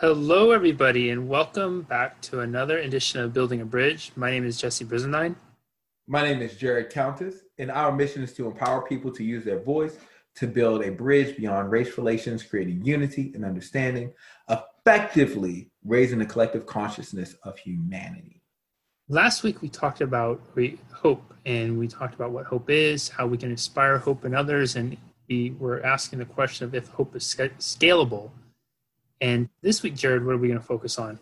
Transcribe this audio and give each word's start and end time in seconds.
Hello, 0.00 0.52
everybody, 0.52 1.10
and 1.10 1.28
welcome 1.28 1.82
back 1.82 2.20
to 2.20 2.38
another 2.38 2.78
edition 2.78 3.20
of 3.20 3.32
Building 3.32 3.62
a 3.62 3.64
Bridge. 3.64 4.12
My 4.14 4.30
name 4.30 4.46
is 4.46 4.56
Jesse 4.56 4.84
Brisendine. 4.84 5.34
My 6.06 6.22
name 6.22 6.40
is 6.40 6.56
Jared 6.56 6.90
Countess, 6.90 7.40
and 7.58 7.68
our 7.68 7.90
mission 7.90 8.22
is 8.22 8.32
to 8.34 8.46
empower 8.46 8.82
people 8.82 9.10
to 9.10 9.24
use 9.24 9.44
their 9.44 9.58
voice 9.58 9.98
to 10.36 10.46
build 10.46 10.84
a 10.84 10.92
bridge 10.92 11.36
beyond 11.36 11.72
race 11.72 11.98
relations, 11.98 12.44
creating 12.44 12.84
unity 12.84 13.32
and 13.34 13.44
understanding, 13.44 14.12
effectively 14.48 15.68
raising 15.84 16.20
the 16.20 16.26
collective 16.26 16.64
consciousness 16.64 17.34
of 17.42 17.58
humanity. 17.58 18.40
Last 19.08 19.42
week, 19.42 19.62
we 19.62 19.68
talked 19.68 20.00
about 20.00 20.40
hope, 20.92 21.34
and 21.44 21.76
we 21.76 21.88
talked 21.88 22.14
about 22.14 22.30
what 22.30 22.46
hope 22.46 22.70
is, 22.70 23.08
how 23.08 23.26
we 23.26 23.36
can 23.36 23.50
inspire 23.50 23.98
hope 23.98 24.24
in 24.24 24.32
others, 24.32 24.76
and 24.76 24.96
we 25.28 25.56
were 25.58 25.84
asking 25.84 26.20
the 26.20 26.24
question 26.24 26.66
of 26.66 26.74
if 26.76 26.86
hope 26.86 27.16
is 27.16 27.24
scalable 27.24 28.30
and 29.20 29.48
this 29.62 29.82
week, 29.82 29.94
Jared, 29.94 30.24
what 30.24 30.34
are 30.34 30.38
we 30.38 30.48
going 30.48 30.60
to 30.60 30.66
focus 30.66 30.98
on? 30.98 31.18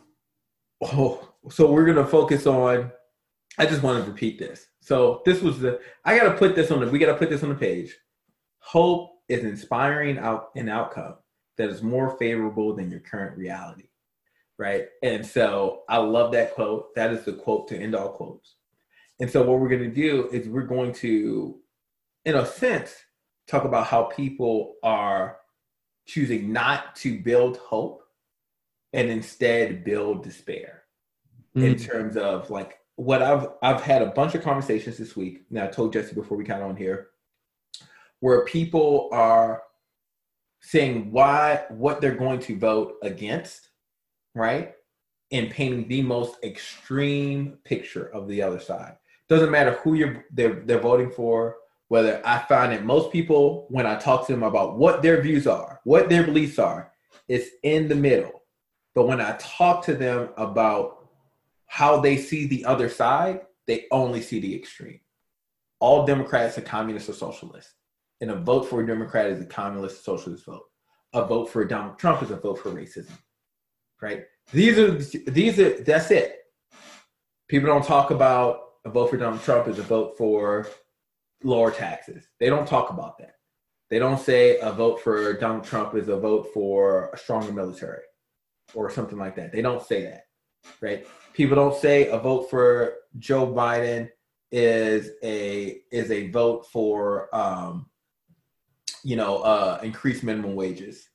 Oh, 0.83 1.33
so 1.51 1.71
we're 1.71 1.85
going 1.85 1.97
to 1.97 2.07
focus 2.07 2.47
on. 2.47 2.93
I 3.59 3.65
just 3.67 3.83
want 3.83 4.05
to 4.05 4.11
repeat 4.11 4.39
this. 4.39 4.67
So 4.81 5.23
this 5.25 5.41
was 5.41 5.61
the. 5.61 5.81
I 6.05 6.19
got 6.19 6.31
to 6.31 6.39
put 6.39 6.55
this 6.55 6.71
on 6.71 6.81
the. 6.81 6.89
We 6.89 6.99
got 6.99 7.13
to 7.13 7.19
put 7.19 7.31
this 7.31 7.43
on 7.43 7.49
the 7.49 7.55
page. 7.55 7.97
Hope 8.59 9.13
is 9.29 9.45
inspiring 9.45 10.19
out 10.19 10.51
an 10.55 10.69
outcome 10.69 11.17
that 11.57 11.71
is 11.71 11.83
more 11.83 12.17
favorable 12.19 12.75
than 12.75 12.91
your 12.91 13.01
current 13.01 13.37
reality, 13.37 13.89
right? 14.59 14.87
And 15.03 15.25
so 15.25 15.83
I 15.89 15.99
love 15.99 16.33
that 16.33 16.55
quote. 16.55 16.95
That 16.95 17.13
is 17.13 17.25
the 17.25 17.33
quote 17.33 17.69
to 17.69 17.79
end 17.79 17.95
all 17.95 18.11
quotes. 18.11 18.57
And 19.21 19.31
so 19.31 19.43
what 19.43 19.59
we're 19.59 19.71
going 19.71 19.89
to 19.89 19.95
do 19.95 20.29
is 20.31 20.49
we're 20.49 20.63
going 20.63 20.93
to, 20.95 21.59
in 22.27 22.35
a 22.35 22.45
sense, 22.45 22.95
talk 23.47 23.65
about 23.65 23.87
how 23.87 24.05
people 24.05 24.75
are 24.83 25.39
choosing 26.07 26.53
not 26.53 26.97
to 26.97 27.21
build 27.21 27.59
hope 27.59 28.03
and 28.93 29.11
instead 29.11 29.85
build 29.85 30.23
despair 30.23 30.85
mm. 31.57 31.65
in 31.65 31.77
terms 31.77 32.17
of 32.17 32.51
like 32.51 32.79
what 32.97 33.23
I've 33.23 33.49
I've 33.63 33.83
had 33.83 34.03
a 34.03 34.07
bunch 34.07 34.35
of 34.35 34.43
conversations 34.43 34.97
this 34.97 35.17
week. 35.17 35.45
Now 35.51 35.65
I 35.65 35.69
told 35.69 35.93
Jesse 35.93 36.15
before 36.15 36.39
we 36.39 36.45
got 36.45 36.63
on 36.63 36.77
here, 36.77 37.09
where 38.21 38.45
people 38.45 39.09
are 39.13 39.63
saying 40.61 41.13
why 41.13 41.65
what 41.69 42.01
they're 42.01 42.15
going 42.15 42.41
to 42.41 42.59
vote 42.59 42.95
against, 43.03 43.69
right? 44.35 44.75
And 45.31 45.51
painting 45.51 45.89
the 45.89 46.03
most 46.03 46.37
extreme 46.43 47.59
picture 47.65 48.07
of 48.15 48.29
the 48.29 48.43
other 48.43 48.61
side. 48.61 48.97
Doesn't 49.29 49.51
matter 49.51 49.73
who 49.83 49.95
you're 49.95 50.25
they're 50.31 50.63
they're 50.65 50.81
voting 50.81 51.11
for, 51.11 51.57
whether 51.89 52.21
I 52.25 52.39
find 52.41 52.73
that 52.73 52.85
most 52.85 53.13
people, 53.13 53.67
when 53.69 53.87
I 53.87 53.97
talk 53.97 54.27
to 54.27 54.33
them 54.33 54.43
about 54.43 54.77
what 54.77 55.03
their 55.03 55.21
views 55.21 55.47
are, 55.47 55.81
what 55.85 56.09
their 56.09 56.25
beliefs 56.25 56.59
are, 56.59 56.93
it's 57.29 57.49
in 57.63 57.89
the 57.89 57.95
middle. 57.95 58.43
But 58.95 59.07
when 59.07 59.21
I 59.21 59.37
talk 59.39 59.85
to 59.85 59.95
them 59.95 60.31
about 60.37 61.09
how 61.67 62.01
they 62.01 62.17
see 62.17 62.47
the 62.47 62.65
other 62.65 62.89
side, 62.89 63.41
they 63.67 63.87
only 63.91 64.21
see 64.21 64.41
the 64.41 64.55
extreme. 64.55 65.01
All 65.81 66.07
Democrats 66.07 66.57
are 66.59 66.63
communists 66.63 67.09
or 67.09 67.13
socialists. 67.13 67.75
And 68.21 68.31
a 68.31 68.37
vote 68.37 68.63
for 68.63 68.83
a 68.83 68.87
Democrat 68.87 69.27
is 69.27 69.41
a 69.41 69.45
communist 69.45 70.05
socialist 70.05 70.47
vote. 70.47 70.65
A 71.13 71.27
vote 71.27 71.51
for 71.51 71.65
Donald 71.65 71.99
Trump 71.99 72.23
is 72.23 72.31
a 72.31 72.37
vote 72.37 72.59
for 72.59 72.71
racism. 72.71 73.19
Right? 74.01 74.25
These 74.53 74.79
are 74.79 74.93
these 75.31 75.59
are 75.59 75.83
that's 75.83 76.11
it. 76.11 76.39
People 77.49 77.69
don't 77.69 77.85
talk 77.85 78.11
about 78.11 78.61
a 78.85 78.91
vote 78.91 79.11
for 79.11 79.17
Donald 79.17 79.43
Trump 79.43 79.69
is 79.69 79.79
a 79.79 79.83
vote 79.83 80.17
for 80.17 80.69
lower 81.43 81.71
taxes. 81.71 82.27
They 82.41 82.49
don't 82.49 82.67
talk 82.67 82.91
about 82.91 83.19
that. 83.19 83.35
They 83.89 83.99
don't 83.99 84.19
say 84.19 84.59
a 84.59 84.73
vote 84.73 85.01
for 85.01 85.35
Donald 85.35 85.65
Trump 85.65 85.95
is 85.95 86.09
a 86.09 86.17
vote 86.17 86.49
for 86.53 87.11
a 87.13 87.19
stronger 87.19 87.53
military 87.53 88.03
or 88.75 88.91
something 88.91 89.19
like 89.19 89.37
that. 89.37 89.53
They 89.53 89.63
don't 89.63 89.83
say 89.83 90.03
that, 90.05 90.25
right? 90.81 91.07
People 91.35 91.57
don't 91.57 91.77
say 91.77 92.09
a 92.09 92.19
vote 92.19 92.51
for 92.51 92.95
Joe 93.19 93.47
Biden 93.47 94.09
is 94.51 95.11
a 95.23 95.81
is 95.93 96.11
a 96.11 96.31
vote 96.31 96.67
for 96.73 97.35
um, 97.35 97.87
you 99.05 99.17
know 99.17 99.39
uh, 99.39 99.79
increased 99.83 100.25
minimum 100.25 100.57
wages. 100.57 101.09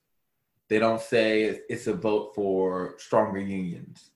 They 0.69 0.79
don't 0.79 1.01
say 1.01 1.59
it's 1.67 1.87
a 1.87 1.93
vote 1.93 2.33
for 2.35 2.95
stronger 2.97 3.39
unions. 3.39 4.11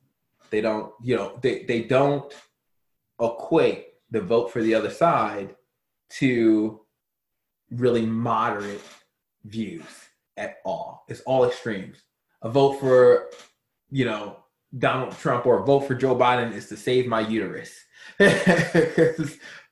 They 0.49 0.61
don't 0.61 0.94
you 1.03 1.17
know 1.17 1.38
they 1.41 1.63
they 1.63 1.81
don't 1.83 2.33
equate 3.21 3.88
the 4.11 4.21
vote 4.21 4.51
for 4.51 4.61
the 4.61 4.75
other 4.75 4.91
side 4.91 5.55
to 6.09 6.81
really 7.71 8.05
moderate 8.05 8.81
views 9.45 9.83
at 10.38 10.57
all. 10.66 11.03
It's 11.07 11.21
all 11.21 11.45
extremes. 11.45 11.97
A 12.41 12.49
vote 12.49 12.73
for, 12.73 13.29
you 13.89 14.05
know, 14.05 14.38
Donald 14.77 15.17
Trump 15.17 15.45
or 15.45 15.59
a 15.59 15.65
vote 15.65 15.81
for 15.81 15.95
Joe 15.95 16.15
Biden 16.15 16.53
is 16.53 16.67
to 16.69 16.77
save 16.77 17.07
my 17.07 17.21
uterus. 17.21 17.73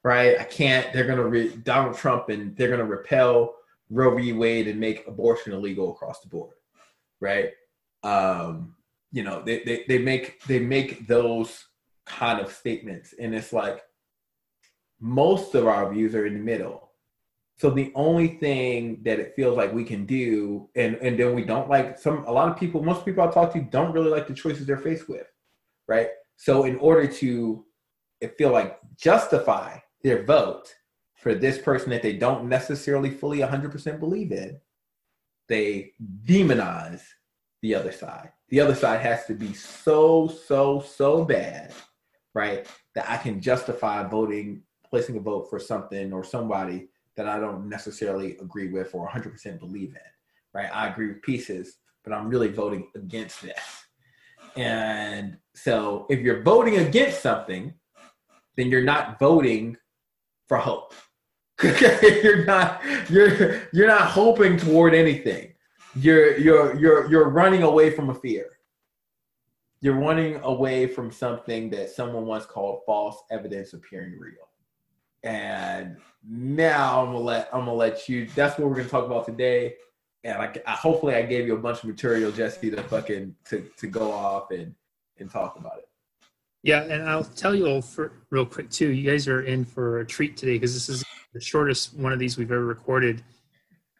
right? 0.03 0.39
I 0.39 0.43
can't. 0.49 0.91
They're 0.93 1.07
gonna 1.07 1.27
re- 1.27 1.55
Donald 1.57 1.97
Trump 1.97 2.29
and 2.29 2.55
they're 2.55 2.69
gonna 2.69 2.85
repel 2.85 3.55
Roe 3.89 4.15
v. 4.15 4.33
Wade 4.33 4.67
and 4.67 4.79
make 4.79 5.07
abortion 5.07 5.53
illegal 5.53 5.91
across 5.91 6.21
the 6.21 6.29
board. 6.29 6.55
Right? 7.19 7.51
Um, 8.03 8.75
you 9.11 9.23
know, 9.23 9.41
they, 9.41 9.63
they 9.63 9.85
they 9.87 9.97
make 9.99 10.43
they 10.45 10.59
make 10.59 11.07
those 11.07 11.65
kind 12.05 12.39
of 12.39 12.51
statements, 12.51 13.13
and 13.19 13.33
it's 13.33 13.53
like 13.53 13.81
most 15.03 15.53
of 15.53 15.67
our 15.67 15.91
views 15.91 16.15
are 16.15 16.25
in 16.25 16.33
the 16.33 16.39
middle. 16.39 16.89
So 17.57 17.69
the 17.69 17.91
only 17.93 18.29
thing 18.39 19.01
that 19.03 19.19
it 19.19 19.33
feels 19.35 19.57
like 19.57 19.73
we 19.73 19.83
can 19.83 20.05
do, 20.05 20.69
and 20.75 20.95
and 20.95 21.19
then 21.19 21.35
we 21.35 21.43
don't 21.43 21.69
like 21.69 21.99
some 21.99 22.23
a 22.25 22.31
lot 22.31 22.49
of 22.49 22.57
people, 22.57 22.81
most 22.81 23.05
people 23.05 23.21
I 23.21 23.29
talk 23.29 23.51
to 23.53 23.61
don't 23.61 23.91
really 23.91 24.09
like 24.09 24.27
the 24.27 24.33
choices 24.33 24.65
they're 24.65 24.77
faced 24.77 25.09
with, 25.09 25.27
right? 25.87 26.07
So 26.37 26.63
in 26.63 26.77
order 26.77 27.05
to 27.05 27.65
feel 28.37 28.51
like 28.51 28.79
justify 28.97 29.77
their 30.03 30.23
vote 30.23 30.73
for 31.15 31.35
this 31.35 31.57
person 31.57 31.89
that 31.89 32.01
they 32.01 32.13
don't 32.13 32.47
necessarily 32.47 33.09
fully 33.09 33.39
100% 33.39 33.99
believe 33.99 34.31
in, 34.31 34.59
they 35.49 35.91
demonize 36.25 37.01
the 37.61 37.75
other 37.75 37.91
side. 37.91 38.31
The 38.49 38.61
other 38.61 38.75
side 38.75 39.01
has 39.01 39.25
to 39.25 39.33
be 39.33 39.53
so 39.53 40.29
so 40.29 40.79
so 40.79 41.25
bad, 41.25 41.73
right? 42.33 42.65
That 42.95 43.09
I 43.09 43.17
can 43.17 43.41
justify 43.41 44.03
voting 44.03 44.63
placing 44.93 45.17
a 45.17 45.19
vote 45.19 45.49
for 45.49 45.57
something 45.57 46.13
or 46.13 46.23
somebody 46.23 46.87
that 47.15 47.27
I 47.27 47.39
don't 47.39 47.67
necessarily 47.67 48.37
agree 48.37 48.69
with 48.69 48.93
or 48.93 49.09
100% 49.09 49.57
believe 49.57 49.89
in, 49.89 50.11
right? 50.53 50.69
I 50.71 50.87
agree 50.87 51.07
with 51.07 51.23
pieces, 51.23 51.79
but 52.03 52.13
I'm 52.13 52.29
really 52.29 52.49
voting 52.49 52.89
against 52.93 53.41
this. 53.41 53.57
And 54.55 55.35
so 55.55 56.05
if 56.11 56.19
you're 56.19 56.43
voting 56.43 56.77
against 56.77 57.23
something, 57.23 57.73
then 58.55 58.67
you're 58.67 58.83
not 58.83 59.17
voting 59.17 59.77
for 60.47 60.57
hope. 60.57 60.93
you're 61.63 62.45
not 62.45 62.79
you're 63.09 63.63
you're 63.73 63.87
not 63.87 64.11
hoping 64.11 64.57
toward 64.57 64.93
anything. 64.93 65.53
You're 65.95 66.37
you're 66.37 66.75
you're 66.75 67.09
you're 67.09 67.29
running 67.29 67.63
away 67.63 67.89
from 67.89 68.11
a 68.11 68.13
fear. 68.13 68.59
You're 69.81 69.99
running 69.99 70.35
away 70.43 70.85
from 70.85 71.11
something 71.11 71.71
that 71.71 71.89
someone 71.89 72.27
once 72.27 72.45
called 72.45 72.81
false 72.85 73.23
evidence 73.31 73.73
appearing 73.73 74.19
real. 74.19 74.49
And 75.23 75.97
now 76.27 77.01
I'm 77.01 77.07
gonna 77.07 77.19
let 77.19 77.49
I'm 77.53 77.61
gonna 77.61 77.73
let 77.73 78.07
you. 78.09 78.27
That's 78.35 78.57
what 78.57 78.69
we're 78.69 78.75
gonna 78.75 78.89
talk 78.89 79.05
about 79.05 79.25
today. 79.25 79.75
And 80.23 80.37
I, 80.37 80.53
I 80.65 80.71
hopefully 80.71 81.15
I 81.15 81.23
gave 81.23 81.47
you 81.47 81.55
a 81.55 81.59
bunch 81.59 81.79
of 81.79 81.85
material, 81.85 82.31
Jesse, 82.31 82.71
to 82.71 82.83
fucking 82.83 83.35
to 83.49 83.69
to 83.77 83.87
go 83.87 84.11
off 84.11 84.51
and 84.51 84.73
and 85.19 85.29
talk 85.29 85.57
about 85.57 85.77
it. 85.79 85.87
Yeah, 86.63 86.83
and 86.83 87.03
I'll 87.03 87.25
tell 87.25 87.53
you 87.53 87.67
all 87.67 87.81
for 87.81 88.13
real 88.29 88.45
quick 88.45 88.69
too. 88.69 88.89
You 88.91 89.09
guys 89.09 89.27
are 89.27 89.41
in 89.41 89.65
for 89.65 89.99
a 89.99 90.05
treat 90.05 90.37
today 90.37 90.53
because 90.53 90.73
this 90.73 90.87
is 90.87 91.03
the 91.33 91.41
shortest 91.41 91.93
one 91.93 92.13
of 92.13 92.19
these 92.19 92.37
we've 92.37 92.51
ever 92.51 92.65
recorded. 92.65 93.23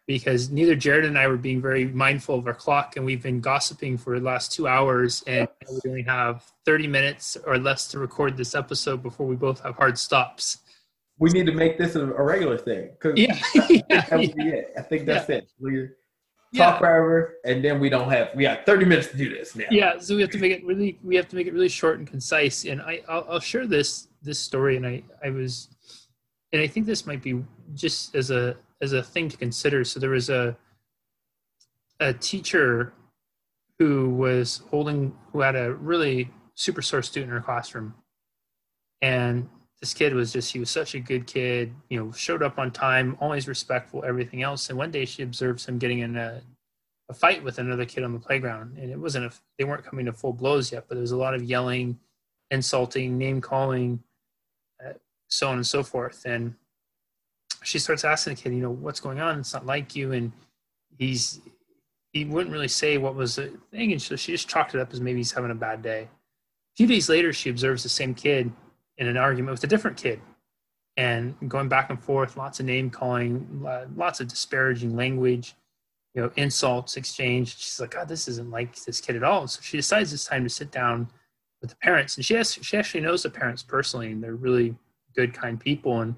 Because 0.06 0.50
neither 0.50 0.76
Jared 0.76 1.06
and 1.06 1.18
I 1.18 1.28
were 1.28 1.38
being 1.38 1.62
very 1.62 1.86
mindful 1.86 2.36
of 2.36 2.46
our 2.46 2.54
clock, 2.54 2.98
and 2.98 3.06
we've 3.06 3.24
been 3.24 3.40
gossiping 3.40 3.98
for 3.98 4.20
the 4.20 4.26
last 4.26 4.52
two 4.52 4.68
hours, 4.68 5.24
and 5.28 5.48
we 5.70 5.90
only 5.90 6.02
have 6.02 6.44
30 6.66 6.88
minutes 6.88 7.38
or 7.46 7.58
less 7.58 7.88
to 7.88 8.00
record 8.00 8.36
this 8.36 8.54
episode 8.54 9.02
before 9.02 9.26
we 9.26 9.38
both 9.38 9.62
have 9.62 9.76
hard 9.76 9.98
stops 9.98 10.58
we 11.20 11.30
need 11.32 11.46
to 11.46 11.52
make 11.52 11.78
this 11.78 11.96
a, 11.96 12.04
a 12.04 12.24
regular 12.24 12.58
thing. 12.58 12.90
Cause 13.00 13.14
yeah. 13.16 13.34
that 13.90 14.10
would 14.12 14.36
be 14.36 14.50
it. 14.50 14.74
I 14.78 14.82
think 14.82 15.06
that's 15.06 15.30
yeah. 15.30 15.38
it. 15.38 15.52
We 15.60 15.88
talk 16.56 16.76
yeah. 16.76 16.78
forever, 16.80 17.36
and 17.46 17.64
then 17.64 17.80
we 17.80 17.90
don't 17.90 18.10
have. 18.10 18.30
We 18.36 18.44
got 18.44 18.66
thirty 18.66 18.86
minutes 18.86 19.08
to 19.10 19.18
do 19.18 19.30
this 19.30 19.56
now. 19.56 19.66
Yeah, 19.72 20.00
so 20.00 20.16
we 20.16 20.22
have 20.22 20.32
to 20.32 20.40
make 20.40 20.52
it 20.52 20.66
really. 20.66 21.00
We 21.04 21.16
have 21.16 21.28
to 21.30 21.36
make 21.36 21.48
it 21.48 21.54
really 21.54 21.70
short 21.70 22.00
and 22.00 22.08
concise. 22.08 22.66
And 22.66 22.82
I, 22.82 23.02
I'll, 23.08 23.26
I'll 23.30 23.40
share 23.40 23.68
this 23.68 24.08
this 24.22 24.40
story. 24.40 24.78
And 24.78 24.86
I, 24.86 25.04
I 25.24 25.30
was, 25.30 25.70
and 26.52 26.62
I 26.62 26.68
think 26.68 26.86
this 26.86 27.06
might 27.06 27.22
be 27.22 27.44
just 27.74 28.16
as 28.16 28.32
a 28.32 28.58
as 28.82 28.94
a 28.94 29.04
thing 29.04 29.30
to 29.30 29.38
consider. 29.38 29.84
So 29.84 30.00
there 30.00 30.12
was 30.12 30.30
a 30.30 30.58
a 32.00 32.14
teacher 32.14 32.94
who 33.80 34.10
was 34.10 34.62
holding 34.70 35.16
who 35.32 35.42
had 35.42 35.56
a 35.56 35.74
really 35.74 36.30
super 36.56 36.82
sore 36.82 37.02
student 37.02 37.32
in 37.32 37.38
her 37.38 37.44
classroom 37.44 37.94
and 39.02 39.50
this 39.84 39.94
kid 39.94 40.14
was 40.14 40.32
just 40.32 40.54
he 40.54 40.60
was 40.60 40.70
such 40.70 40.96
a 40.96 41.00
good 41.00 41.28
kid 41.28 41.76
you 41.90 42.00
know 42.00 42.10
showed 42.14 42.42
up 42.42 42.58
on 42.58 42.72
time 42.72 43.18
always 43.20 43.48
respectful 43.50 44.02
everything 44.08 44.42
else 44.42 44.70
and 44.70 44.78
one 44.78 44.92
day 44.92 45.04
she 45.04 45.24
observes 45.24 45.66
him 45.66 45.78
getting 45.78 46.00
in 46.00 46.16
a, 46.16 46.42
a 47.10 47.14
fight 47.14 47.44
with 47.44 47.60
another 47.60 47.86
kid 47.86 48.04
on 48.04 48.14
the 48.14 48.20
playground, 48.20 48.78
and 48.78 48.90
it 48.90 48.98
wasn't 48.98 49.26
a 49.26 49.32
they 49.58 49.64
weren't 49.64 49.86
coming 49.86 50.06
to 50.06 50.14
full 50.14 50.34
blows 50.34 50.72
yet, 50.72 50.86
but 50.88 50.96
there 50.96 51.02
was 51.02 51.12
a 51.12 51.18
lot 51.18 51.34
of 51.34 51.44
yelling, 51.44 52.00
insulting, 52.52 53.18
name 53.18 53.42
calling, 53.42 54.02
uh, 54.84 54.94
so 55.28 55.50
on 55.50 55.56
and 55.56 55.68
so 55.68 55.84
forth. 55.84 56.24
And 56.26 56.56
she 57.64 57.80
starts 57.80 58.04
asking 58.04 58.36
the 58.36 58.42
kid, 58.42 58.54
you 58.54 58.62
know, 58.62 58.72
what's 58.72 59.00
going 59.00 59.20
on? 59.20 59.40
It's 59.40 59.54
not 59.54 59.66
like 59.66 59.96
you, 59.96 60.12
and 60.12 60.32
he's 60.98 61.42
he 62.12 62.26
wouldn't 62.26 62.54
really 62.54 62.68
say 62.68 62.98
what 62.98 63.16
was 63.16 63.36
the 63.36 63.58
thing, 63.72 63.92
and 63.92 64.02
so 64.02 64.16
she 64.16 64.32
just 64.32 64.48
chalked 64.48 64.76
it 64.76 64.82
up 64.82 64.94
as 64.94 65.02
maybe 65.02 65.20
he's 65.20 65.32
having 65.32 65.52
a 65.52 65.56
bad 65.56 65.82
day. 65.82 66.04
A 66.04 66.76
few 66.78 66.88
days 66.88 67.10
later, 67.10 67.34
she 67.34 67.50
observes 67.50 67.84
the 67.84 67.90
same 67.90 68.16
kid 68.16 68.52
in 68.98 69.08
an 69.08 69.18
argument 69.18 69.52
with 69.52 69.64
a 69.64 69.68
different 69.68 69.98
kid 69.98 70.22
and 70.98 71.36
going 71.48 71.68
back 71.68 71.90
and 71.90 72.02
forth, 72.02 72.38
lots 72.38 72.60
of 72.60 72.66
name 72.66 72.90
calling, 72.90 73.48
lots 73.96 74.20
of 74.20 74.28
disparaging 74.28 74.96
language, 74.96 75.56
you 76.14 76.22
know, 76.22 76.32
insults 76.36 76.98
exchanged. 76.98 77.60
She's 77.60 77.80
like, 77.80 77.92
God, 77.92 78.08
this 78.08 78.28
isn't 78.28 78.52
like 78.52 78.76
this 78.84 79.02
kid 79.02 79.16
at 79.16 79.24
all. 79.24 79.48
So 79.48 79.60
she 79.64 79.78
decides 79.78 80.14
it's 80.14 80.26
time 80.26 80.44
to 80.44 80.50
sit 80.50 80.72
down 80.72 81.08
with 81.62 81.72
the 81.72 81.76
parents. 81.78 82.16
And 82.16 82.26
she 82.26 82.36
has, 82.36 82.54
she 82.54 82.78
actually 82.78 83.02
knows 83.02 83.24
the 83.24 83.32
parents 83.32 83.64
personally, 83.64 84.12
and 84.12 84.24
they're 84.24 84.36
really 84.36 84.76
good, 85.16 85.34
kind 85.34 85.60
people. 85.60 86.02
And 86.02 86.16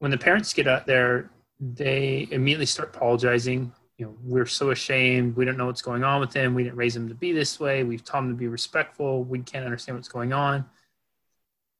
when 0.00 0.10
the 0.10 0.18
parents 0.18 0.52
get 0.52 0.68
out 0.68 0.86
there, 0.86 1.30
they 1.58 2.28
immediately 2.30 2.66
start 2.66 2.94
apologizing. 2.94 3.72
You 3.96 4.06
know, 4.06 4.16
we're 4.22 4.46
so 4.46 4.70
ashamed. 4.70 5.34
We 5.34 5.46
don't 5.46 5.56
know 5.56 5.66
what's 5.66 5.82
going 5.82 6.04
on 6.04 6.20
with 6.20 6.34
him. 6.34 6.54
We 6.54 6.64
didn't 6.64 6.76
raise 6.76 6.94
him 6.94 7.08
to 7.08 7.14
be 7.14 7.32
this 7.32 7.58
way. 7.58 7.84
We've 7.84 8.04
taught 8.04 8.24
him 8.24 8.28
to 8.28 8.34
be 8.34 8.48
respectful. 8.48 9.24
We 9.24 9.38
can't 9.38 9.64
understand 9.64 9.96
what's 9.96 10.08
going 10.08 10.34
on 10.34 10.66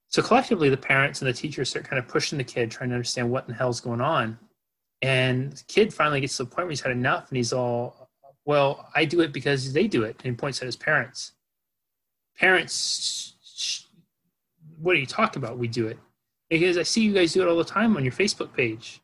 so 0.08 0.22
collectively, 0.22 0.70
the 0.70 0.76
parents 0.76 1.20
and 1.20 1.28
the 1.28 1.34
teachers 1.34 1.68
start 1.68 1.84
kind 1.84 1.98
of 1.98 2.08
pushing 2.08 2.38
the 2.38 2.44
kid, 2.44 2.70
trying 2.70 2.88
to 2.90 2.94
understand 2.94 3.30
what 3.30 3.44
in 3.44 3.52
the 3.52 3.58
hell's 3.58 3.80
going 3.80 4.00
on. 4.00 4.38
And 5.02 5.52
the 5.52 5.64
kid 5.68 5.92
finally 5.92 6.20
gets 6.20 6.36
to 6.38 6.44
the 6.44 6.50
point 6.50 6.66
where 6.66 6.70
he's 6.70 6.80
had 6.80 6.92
enough 6.92 7.28
and 7.28 7.36
he's 7.36 7.52
all, 7.52 8.08
well, 8.46 8.88
I 8.94 9.04
do 9.04 9.20
it 9.20 9.32
because 9.32 9.72
they 9.72 9.86
do 9.86 10.04
it. 10.04 10.20
And 10.24 10.38
points 10.38 10.60
at 10.60 10.66
his 10.66 10.76
parents. 10.76 11.32
Parents, 12.38 13.84
what 14.80 14.96
are 14.96 14.98
you 14.98 15.06
talking 15.06 15.42
about? 15.42 15.58
We 15.58 15.68
do 15.68 15.86
it. 15.86 15.98
Because 16.48 16.78
I 16.78 16.84
see 16.84 17.02
you 17.02 17.12
guys 17.12 17.34
do 17.34 17.42
it 17.42 17.48
all 17.48 17.58
the 17.58 17.64
time 17.64 17.94
on 17.96 18.02
your 18.02 18.12
Facebook 18.12 18.54
page. 18.54 19.02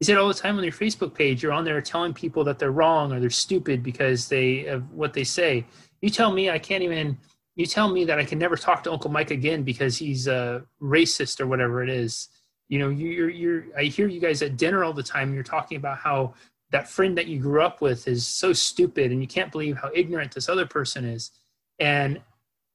He 0.00 0.04
said 0.04 0.18
all 0.18 0.26
the 0.26 0.34
time 0.34 0.58
on 0.58 0.64
your 0.64 0.72
Facebook 0.72 1.14
page, 1.14 1.44
you're 1.44 1.52
on 1.52 1.64
there 1.64 1.80
telling 1.80 2.12
people 2.12 2.42
that 2.44 2.58
they're 2.58 2.72
wrong 2.72 3.12
or 3.12 3.20
they're 3.20 3.30
stupid 3.30 3.84
because 3.84 4.28
they 4.28 4.66
of 4.66 4.92
what 4.92 5.12
they 5.12 5.22
say. 5.22 5.64
You 6.00 6.10
tell 6.10 6.32
me 6.32 6.50
I 6.50 6.58
can't 6.58 6.82
even 6.82 7.16
you 7.54 7.66
tell 7.66 7.88
me 7.88 8.04
that 8.04 8.18
I 8.18 8.24
can 8.24 8.38
never 8.38 8.56
talk 8.56 8.82
to 8.84 8.92
Uncle 8.92 9.10
Mike 9.10 9.30
again 9.30 9.62
because 9.62 9.96
he's 9.96 10.26
a 10.26 10.64
racist 10.80 11.40
or 11.40 11.46
whatever 11.46 11.82
it 11.82 11.90
is. 11.90 12.28
You 12.68 12.78
know, 12.78 12.88
you're, 12.88 13.28
you're, 13.28 13.64
I 13.76 13.84
hear 13.84 14.08
you 14.08 14.20
guys 14.20 14.40
at 14.40 14.56
dinner 14.56 14.84
all 14.84 14.94
the 14.94 15.02
time. 15.02 15.34
You're 15.34 15.42
talking 15.42 15.76
about 15.76 15.98
how 15.98 16.34
that 16.70 16.88
friend 16.88 17.16
that 17.18 17.26
you 17.26 17.38
grew 17.38 17.60
up 17.60 17.82
with 17.82 18.08
is 18.08 18.26
so 18.26 18.52
stupid 18.52 19.12
and 19.12 19.20
you 19.20 19.28
can't 19.28 19.52
believe 19.52 19.76
how 19.76 19.90
ignorant 19.94 20.32
this 20.32 20.48
other 20.48 20.64
person 20.64 21.04
is. 21.04 21.30
And 21.78 22.22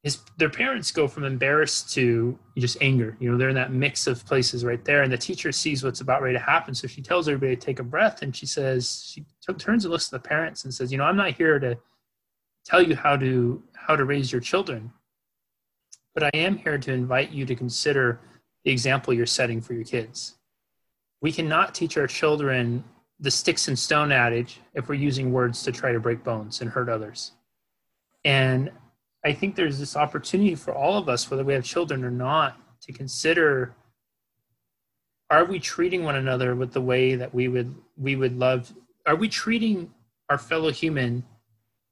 his, 0.03 0.19
their 0.37 0.49
parents 0.49 0.91
go 0.91 1.07
from 1.07 1.23
embarrassed 1.23 1.91
to 1.95 2.37
just 2.55 2.77
anger. 2.79 3.17
You 3.19 3.31
know, 3.31 3.37
they're 3.37 3.49
in 3.49 3.55
that 3.55 3.73
mix 3.73 4.05
of 4.05 4.23
places 4.25 4.63
right 4.63 4.83
there. 4.85 5.01
And 5.01 5.11
the 5.11 5.17
teacher 5.17 5.51
sees 5.51 5.83
what's 5.83 6.01
about 6.01 6.21
ready 6.21 6.37
to 6.37 6.43
happen. 6.43 6.75
So 6.75 6.87
she 6.87 7.01
tells 7.01 7.27
everybody 7.27 7.55
to 7.55 7.61
take 7.61 7.79
a 7.79 7.83
breath 7.83 8.21
and 8.21 8.35
she 8.35 8.45
says, 8.45 9.03
she 9.11 9.25
turns 9.57 9.85
and 9.85 9.91
looks 9.91 10.09
to 10.09 10.11
the 10.11 10.19
parents 10.19 10.63
and 10.63 10.73
says, 10.73 10.91
you 10.91 10.99
know, 10.99 11.03
I'm 11.03 11.17
not 11.17 11.31
here 11.31 11.57
to 11.57 11.75
tell 12.67 12.81
you 12.81 12.95
how 12.95 13.15
to 13.15 13.63
how 13.73 13.95
to 13.95 14.03
raise 14.03 14.31
your 14.31 14.41
children. 14.41 14.91
But 16.13 16.23
i 16.23 16.29
am 16.33 16.57
here 16.57 16.77
to 16.77 16.91
invite 16.91 17.31
you 17.31 17.45
to 17.45 17.55
consider 17.55 18.19
the 18.65 18.71
example 18.71 19.13
you're 19.13 19.25
setting 19.25 19.61
for 19.61 19.73
your 19.73 19.85
kids. 19.85 20.35
We 21.21 21.31
cannot 21.31 21.73
teach 21.73 21.97
our 21.97 22.07
children 22.07 22.83
the 23.19 23.31
sticks 23.31 23.67
and 23.67 23.79
stone 23.79 24.11
adage 24.11 24.59
if 24.73 24.89
we're 24.89 24.95
using 24.95 25.31
words 25.31 25.63
to 25.63 25.71
try 25.71 25.91
to 25.91 25.99
break 25.99 26.23
bones 26.23 26.61
and 26.61 26.69
hurt 26.69 26.89
others. 26.89 27.31
And 28.25 28.71
i 29.25 29.33
think 29.33 29.55
there's 29.55 29.79
this 29.79 29.95
opportunity 29.95 30.55
for 30.55 30.73
all 30.73 30.97
of 30.97 31.09
us 31.09 31.29
whether 31.29 31.43
we 31.43 31.53
have 31.53 31.63
children 31.63 32.03
or 32.03 32.11
not 32.11 32.57
to 32.81 32.91
consider 32.93 33.73
are 35.29 35.43
we 35.43 35.59
treating 35.59 36.03
one 36.03 36.15
another 36.15 36.55
with 36.55 36.71
the 36.71 36.81
way 36.81 37.15
that 37.15 37.33
we 37.33 37.47
would 37.47 37.73
we 37.97 38.15
would 38.15 38.37
love 38.37 38.71
are 39.05 39.15
we 39.15 39.27
treating 39.27 39.89
our 40.29 40.37
fellow 40.37 40.71
human 40.71 41.23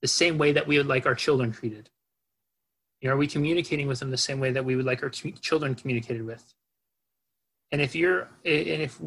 the 0.01 0.07
same 0.07 0.37
way 0.37 0.51
that 0.51 0.67
we 0.67 0.77
would 0.77 0.87
like 0.87 1.05
our 1.05 1.15
children 1.15 1.51
treated? 1.51 1.89
You 3.01 3.09
know, 3.09 3.15
are 3.15 3.19
we 3.19 3.27
communicating 3.27 3.87
with 3.87 3.99
them 3.99 4.11
the 4.11 4.17
same 4.17 4.39
way 4.39 4.51
that 4.51 4.65
we 4.65 4.75
would 4.75 4.85
like 4.85 5.03
our 5.03 5.09
children 5.09 5.75
communicated 5.75 6.25
with? 6.25 6.53
And 7.71 7.81
if 7.81 7.95
you're, 7.95 8.21
and 8.45 8.81
if 8.81 8.99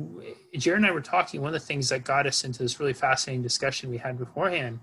Jared 0.57 0.79
and 0.79 0.87
I 0.87 0.91
were 0.91 1.01
talking, 1.01 1.41
one 1.41 1.55
of 1.55 1.61
the 1.61 1.67
things 1.67 1.89
that 1.89 2.05
got 2.05 2.27
us 2.27 2.45
into 2.45 2.63
this 2.63 2.79
really 2.79 2.93
fascinating 2.93 3.43
discussion 3.43 3.91
we 3.91 3.97
had 3.97 4.19
beforehand 4.19 4.81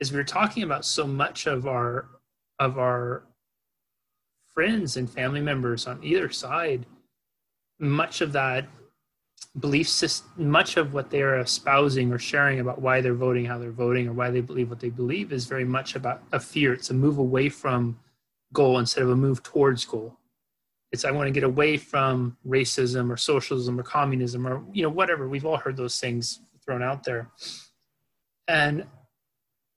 is 0.00 0.12
we 0.12 0.18
were 0.18 0.24
talking 0.24 0.62
about 0.62 0.84
so 0.84 1.06
much 1.06 1.46
of 1.46 1.66
our, 1.66 2.08
of 2.58 2.78
our 2.78 3.24
friends 4.52 4.96
and 4.96 5.08
family 5.08 5.40
members 5.40 5.86
on 5.86 6.02
either 6.02 6.28
side. 6.30 6.86
Much 7.78 8.20
of 8.20 8.32
that 8.32 8.66
belief 9.58 9.88
system, 9.88 10.50
much 10.50 10.76
of 10.76 10.94
what 10.94 11.10
they're 11.10 11.38
espousing 11.40 12.12
or 12.12 12.18
sharing 12.18 12.60
about 12.60 12.80
why 12.80 13.00
they're 13.00 13.14
voting 13.14 13.44
how 13.44 13.58
they're 13.58 13.70
voting 13.70 14.08
or 14.08 14.12
why 14.12 14.30
they 14.30 14.40
believe 14.40 14.70
what 14.70 14.80
they 14.80 14.90
believe 14.90 15.32
is 15.32 15.46
very 15.46 15.64
much 15.64 15.96
about 15.96 16.22
a 16.32 16.40
fear. 16.40 16.72
It's 16.72 16.90
a 16.90 16.94
move 16.94 17.18
away 17.18 17.48
from 17.48 17.98
goal 18.52 18.78
instead 18.78 19.02
of 19.02 19.10
a 19.10 19.16
move 19.16 19.42
towards 19.42 19.84
goal. 19.84 20.16
It's 20.92 21.04
I 21.04 21.10
want 21.10 21.26
to 21.26 21.32
get 21.32 21.44
away 21.44 21.76
from 21.76 22.36
racism 22.46 23.10
or 23.10 23.16
socialism 23.16 23.78
or 23.78 23.82
communism 23.82 24.46
or 24.46 24.62
you 24.72 24.82
know 24.82 24.88
whatever. 24.88 25.28
We've 25.28 25.44
all 25.44 25.56
heard 25.56 25.76
those 25.76 25.98
things 25.98 26.40
thrown 26.64 26.82
out 26.82 27.04
there. 27.04 27.30
And 28.46 28.86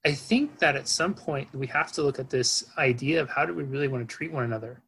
I 0.04 0.12
think 0.12 0.58
that 0.58 0.76
at 0.76 0.88
some 0.88 1.14
point 1.14 1.54
we 1.54 1.66
have 1.68 1.92
to 1.92 2.02
look 2.02 2.18
at 2.18 2.30
this 2.30 2.64
idea 2.78 3.20
of 3.20 3.28
how 3.28 3.46
do 3.46 3.54
we 3.54 3.62
really 3.62 3.88
want 3.88 4.08
to 4.08 4.16
treat 4.16 4.32
one 4.32 4.44
another 4.44 4.82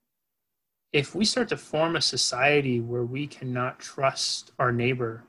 if 0.94 1.12
we 1.12 1.25
start 1.25 1.49
to 1.49 1.56
form 1.56 1.96
a 1.96 2.00
society 2.00 2.81
where 2.81 3.02
we 3.02 3.26
cannot 3.26 3.81
trust 3.81 4.52
our 4.61 4.70
neighbor 4.70 5.25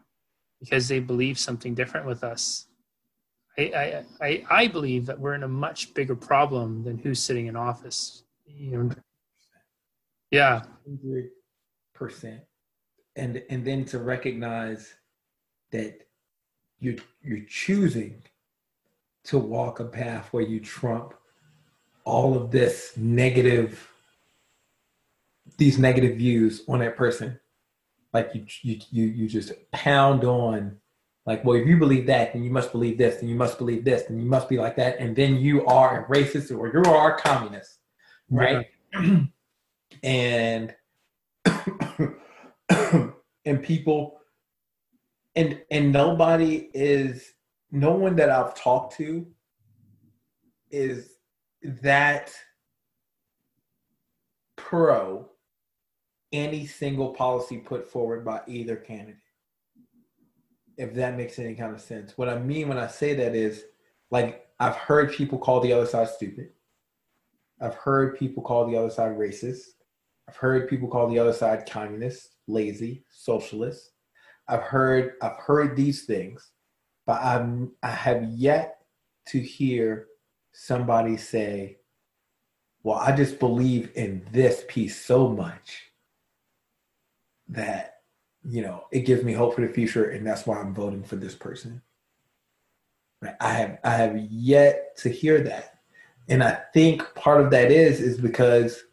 because 0.60 0.88
they 0.88 1.00
believe 1.00 1.40
something 1.40 1.74
different 1.74 2.06
with 2.06 2.24
us, 2.24 2.68
I, 3.58 3.64
I, 3.64 4.04
I, 4.22 4.44
I 4.52 4.68
believe 4.68 5.08
that 5.08 5.20
we're 5.20 5.34
in 5.34 5.42
a 5.42 5.48
much 5.48 5.96
bigger 5.96 6.16
problem 6.16 6.84
than 6.84 7.00
who's 7.00 7.20
sitting 7.20 7.48
in 7.48 7.56
office. 7.56 8.24
You 8.46 8.78
know, 8.78 8.90
yeah, 10.30 10.62
hundred 10.86 11.30
percent, 11.96 12.42
and 13.16 13.42
and 13.50 13.66
then 13.66 13.86
to 13.86 13.98
recognize 13.98 14.94
that 15.72 16.08
you 16.80 17.00
you're 17.24 17.46
choosing 17.50 18.22
to 19.24 19.40
walk 19.40 19.80
a 19.80 19.86
path 19.86 20.32
where 20.32 20.44
you 20.44 20.60
trump 20.60 21.16
all 22.04 22.38
of 22.38 22.52
this 22.52 22.96
negative 22.96 23.95
these 25.58 25.78
negative 25.78 26.18
views 26.18 26.64
on 26.68 26.80
that 26.80 26.96
person 26.96 27.40
like 28.14 28.32
you 28.34 28.46
you 28.62 28.80
you, 28.92 29.06
you 29.06 29.30
just 29.30 29.52
pound 29.72 30.24
on 30.24 30.78
like 31.26 31.44
well 31.44 31.56
if 31.56 31.68
you 31.68 31.78
believe 31.78 32.08
that 32.08 32.34
then 32.34 32.44
you 32.44 32.50
must 32.50 32.72
believe 32.72 32.98
this 32.98 33.20
and 33.22 33.30
you 33.30 33.36
must 33.36 33.58
believe 33.58 33.84
this 33.84 34.10
and 34.10 34.22
you 34.22 34.26
must 34.26 34.48
be 34.48 34.58
like 34.58 34.76
that 34.78 34.98
and 35.00 35.16
then 35.16 35.36
you 35.36 35.66
are 35.66 36.06
a 36.06 36.08
racist 36.08 36.56
or 36.58 36.68
you 36.68 36.82
are 36.90 37.16
a 37.16 37.20
communist 37.20 37.80
right 38.30 38.68
yeah. 38.94 39.20
and 40.04 40.74
and 43.46 43.62
people 43.62 44.20
and 45.36 45.62
and 45.70 45.92
nobody 45.92 46.70
is 46.74 47.34
no 47.72 47.92
one 47.92 48.16
that 48.16 48.30
i've 48.30 48.56
talked 48.56 48.96
to 48.96 49.28
is 50.72 51.18
that 51.64 52.32
pro 54.56 55.30
any 56.36 56.66
single 56.66 57.14
policy 57.14 57.58
put 57.58 57.90
forward 57.90 58.26
by 58.26 58.42
either 58.48 58.76
candidate. 58.76 59.16
If 60.78 60.94
that 60.96 61.16
makes 61.16 61.40
any 61.40 61.56
kind 61.56 61.74
of 61.74 61.82
sense. 61.82 62.18
What 62.18 62.30
I 62.30 62.38
mean 62.38 62.68
when 62.68 62.78
I 62.78 62.88
say 62.88 63.14
that 63.16 63.34
is 63.34 63.64
like 64.12 64.48
I've 64.60 64.76
heard 64.76 65.12
people 65.12 65.38
call 65.38 65.62
the 65.62 65.74
other 65.74 65.86
side 65.86 66.10
stupid. 66.10 66.50
I've 67.62 67.76
heard 67.76 68.18
people 68.18 68.44
call 68.44 68.68
the 68.68 68.76
other 68.76 68.90
side 68.90 69.18
racist. 69.18 69.64
I've 70.28 70.36
heard 70.36 70.70
people 70.70 70.90
call 70.90 71.08
the 71.08 71.20
other 71.20 71.34
side 71.34 71.70
communist, 71.70 72.36
lazy, 72.48 73.06
socialist. 73.10 73.92
I've 74.48 74.64
heard 74.64 75.14
I've 75.22 75.38
heard 75.38 75.76
these 75.76 76.06
things, 76.06 76.52
but 77.06 77.22
I'm 77.22 77.72
I 77.82 77.90
have 77.90 78.24
yet 78.24 78.78
to 79.28 79.40
hear 79.40 80.08
somebody 80.52 81.18
say, 81.18 81.80
"Well, 82.84 82.98
I 82.98 83.16
just 83.16 83.40
believe 83.40 83.92
in 83.96 84.26
this 84.32 84.64
piece 84.68 85.00
so 85.04 85.30
much 85.30 85.92
that 87.50 87.98
you 88.44 88.62
know 88.62 88.86
it 88.92 89.02
gives 89.02 89.24
me 89.24 89.34
hope 89.34 89.56
for 89.56 89.62
the 89.62 89.74
future 89.74 90.12
and 90.12 90.26
that's 90.26 90.46
why 90.46 90.58
i'm 90.58 90.74
voting 90.74 91.04
for 91.04 91.16
this 91.16 91.36
person 91.36 91.82
Right? 93.22 93.36
i 93.40 93.54
have 93.54 93.78
i 93.84 93.90
have 93.92 94.18
yet 94.18 94.98
to 94.98 95.10
hear 95.10 95.42
that 95.42 95.80
and 96.28 96.44
i 96.44 96.60
think 96.74 97.14
part 97.16 97.42
of 97.42 97.52
that 97.52 97.72
is 97.72 98.00
is 98.00 98.20
because 98.20 98.84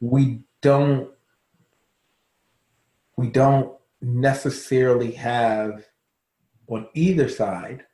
we 0.00 0.40
don't 0.60 1.10
we 3.16 3.28
don't 3.28 3.72
necessarily 4.00 5.12
have 5.12 5.86
on 6.68 6.88
either 6.94 7.28
side 7.28 7.84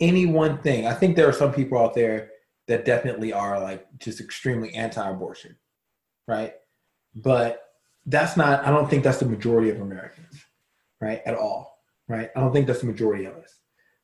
any 0.00 0.26
one 0.26 0.58
thing. 0.58 0.86
I 0.86 0.94
think 0.94 1.14
there 1.14 1.28
are 1.28 1.32
some 1.32 1.52
people 1.52 1.78
out 1.78 1.94
there 1.94 2.30
that 2.66 2.84
definitely 2.84 3.32
are 3.32 3.60
like 3.60 3.86
just 3.98 4.20
extremely 4.20 4.72
anti-abortion, 4.74 5.56
right? 6.26 6.54
But 7.14 7.62
that's 8.06 8.36
not. 8.36 8.64
I 8.64 8.70
don't 8.70 8.88
think 8.88 9.04
that's 9.04 9.18
the 9.18 9.26
majority 9.26 9.70
of 9.70 9.80
Americans, 9.80 10.44
right? 11.00 11.20
At 11.26 11.34
all, 11.34 11.78
right? 12.08 12.30
I 12.34 12.40
don't 12.40 12.52
think 12.52 12.66
that's 12.66 12.80
the 12.80 12.86
majority 12.86 13.24
of 13.24 13.34
us, 13.34 13.58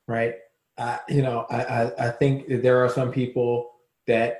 right? 0.06 0.34
Uh, 0.78 0.98
you 1.08 1.22
know, 1.22 1.46
I, 1.50 1.64
I 1.64 2.08
I 2.08 2.10
think 2.10 2.46
there 2.48 2.84
are 2.84 2.90
some 2.90 3.10
people 3.10 3.70
that 4.06 4.38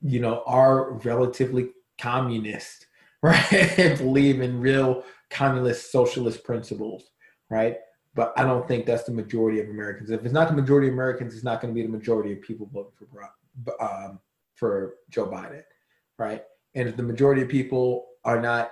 you 0.00 0.20
know 0.20 0.42
are 0.46 0.92
relatively 0.98 1.70
communist, 1.98 2.86
right? 3.22 3.78
and 3.78 3.98
believe 3.98 4.40
in 4.40 4.60
real 4.60 5.04
communist 5.30 5.90
socialist 5.90 6.44
principles, 6.44 7.04
right? 7.50 7.78
But 8.14 8.34
I 8.36 8.44
don't 8.44 8.68
think 8.68 8.84
that's 8.84 9.04
the 9.04 9.12
majority 9.12 9.60
of 9.60 9.70
Americans. 9.70 10.10
If 10.10 10.24
it's 10.24 10.34
not 10.34 10.48
the 10.48 10.54
majority 10.54 10.88
of 10.88 10.94
Americans, 10.94 11.34
it's 11.34 11.44
not 11.44 11.62
going 11.62 11.72
to 11.72 11.74
be 11.74 11.86
the 11.86 11.92
majority 11.92 12.32
of 12.32 12.42
people 12.42 12.68
voting 12.72 12.92
for 13.10 13.30
um, 13.80 14.20
for 14.54 14.96
Joe 15.08 15.26
Biden, 15.26 15.62
right? 16.18 16.42
And 16.74 16.88
if 16.88 16.96
the 16.96 17.02
majority 17.02 17.42
of 17.42 17.48
people 17.48 18.06
are 18.24 18.40
not 18.40 18.70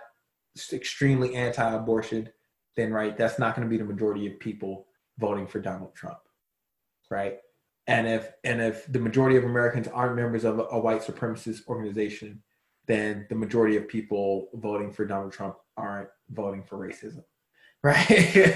extremely 0.73 1.35
anti-abortion, 1.35 2.29
then 2.77 2.93
right, 2.93 3.17
that's 3.17 3.39
not 3.39 3.55
going 3.55 3.67
to 3.67 3.71
be 3.71 3.79
the 3.79 3.85
majority 3.85 4.27
of 4.27 4.39
people 4.39 4.87
voting 5.19 5.47
for 5.47 5.61
Donald 5.61 5.95
Trump, 5.95 6.19
right? 7.11 7.39
And 7.87 8.07
if 8.07 8.33
and 8.45 8.61
if 8.61 8.91
the 8.93 8.99
majority 8.99 9.37
of 9.37 9.45
Americans 9.45 9.89
aren't 9.89 10.17
members 10.17 10.45
of 10.45 10.59
a, 10.59 10.65
a 10.65 10.79
white 10.79 11.03
supremacist 11.03 11.67
organization, 11.67 12.43
then 12.87 13.27
the 13.29 13.35
majority 13.35 13.77
of 13.77 13.89
people 13.89 14.49
voting 14.55 14.93
for 14.93 15.05
Donald 15.05 15.33
Trump 15.33 15.57
aren't 15.77 16.09
voting 16.31 16.63
for 16.63 16.79
racism, 16.79 17.25
right? 17.83 18.11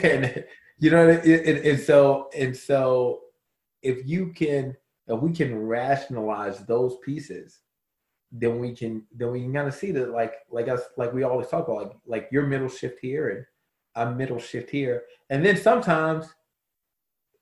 and 0.05 0.45
you 0.79 0.91
know, 0.91 1.09
and, 1.09 1.23
and 1.25 1.81
so 1.81 2.29
and 2.37 2.57
so, 2.57 3.21
if 3.83 4.07
you 4.07 4.33
can, 4.33 4.77
if 5.07 5.21
we 5.21 5.33
can 5.33 5.57
rationalize 5.57 6.61
those 6.67 6.97
pieces, 7.05 7.61
then 8.37 8.59
we 8.59 8.75
can 8.75 9.05
then 9.15 9.31
we 9.31 9.41
can 9.41 9.53
kind 9.53 9.69
of 9.69 9.75
see 9.75 9.93
that 9.93 10.11
like 10.11 10.35
like 10.51 10.69
us 10.69 10.81
like 10.97 11.13
we 11.13 11.23
always 11.23 11.49
talk 11.49 11.69
about 11.69 11.83
like 11.83 11.93
like 12.07 12.29
your 12.33 12.47
middle 12.47 12.69
shift 12.69 12.99
here 13.01 13.31
and 13.31 13.47
I'm 13.97 14.17
middle 14.17 14.41
shift 14.41 14.71
here, 14.71 15.05
and 15.31 15.45
then 15.45 15.57
sometimes 15.57 16.27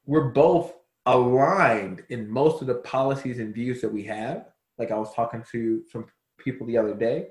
we're 0.05 0.29
both 0.29 0.75
aligned 1.07 2.05
in 2.11 2.29
most 2.29 2.61
of 2.61 2.67
the 2.67 2.77
policies 2.77 3.39
and 3.39 3.55
views 3.55 3.81
that 3.81 3.93
we 3.93 4.03
have. 4.05 4.47
Like 4.79 4.91
I 4.91 4.99
was 4.99 5.15
talking 5.15 5.45
to 5.53 5.83
some 5.91 6.07
people 6.39 6.67
the 6.67 6.77
other 6.77 6.95
day, 6.95 7.29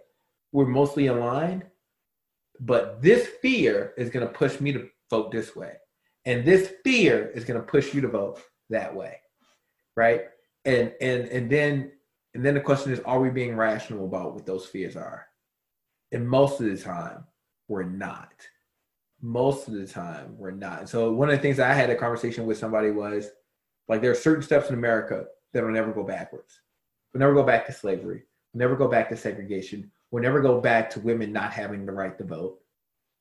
we're 0.51 0.65
mostly 0.65 1.07
aligned, 1.07 1.65
but 2.59 3.01
this 3.01 3.27
fear 3.41 3.93
is 3.97 4.09
going 4.09 4.25
to 4.25 4.33
push 4.33 4.59
me 4.59 4.71
to 4.73 4.87
vote 5.09 5.31
this 5.31 5.55
way. 5.55 5.73
And 6.25 6.45
this 6.45 6.73
fear 6.83 7.31
is 7.33 7.45
going 7.45 7.59
to 7.59 7.65
push 7.65 7.93
you 7.93 8.01
to 8.01 8.07
vote 8.07 8.41
that 8.69 8.95
way. 8.95 9.17
Right. 9.95 10.25
And, 10.65 10.93
and, 11.01 11.27
and 11.27 11.49
then, 11.49 11.91
and 12.33 12.45
then 12.45 12.53
the 12.53 12.61
question 12.61 12.91
is, 12.91 12.99
are 13.01 13.19
we 13.19 13.29
being 13.29 13.55
rational 13.55 14.05
about 14.05 14.33
what 14.33 14.45
those 14.45 14.65
fears 14.65 14.95
are? 14.95 15.27
And 16.11 16.27
most 16.27 16.59
of 16.59 16.65
the 16.67 16.77
time, 16.77 17.25
we're 17.67 17.83
not. 17.83 18.33
Most 19.21 19.67
of 19.67 19.73
the 19.73 19.87
time, 19.87 20.35
we're 20.37 20.51
not. 20.51 20.89
So 20.89 21.11
one 21.11 21.29
of 21.29 21.35
the 21.35 21.41
things 21.41 21.59
I 21.59 21.73
had 21.73 21.89
a 21.89 21.95
conversation 21.95 22.45
with 22.45 22.57
somebody 22.57 22.91
was 22.91 23.29
like, 23.87 24.01
there 24.01 24.11
are 24.11 24.15
certain 24.15 24.43
steps 24.43 24.69
in 24.69 24.75
America 24.75 25.25
that 25.53 25.63
will 25.63 25.71
never 25.71 25.91
go 25.91 26.03
backwards. 26.03 26.61
We'll 27.13 27.19
never 27.19 27.33
go 27.33 27.43
back 27.43 27.65
to 27.67 27.73
slavery. 27.73 28.23
We'll 28.53 28.59
never 28.59 28.75
go 28.75 28.87
back 28.87 29.09
to 29.09 29.17
segregation. 29.17 29.91
We'll 30.11 30.23
never 30.23 30.41
go 30.41 30.59
back 30.59 30.89
to 30.91 30.99
women 30.99 31.31
not 31.31 31.53
having 31.53 31.85
the 31.85 31.91
right 31.91 32.17
to 32.17 32.23
vote, 32.23 32.59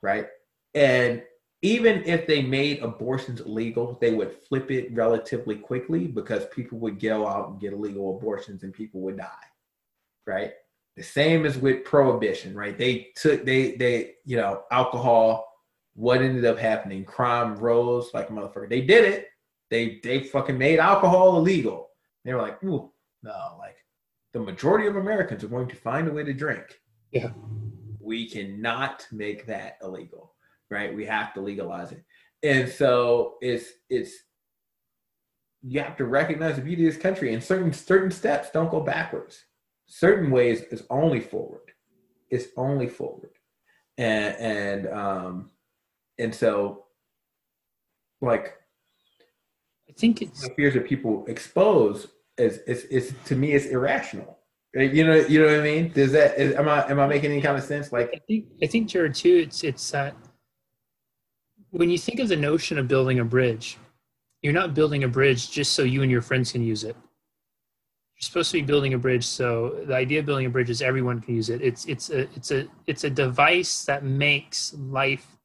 right? 0.02 0.28
And 0.74 1.22
even 1.62 2.02
if 2.04 2.26
they 2.26 2.42
made 2.42 2.82
abortions 2.82 3.40
illegal, 3.40 3.98
they 4.00 4.12
would 4.12 4.32
flip 4.48 4.70
it 4.70 4.94
relatively 4.94 5.56
quickly 5.56 6.06
because 6.06 6.46
people 6.46 6.78
would 6.78 6.98
go 6.98 7.26
out 7.26 7.50
and 7.50 7.60
get 7.60 7.72
illegal 7.72 8.16
abortions 8.16 8.62
and 8.62 8.72
people 8.72 9.00
would 9.02 9.18
die, 9.18 9.46
right? 10.26 10.52
The 10.96 11.02
same 11.02 11.44
as 11.44 11.58
with 11.58 11.84
prohibition, 11.84 12.54
right? 12.54 12.76
They 12.76 13.08
took 13.14 13.44
they 13.44 13.76
they 13.76 14.14
you 14.24 14.36
know 14.36 14.64
alcohol. 14.70 15.46
What 15.94 16.22
ended 16.22 16.44
up 16.44 16.58
happening? 16.58 17.04
Crime 17.04 17.56
rose 17.56 18.10
like 18.14 18.30
a 18.30 18.32
motherfucker. 18.32 18.68
They 18.68 18.80
did 18.80 19.04
it. 19.04 19.28
They 19.70 20.00
they 20.02 20.24
fucking 20.24 20.56
made 20.58 20.78
alcohol 20.78 21.36
illegal. 21.36 21.90
They 22.24 22.32
were 22.32 22.42
like, 22.42 22.62
ooh, 22.64 22.90
no, 23.22 23.56
like 23.58 23.76
the 24.32 24.40
majority 24.40 24.86
of 24.86 24.96
Americans 24.96 25.44
are 25.44 25.48
going 25.48 25.68
to 25.68 25.76
find 25.76 26.08
a 26.08 26.12
way 26.12 26.24
to 26.24 26.32
drink. 26.32 26.80
Yeah. 27.12 27.30
We 28.00 28.28
cannot 28.28 29.06
make 29.12 29.46
that 29.46 29.78
illegal, 29.82 30.34
right? 30.70 30.94
We 30.94 31.04
have 31.06 31.34
to 31.34 31.40
legalize 31.40 31.92
it. 31.92 32.04
And 32.42 32.68
so 32.68 33.34
it's 33.40 33.66
it's 33.88 34.12
you 35.62 35.80
have 35.80 35.96
to 35.98 36.06
recognize 36.06 36.56
the 36.56 36.62
beauty 36.62 36.86
of 36.86 36.94
this 36.94 37.02
country 37.02 37.34
and 37.34 37.42
certain 37.42 37.72
certain 37.72 38.10
steps 38.10 38.50
don't 38.50 38.70
go 38.70 38.80
backwards. 38.80 39.44
Certain 39.86 40.30
ways 40.30 40.62
is 40.70 40.84
only 40.88 41.20
forward. 41.20 41.72
It's 42.30 42.46
only 42.56 42.88
forward. 42.88 43.32
And 43.98 44.34
and 44.36 44.88
um 44.88 45.50
and 46.18 46.34
so 46.34 46.84
like 48.22 48.54
I 49.88 49.92
think 49.92 50.22
it's 50.22 50.42
the 50.42 50.54
fears 50.54 50.74
that 50.74 50.86
people 50.86 51.24
expose 51.26 52.06
is 52.38 52.58
is 52.58 52.84
is 52.84 53.14
to 53.26 53.36
me 53.36 53.52
is 53.52 53.66
irrational. 53.66 54.38
You 54.72 55.04
know, 55.04 55.16
you 55.16 55.40
know 55.40 55.46
what 55.46 55.56
I 55.56 55.62
mean? 55.62 55.90
Does 55.92 56.12
that 56.12 56.38
is, 56.38 56.54
am 56.54 56.68
I 56.68 56.88
am 56.88 57.00
I 57.00 57.08
making 57.08 57.32
any 57.32 57.40
kind 57.40 57.58
of 57.58 57.64
sense? 57.64 57.90
Like, 57.90 58.10
I 58.14 58.20
think 58.28 58.46
I 58.62 58.66
think 58.66 58.88
Jared 58.88 59.14
too. 59.14 59.44
It's 59.46 59.64
it's 59.64 59.90
that 59.90 60.14
when 61.70 61.90
you 61.90 61.98
think 61.98 62.20
of 62.20 62.28
the 62.28 62.36
notion 62.36 62.78
of 62.78 62.88
building 62.88 63.18
a 63.18 63.24
bridge, 63.24 63.78
you're 64.42 64.52
not 64.52 64.74
building 64.74 65.04
a 65.04 65.08
bridge 65.08 65.50
just 65.50 65.72
so 65.72 65.82
you 65.82 66.02
and 66.02 66.10
your 66.10 66.22
friends 66.22 66.52
can 66.52 66.62
use 66.62 66.84
it. 66.84 66.96
You're 66.96 68.26
supposed 68.26 68.50
to 68.50 68.58
be 68.58 68.62
building 68.62 68.94
a 68.94 68.98
bridge 68.98 69.24
so 69.24 69.82
the 69.86 69.94
idea 69.94 70.20
of 70.20 70.26
building 70.26 70.46
a 70.46 70.50
bridge 70.50 70.70
is 70.70 70.82
everyone 70.82 71.20
can 71.20 71.34
use 71.34 71.48
it. 71.48 71.62
It's 71.62 71.84
it's 71.86 72.10
a 72.10 72.20
it's 72.34 72.50
a 72.50 72.66
it's 72.86 73.04
a 73.04 73.10
device 73.10 73.84
that 73.84 74.04
makes 74.04 74.74
life 74.74 75.38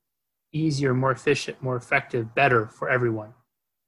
easier, 0.52 0.94
more 0.94 1.12
efficient, 1.12 1.62
more 1.62 1.76
effective, 1.76 2.34
better 2.34 2.68
for 2.68 2.90
everyone. 2.90 3.34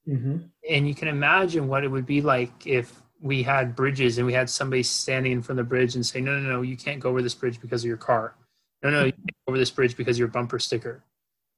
mm-hmm. 0.06 0.38
And 0.68 0.86
you 0.86 0.94
can 0.94 1.08
imagine 1.08 1.66
what 1.66 1.84
it 1.84 1.88
would 1.88 2.06
be 2.06 2.20
like 2.20 2.66
if 2.66 3.02
we 3.20 3.42
had 3.42 3.74
bridges 3.74 4.18
and 4.18 4.26
we 4.26 4.32
had 4.32 4.48
somebody 4.48 4.82
standing 4.82 5.32
in 5.32 5.42
front 5.42 5.58
of 5.58 5.66
the 5.66 5.68
bridge 5.68 5.94
and 5.96 6.04
say, 6.04 6.20
no, 6.20 6.38
no, 6.38 6.50
no, 6.50 6.62
you 6.62 6.76
can't 6.76 7.00
go 7.00 7.10
over 7.10 7.22
this 7.22 7.34
bridge 7.34 7.60
because 7.60 7.82
of 7.82 7.88
your 7.88 7.96
car. 7.96 8.34
No, 8.82 8.90
no, 8.90 9.04
you 9.06 9.12
can't 9.12 9.36
go 9.46 9.52
over 9.52 9.58
this 9.58 9.70
bridge 9.70 9.96
because 9.96 10.16
of 10.16 10.20
your 10.20 10.28
bumper 10.28 10.58
sticker. 10.58 11.02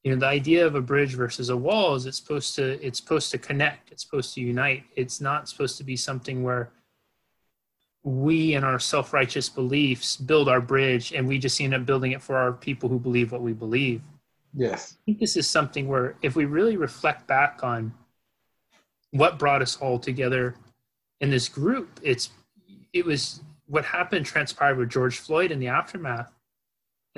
You 0.02 0.12
know, 0.12 0.18
the 0.18 0.26
idea 0.26 0.66
of 0.66 0.74
a 0.74 0.80
bridge 0.80 1.14
versus 1.14 1.50
a 1.50 1.56
wall 1.56 1.94
is 1.94 2.06
it's 2.06 2.16
supposed 2.16 2.54
to 2.56 2.84
it's 2.84 2.98
supposed 2.98 3.30
to 3.32 3.38
connect, 3.38 3.90
it's 3.90 4.02
supposed 4.02 4.34
to 4.34 4.40
unite. 4.40 4.84
It's 4.96 5.20
not 5.20 5.48
supposed 5.48 5.76
to 5.78 5.84
be 5.84 5.96
something 5.96 6.42
where 6.42 6.70
we 8.02 8.54
and 8.54 8.64
our 8.64 8.78
self-righteous 8.78 9.50
beliefs 9.50 10.16
build 10.16 10.48
our 10.48 10.60
bridge 10.60 11.12
and 11.12 11.28
we 11.28 11.38
just 11.38 11.60
end 11.60 11.74
up 11.74 11.84
building 11.84 12.12
it 12.12 12.22
for 12.22 12.36
our 12.36 12.52
people 12.52 12.88
who 12.88 12.98
believe 12.98 13.30
what 13.30 13.42
we 13.42 13.52
believe. 13.52 14.00
yes, 14.54 14.96
I 14.96 15.04
think 15.04 15.18
this 15.18 15.36
is 15.36 15.46
something 15.48 15.86
where 15.86 16.16
if 16.22 16.34
we 16.34 16.46
really 16.46 16.78
reflect 16.78 17.26
back 17.26 17.60
on 17.62 17.92
what 19.10 19.38
brought 19.38 19.60
us 19.60 19.76
all 19.76 19.98
together 19.98 20.54
in 21.20 21.30
this 21.30 21.48
group, 21.48 22.00
it's 22.02 22.30
it 22.92 23.04
was 23.04 23.42
what 23.66 23.84
happened 23.84 24.26
transpired 24.26 24.78
with 24.78 24.88
George 24.88 25.18
Floyd 25.18 25.52
in 25.52 25.60
the 25.60 25.68
aftermath. 25.68 26.32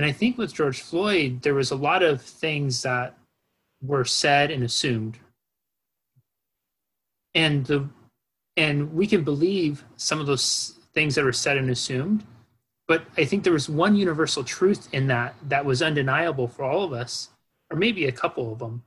And 0.02 0.08
I 0.08 0.12
think 0.12 0.36
with 0.36 0.52
George 0.52 0.82
Floyd, 0.82 1.42
there 1.42 1.54
was 1.54 1.70
a 1.70 1.76
lot 1.76 2.02
of 2.02 2.20
things 2.20 2.82
that 2.82 3.16
were 3.80 4.04
said 4.04 4.50
and 4.50 4.64
assumed. 4.64 5.16
And 7.36 7.64
the 7.64 7.88
and 8.56 8.92
we 8.92 9.06
can 9.06 9.22
believe 9.22 9.84
some 9.94 10.18
of 10.18 10.26
those 10.26 10.80
things 10.92 11.14
that 11.14 11.24
were 11.24 11.32
said 11.32 11.56
and 11.56 11.70
assumed, 11.70 12.24
but 12.88 13.04
I 13.16 13.24
think 13.24 13.44
there 13.44 13.52
was 13.52 13.68
one 13.68 13.94
universal 13.94 14.42
truth 14.42 14.92
in 14.92 15.06
that 15.06 15.36
that 15.48 15.64
was 15.64 15.82
undeniable 15.82 16.48
for 16.48 16.64
all 16.64 16.82
of 16.82 16.92
us, 16.92 17.28
or 17.70 17.76
maybe 17.76 18.06
a 18.06 18.12
couple 18.12 18.52
of 18.52 18.58
them. 18.58 18.82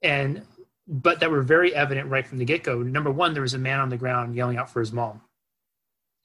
And 0.00 0.40
but 0.88 1.20
that 1.20 1.30
were 1.30 1.42
very 1.42 1.74
evident 1.74 2.08
right 2.08 2.26
from 2.26 2.38
the 2.38 2.46
get-go. 2.46 2.82
Number 2.82 3.10
one, 3.10 3.34
there 3.34 3.42
was 3.42 3.52
a 3.52 3.58
man 3.58 3.78
on 3.78 3.90
the 3.90 3.98
ground 3.98 4.34
yelling 4.34 4.56
out 4.56 4.70
for 4.70 4.80
his 4.80 4.90
mom. 4.90 5.20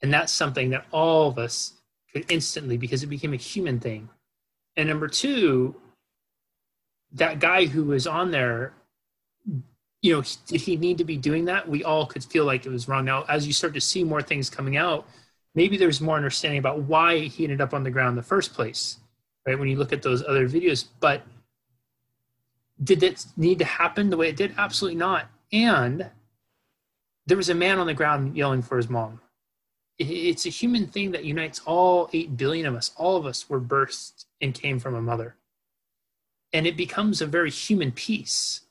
And 0.00 0.10
that's 0.10 0.32
something 0.32 0.70
that 0.70 0.86
all 0.90 1.28
of 1.28 1.36
us 1.36 1.74
could 2.10 2.24
instantly 2.30 2.78
because 2.78 3.02
it 3.02 3.08
became 3.08 3.34
a 3.34 3.36
human 3.36 3.78
thing. 3.78 4.08
And 4.76 4.88
number 4.88 5.08
two, 5.08 5.74
that 7.12 7.40
guy 7.40 7.66
who 7.66 7.84
was 7.84 8.06
on 8.06 8.30
there, 8.30 8.72
you 10.00 10.16
know, 10.16 10.22
did 10.46 10.60
he 10.60 10.76
need 10.76 10.98
to 10.98 11.04
be 11.04 11.16
doing 11.16 11.44
that? 11.44 11.68
We 11.68 11.84
all 11.84 12.06
could 12.06 12.24
feel 12.24 12.44
like 12.44 12.66
it 12.66 12.70
was 12.70 12.88
wrong. 12.88 13.04
Now, 13.04 13.24
as 13.28 13.46
you 13.46 13.52
start 13.52 13.74
to 13.74 13.80
see 13.80 14.02
more 14.02 14.22
things 14.22 14.50
coming 14.50 14.76
out, 14.76 15.06
maybe 15.54 15.76
there's 15.76 16.00
more 16.00 16.16
understanding 16.16 16.58
about 16.58 16.80
why 16.82 17.20
he 17.20 17.44
ended 17.44 17.60
up 17.60 17.74
on 17.74 17.84
the 17.84 17.90
ground 17.90 18.10
in 18.10 18.16
the 18.16 18.22
first 18.22 18.54
place, 18.54 18.98
right? 19.46 19.58
When 19.58 19.68
you 19.68 19.76
look 19.76 19.92
at 19.92 20.02
those 20.02 20.24
other 20.24 20.48
videos. 20.48 20.86
But 21.00 21.22
did 22.82 23.02
it 23.02 23.24
need 23.36 23.58
to 23.60 23.64
happen 23.64 24.10
the 24.10 24.16
way 24.16 24.28
it 24.28 24.36
did? 24.36 24.54
Absolutely 24.56 24.98
not. 24.98 25.26
And 25.52 26.10
there 27.26 27.36
was 27.36 27.50
a 27.50 27.54
man 27.54 27.78
on 27.78 27.86
the 27.86 27.94
ground 27.94 28.36
yelling 28.36 28.62
for 28.62 28.76
his 28.76 28.88
mom. 28.88 29.20
It's 29.98 30.46
a 30.46 30.48
human 30.48 30.86
thing 30.88 31.12
that 31.12 31.24
unites 31.24 31.60
all 31.64 32.10
8 32.12 32.36
billion 32.36 32.66
of 32.66 32.74
us. 32.74 32.90
All 32.96 33.16
of 33.16 33.26
us 33.26 33.48
were 33.48 33.60
birthed 33.60 34.24
and 34.42 34.52
came 34.52 34.78
from 34.78 34.94
a 34.94 35.00
mother. 35.00 35.36
And 36.52 36.66
it 36.66 36.76
becomes 36.76 37.22
a 37.22 37.26
very 37.26 37.50
human 37.50 37.92
piece. 37.92 38.62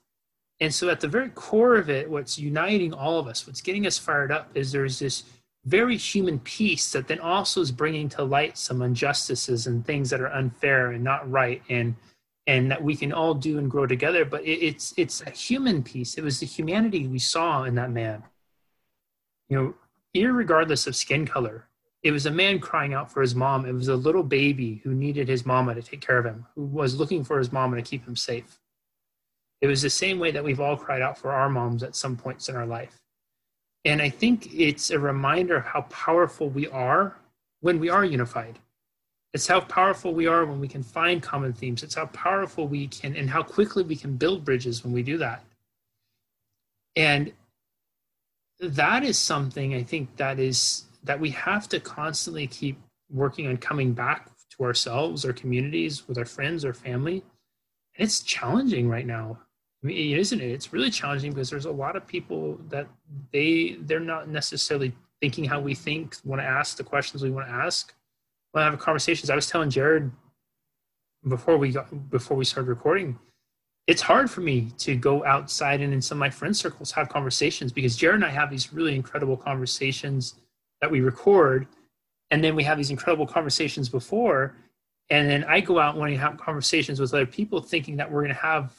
And 0.59 0.71
so, 0.71 0.89
at 0.89 0.99
the 0.99 1.07
very 1.07 1.29
core 1.29 1.77
of 1.77 1.89
it, 1.89 2.07
what's 2.07 2.37
uniting 2.37 2.93
all 2.93 3.17
of 3.17 3.27
us, 3.27 3.47
what's 3.47 3.61
getting 3.61 3.87
us 3.87 3.97
fired 3.97 4.31
up, 4.31 4.51
is 4.53 4.71
there's 4.71 4.99
this 4.99 5.23
very 5.65 5.97
human 5.97 6.39
piece 6.39 6.91
that 6.91 7.07
then 7.07 7.19
also 7.19 7.61
is 7.61 7.71
bringing 7.71 8.09
to 8.09 8.23
light 8.23 8.57
some 8.57 8.81
injustices 8.81 9.67
and 9.67 9.85
things 9.85 10.09
that 10.09 10.21
are 10.21 10.31
unfair 10.31 10.91
and 10.91 11.03
not 11.03 11.29
right, 11.31 11.63
and 11.69 11.95
and 12.45 12.69
that 12.69 12.83
we 12.83 12.95
can 12.95 13.11
all 13.11 13.33
do 13.33 13.57
and 13.57 13.71
grow 13.71 13.87
together. 13.87 14.23
But 14.23 14.43
it, 14.43 14.63
it's 14.63 14.93
it's 14.97 15.21
a 15.21 15.31
human 15.31 15.81
piece. 15.81 16.15
It 16.15 16.23
was 16.23 16.39
the 16.39 16.45
humanity 16.45 17.07
we 17.07 17.19
saw 17.19 17.63
in 17.63 17.73
that 17.75 17.89
man. 17.89 18.21
You 19.49 19.57
know, 19.57 19.73
irregardless 20.15 20.85
of 20.85 20.95
skin 20.95 21.25
color, 21.25 21.65
it 22.03 22.11
was 22.11 22.25
a 22.25 22.31
man 22.31 22.59
crying 22.59 22.93
out 22.93 23.11
for 23.11 23.21
his 23.21 23.35
mom. 23.35 23.65
It 23.65 23.73
was 23.73 23.87
a 23.87 23.95
little 23.95 24.23
baby 24.23 24.81
who 24.83 24.93
needed 24.93 25.27
his 25.27 25.45
mama 25.45 25.75
to 25.75 25.83
take 25.83 26.01
care 26.01 26.17
of 26.17 26.25
him, 26.25 26.45
who 26.55 26.63
was 26.63 26.95
looking 26.95 27.23
for 27.23 27.37
his 27.37 27.51
mama 27.51 27.75
to 27.75 27.81
keep 27.81 28.07
him 28.07 28.15
safe. 28.15 28.59
It 29.61 29.67
was 29.67 29.83
the 29.83 29.89
same 29.89 30.17
way 30.17 30.31
that 30.31 30.43
we've 30.43 30.59
all 30.59 30.75
cried 30.75 31.03
out 31.03 31.17
for 31.17 31.31
our 31.31 31.49
moms 31.49 31.83
at 31.83 31.95
some 31.95 32.17
points 32.17 32.49
in 32.49 32.55
our 32.55 32.65
life. 32.65 32.99
And 33.85 34.01
I 34.01 34.09
think 34.09 34.51
it's 34.53 34.89
a 34.89 34.97
reminder 34.97 35.57
of 35.57 35.65
how 35.65 35.81
powerful 35.81 36.49
we 36.49 36.67
are 36.67 37.17
when 37.59 37.79
we 37.79 37.89
are 37.89 38.03
unified. 38.03 38.57
It's 39.33 39.47
how 39.47 39.61
powerful 39.61 40.13
we 40.13 40.27
are 40.27 40.45
when 40.45 40.59
we 40.59 40.67
can 40.67 40.83
find 40.83 41.21
common 41.21 41.53
themes. 41.53 41.83
It's 41.83 41.95
how 41.95 42.07
powerful 42.07 42.67
we 42.67 42.87
can 42.87 43.15
and 43.15 43.29
how 43.29 43.43
quickly 43.43 43.83
we 43.83 43.95
can 43.95 44.17
build 44.17 44.43
bridges 44.43 44.83
when 44.83 44.91
we 44.91 45.03
do 45.03 45.17
that. 45.19 45.43
And 46.95 47.31
that 48.59 49.03
is 49.03 49.17
something 49.17 49.73
I 49.73 49.83
think 49.83 50.15
that 50.17 50.39
is 50.39 50.85
that 51.03 51.19
we 51.19 51.29
have 51.31 51.67
to 51.69 51.79
constantly 51.79 52.47
keep 52.47 52.79
working 53.09 53.47
on 53.47 53.57
coming 53.57 53.93
back 53.93 54.29
to 54.51 54.63
ourselves, 54.63 55.25
our 55.25 55.33
communities, 55.33 56.07
with 56.07 56.17
our 56.17 56.25
friends, 56.25 56.63
our 56.65 56.73
family. 56.73 57.23
And 57.97 58.07
it's 58.07 58.21
challenging 58.21 58.87
right 58.87 59.05
now. 59.05 59.37
I 59.83 59.87
mean, 59.87 60.17
isn't 60.17 60.39
it? 60.39 60.51
It's 60.51 60.73
really 60.73 60.91
challenging 60.91 61.31
because 61.31 61.49
there's 61.49 61.65
a 61.65 61.71
lot 61.71 61.95
of 61.95 62.05
people 62.05 62.59
that 62.69 62.87
they 63.31 63.77
they're 63.81 63.99
not 63.99 64.27
necessarily 64.27 64.93
thinking 65.19 65.45
how 65.45 65.59
we 65.59 65.73
think, 65.75 66.15
want 66.23 66.41
to 66.41 66.45
ask 66.45 66.77
the 66.77 66.83
questions 66.83 67.23
we 67.23 67.31
want 67.31 67.47
to 67.47 67.53
ask. 67.53 67.93
When 68.51 68.63
I 68.63 68.69
have 68.69 68.79
conversations, 68.79 69.29
I 69.29 69.35
was 69.35 69.47
telling 69.47 69.69
Jared 69.69 70.11
before 71.27 71.57
we 71.57 71.71
got 71.71 72.09
before 72.09 72.37
we 72.37 72.45
started 72.45 72.69
recording, 72.69 73.17
it's 73.87 74.01
hard 74.01 74.29
for 74.29 74.41
me 74.41 74.71
to 74.79 74.95
go 74.95 75.25
outside 75.25 75.81
and 75.81 75.93
in 75.93 76.01
some 76.01 76.17
of 76.17 76.19
my 76.19 76.29
friend 76.29 76.55
circles 76.55 76.91
have 76.91 77.09
conversations 77.09 77.71
because 77.71 77.95
Jared 77.95 78.15
and 78.15 78.25
I 78.25 78.29
have 78.29 78.49
these 78.51 78.73
really 78.73 78.95
incredible 78.95 79.37
conversations 79.37 80.35
that 80.81 80.91
we 80.91 81.01
record 81.01 81.67
and 82.29 82.43
then 82.43 82.55
we 82.55 82.63
have 82.63 82.77
these 82.77 82.91
incredible 82.91 83.27
conversations 83.27 83.89
before 83.89 84.55
and 85.09 85.29
then 85.29 85.43
i 85.45 85.59
go 85.59 85.79
out 85.79 85.95
wanting 85.95 86.15
to 86.15 86.21
have 86.21 86.37
conversations 86.37 86.99
with 86.99 87.13
other 87.13 87.25
people 87.25 87.61
thinking 87.61 87.95
that 87.95 88.11
we're 88.11 88.21
going 88.21 88.33
to 88.33 88.41
have 88.41 88.73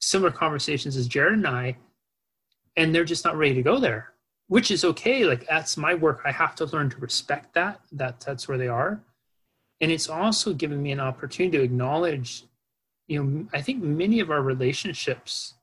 similar 0.00 0.30
conversations 0.30 0.96
as 0.96 1.08
jared 1.08 1.34
and 1.34 1.46
i 1.46 1.76
and 2.76 2.94
they're 2.94 3.04
just 3.04 3.24
not 3.24 3.36
ready 3.36 3.54
to 3.54 3.62
go 3.62 3.78
there 3.78 4.12
which 4.48 4.70
is 4.70 4.84
okay. 4.84 5.24
Like 5.24 5.46
that's 5.48 5.76
my 5.76 5.94
work. 5.94 6.20
I 6.24 6.30
have 6.30 6.54
to 6.56 6.66
learn 6.66 6.88
to 6.90 6.98
respect 6.98 7.54
that 7.54 7.80
that 7.92 8.20
that's 8.20 8.46
where 8.46 8.58
they 8.58 8.68
are. 8.68 9.00
And 9.80 9.90
it's 9.90 10.08
also 10.08 10.54
given 10.54 10.82
me 10.82 10.92
an 10.92 11.00
opportunity 11.00 11.58
to 11.58 11.64
acknowledge 11.64 12.44
you 13.08 13.22
know 13.22 13.46
i 13.52 13.60
think 13.60 13.82
many 13.82 14.20
of 14.20 14.30
our 14.30 14.42
relationships 14.42 15.54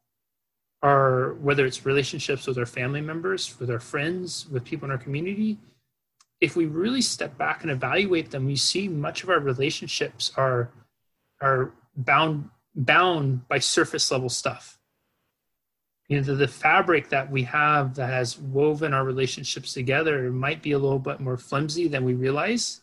are 0.82 1.34
whether 1.36 1.66
it's 1.66 1.86
relationships 1.86 2.48
with 2.48 2.58
our 2.58 2.66
family 2.66 3.02
members 3.02 3.60
with 3.60 3.70
our 3.70 3.80
friends 3.80 4.48
with 4.50 4.64
people 4.64 4.86
in 4.86 4.92
our 4.92 4.98
community 4.98 5.58
if 6.44 6.58
we 6.58 6.66
really 6.66 7.02
step 7.02 7.38
back 7.38 7.62
and 7.62 7.72
evaluate 7.72 8.30
them, 8.30 8.46
we 8.46 8.58
see 8.58 8.90
much 8.90 9.24
of 9.24 9.30
our 9.30 9.40
relationships 9.40 10.34
are 10.36 10.70
are 11.40 11.72
bound 11.96 12.50
bound 12.76 13.48
by 13.48 13.60
surface 13.60 14.12
level 14.12 14.28
stuff. 14.28 14.78
You 16.10 16.18
know, 16.18 16.24
the, 16.24 16.36
the 16.36 16.48
fabric 16.50 17.08
that 17.10 17.32
we 17.32 17.44
have 17.44 17.96
that 17.96 18.10
has 18.10 18.38
woven 18.38 18.94
our 18.94 19.06
relationships 19.06 19.74
together 19.74 20.30
might 20.32 20.62
be 20.62 20.74
a 20.74 20.78
little 20.78 21.00
bit 21.00 21.22
more 21.22 21.38
flimsy 21.38 21.88
than 21.88 22.04
we 22.04 22.14
realize. 22.14 22.82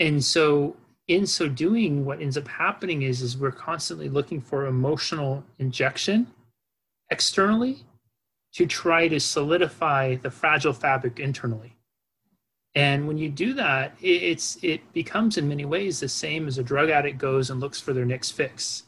And 0.00 0.22
so 0.24 0.76
in 1.06 1.28
so 1.28 1.48
doing, 1.48 2.04
what 2.04 2.20
ends 2.20 2.36
up 2.36 2.48
happening 2.48 3.02
is 3.02 3.22
is 3.22 3.38
we're 3.38 3.52
constantly 3.52 4.08
looking 4.08 4.40
for 4.40 4.66
emotional 4.66 5.44
injection 5.60 6.26
externally 7.08 7.84
to 8.54 8.66
try 8.66 9.06
to 9.06 9.20
solidify 9.20 10.16
the 10.16 10.30
fragile 10.30 10.72
fabric 10.72 11.20
internally. 11.20 11.77
And 12.74 13.08
when 13.08 13.18
you 13.18 13.28
do 13.28 13.54
that, 13.54 13.94
it's 14.00 14.58
it 14.62 14.92
becomes 14.92 15.36
in 15.36 15.48
many 15.48 15.64
ways 15.64 16.00
the 16.00 16.08
same 16.08 16.46
as 16.46 16.58
a 16.58 16.62
drug 16.62 16.90
addict 16.90 17.18
goes 17.18 17.50
and 17.50 17.60
looks 17.60 17.80
for 17.80 17.92
their 17.92 18.04
next 18.04 18.32
fix. 18.32 18.84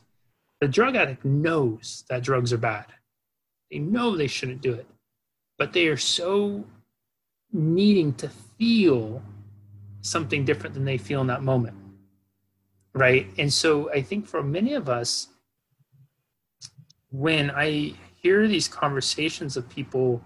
The 0.61 0.69
drug 0.69 0.95
addict 0.95 1.25
knows 1.25 2.05
that 2.09 2.23
drugs 2.23 2.53
are 2.53 2.59
bad. 2.59 2.87
They 3.71 3.79
know 3.79 4.17
they 4.17 4.27
shouldn't 4.27 4.61
do 4.61 4.75
it, 4.75 4.87
but 5.59 5.73
they 5.73 5.87
are 5.87 5.97
so 5.97 6.65
needing 7.53 8.13
to 8.15 8.29
feel 8.29 9.23
something 10.03 10.45
different 10.45 10.75
than 10.75 10.85
they 10.85 10.99
feel 10.99 11.21
in 11.21 11.27
that 11.29 11.43
moment. 11.43 11.77
Right. 12.93 13.29
And 13.39 13.53
so 13.53 13.91
I 13.91 14.03
think 14.03 14.27
for 14.27 14.43
many 14.43 14.75
of 14.75 14.89
us, 14.89 15.29
when 17.11 17.51
I 17.51 17.95
hear 18.23 18.47
these 18.47 18.69
conversations 18.69 19.57
of 19.57 19.69
people 19.69 20.23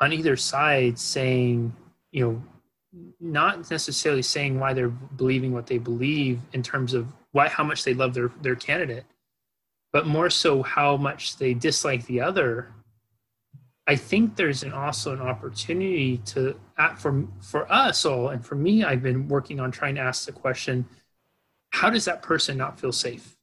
on 0.00 0.12
either 0.12 0.36
side 0.36 0.98
saying, 0.98 1.74
you 2.10 2.24
know, 2.24 2.42
not 3.20 3.70
necessarily 3.70 4.22
saying 4.22 4.58
why 4.58 4.72
they're 4.72 4.88
believing 4.88 5.52
what 5.52 5.66
they 5.66 5.78
believe 5.78 6.40
in 6.52 6.62
terms 6.62 6.94
of 6.94 7.06
why 7.32 7.48
how 7.48 7.64
much 7.64 7.84
they 7.84 7.94
love 7.94 8.14
their 8.14 8.30
their 8.40 8.56
candidate, 8.56 9.04
but 9.92 10.06
more 10.06 10.30
so 10.30 10.62
how 10.62 10.96
much 10.96 11.36
they 11.36 11.54
dislike 11.54 12.06
the 12.06 12.20
other. 12.20 12.72
I 13.86 13.96
think 13.96 14.36
there's 14.36 14.62
an 14.62 14.72
also 14.72 15.12
an 15.12 15.20
opportunity 15.20 16.18
to 16.26 16.58
for 16.96 17.26
for 17.40 17.70
us 17.72 18.04
all 18.04 18.28
and 18.28 18.44
for 18.44 18.54
me 18.54 18.84
I've 18.84 19.02
been 19.02 19.28
working 19.28 19.60
on 19.60 19.70
trying 19.70 19.94
to 19.96 20.00
ask 20.00 20.26
the 20.26 20.32
question 20.32 20.86
how 21.70 21.90
does 21.90 22.06
that 22.06 22.22
person 22.22 22.56
not 22.56 22.80
feel 22.80 22.92
safe? 22.92 23.36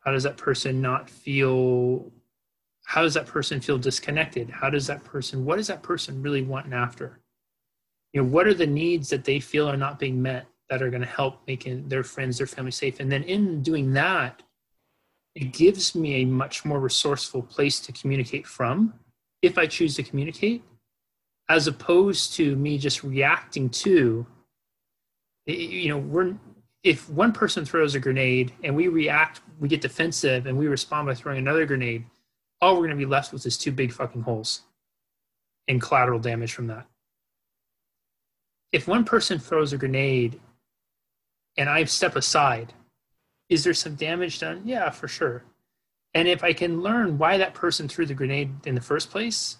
How 0.00 0.12
does 0.12 0.22
that 0.22 0.36
person 0.36 0.80
not 0.80 1.10
feel 1.10 2.12
how 2.84 3.02
does 3.02 3.14
that 3.14 3.26
person 3.26 3.60
feel 3.60 3.76
disconnected? 3.78 4.48
How 4.48 4.70
does 4.70 4.86
that 4.86 5.04
person 5.04 5.44
what 5.44 5.56
does 5.56 5.66
that 5.66 5.82
person 5.82 6.22
really 6.22 6.42
want 6.42 6.66
and 6.66 6.74
after? 6.74 7.18
You 8.12 8.22
know 8.22 8.28
what 8.28 8.46
are 8.46 8.54
the 8.54 8.66
needs 8.66 9.08
that 9.10 9.24
they 9.24 9.40
feel 9.40 9.68
are 9.68 9.76
not 9.76 9.98
being 9.98 10.20
met 10.20 10.46
that 10.70 10.82
are 10.82 10.90
going 10.90 11.02
to 11.02 11.08
help 11.08 11.40
making 11.46 11.88
their 11.88 12.02
friends 12.02 12.38
their 12.38 12.46
family 12.46 12.70
safe? 12.70 13.00
And 13.00 13.10
then 13.10 13.22
in 13.24 13.62
doing 13.62 13.92
that 13.92 14.42
it 15.38 15.52
gives 15.52 15.94
me 15.94 16.22
a 16.22 16.24
much 16.24 16.64
more 16.64 16.80
resourceful 16.80 17.42
place 17.42 17.78
to 17.78 17.92
communicate 17.92 18.46
from 18.46 18.92
if 19.40 19.56
i 19.56 19.66
choose 19.66 19.94
to 19.94 20.02
communicate 20.02 20.62
as 21.48 21.66
opposed 21.66 22.34
to 22.34 22.56
me 22.56 22.76
just 22.76 23.04
reacting 23.04 23.70
to 23.70 24.26
you 25.46 25.88
know 25.88 25.98
we're 25.98 26.34
if 26.82 27.08
one 27.10 27.32
person 27.32 27.64
throws 27.64 27.94
a 27.94 28.00
grenade 28.00 28.52
and 28.64 28.74
we 28.74 28.88
react 28.88 29.40
we 29.60 29.68
get 29.68 29.80
defensive 29.80 30.46
and 30.46 30.56
we 30.56 30.66
respond 30.66 31.06
by 31.06 31.14
throwing 31.14 31.38
another 31.38 31.66
grenade 31.66 32.04
all 32.60 32.74
we're 32.74 32.86
going 32.86 32.90
to 32.90 32.96
be 32.96 33.06
left 33.06 33.32
with 33.32 33.46
is 33.46 33.56
two 33.56 33.70
big 33.70 33.92
fucking 33.92 34.22
holes 34.22 34.62
and 35.68 35.80
collateral 35.80 36.18
damage 36.18 36.52
from 36.52 36.66
that 36.66 36.86
if 38.72 38.86
one 38.86 39.04
person 39.04 39.38
throws 39.38 39.72
a 39.72 39.78
grenade 39.78 40.40
and 41.56 41.68
I 41.68 41.84
step 41.84 42.16
aside, 42.16 42.74
is 43.48 43.64
there 43.64 43.74
some 43.74 43.94
damage 43.94 44.40
done? 44.40 44.62
Yeah, 44.64 44.90
for 44.90 45.08
sure. 45.08 45.44
And 46.14 46.28
if 46.28 46.44
I 46.44 46.52
can 46.52 46.82
learn 46.82 47.18
why 47.18 47.38
that 47.38 47.54
person 47.54 47.88
threw 47.88 48.06
the 48.06 48.14
grenade 48.14 48.50
in 48.66 48.74
the 48.74 48.80
first 48.80 49.10
place, 49.10 49.58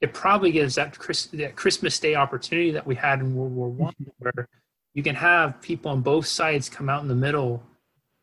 it 0.00 0.12
probably 0.12 0.50
gives 0.50 0.74
that, 0.74 0.98
Chris, 0.98 1.26
that 1.26 1.56
Christmas 1.56 1.98
Day 1.98 2.14
opportunity 2.14 2.70
that 2.72 2.86
we 2.86 2.94
had 2.94 3.20
in 3.20 3.34
World 3.36 3.54
War 3.54 3.68
One, 3.68 3.94
mm-hmm. 3.94 4.10
where 4.18 4.48
you 4.94 5.02
can 5.02 5.14
have 5.14 5.60
people 5.62 5.90
on 5.90 6.00
both 6.00 6.26
sides 6.26 6.68
come 6.68 6.88
out 6.88 7.02
in 7.02 7.08
the 7.08 7.14
middle, 7.14 7.62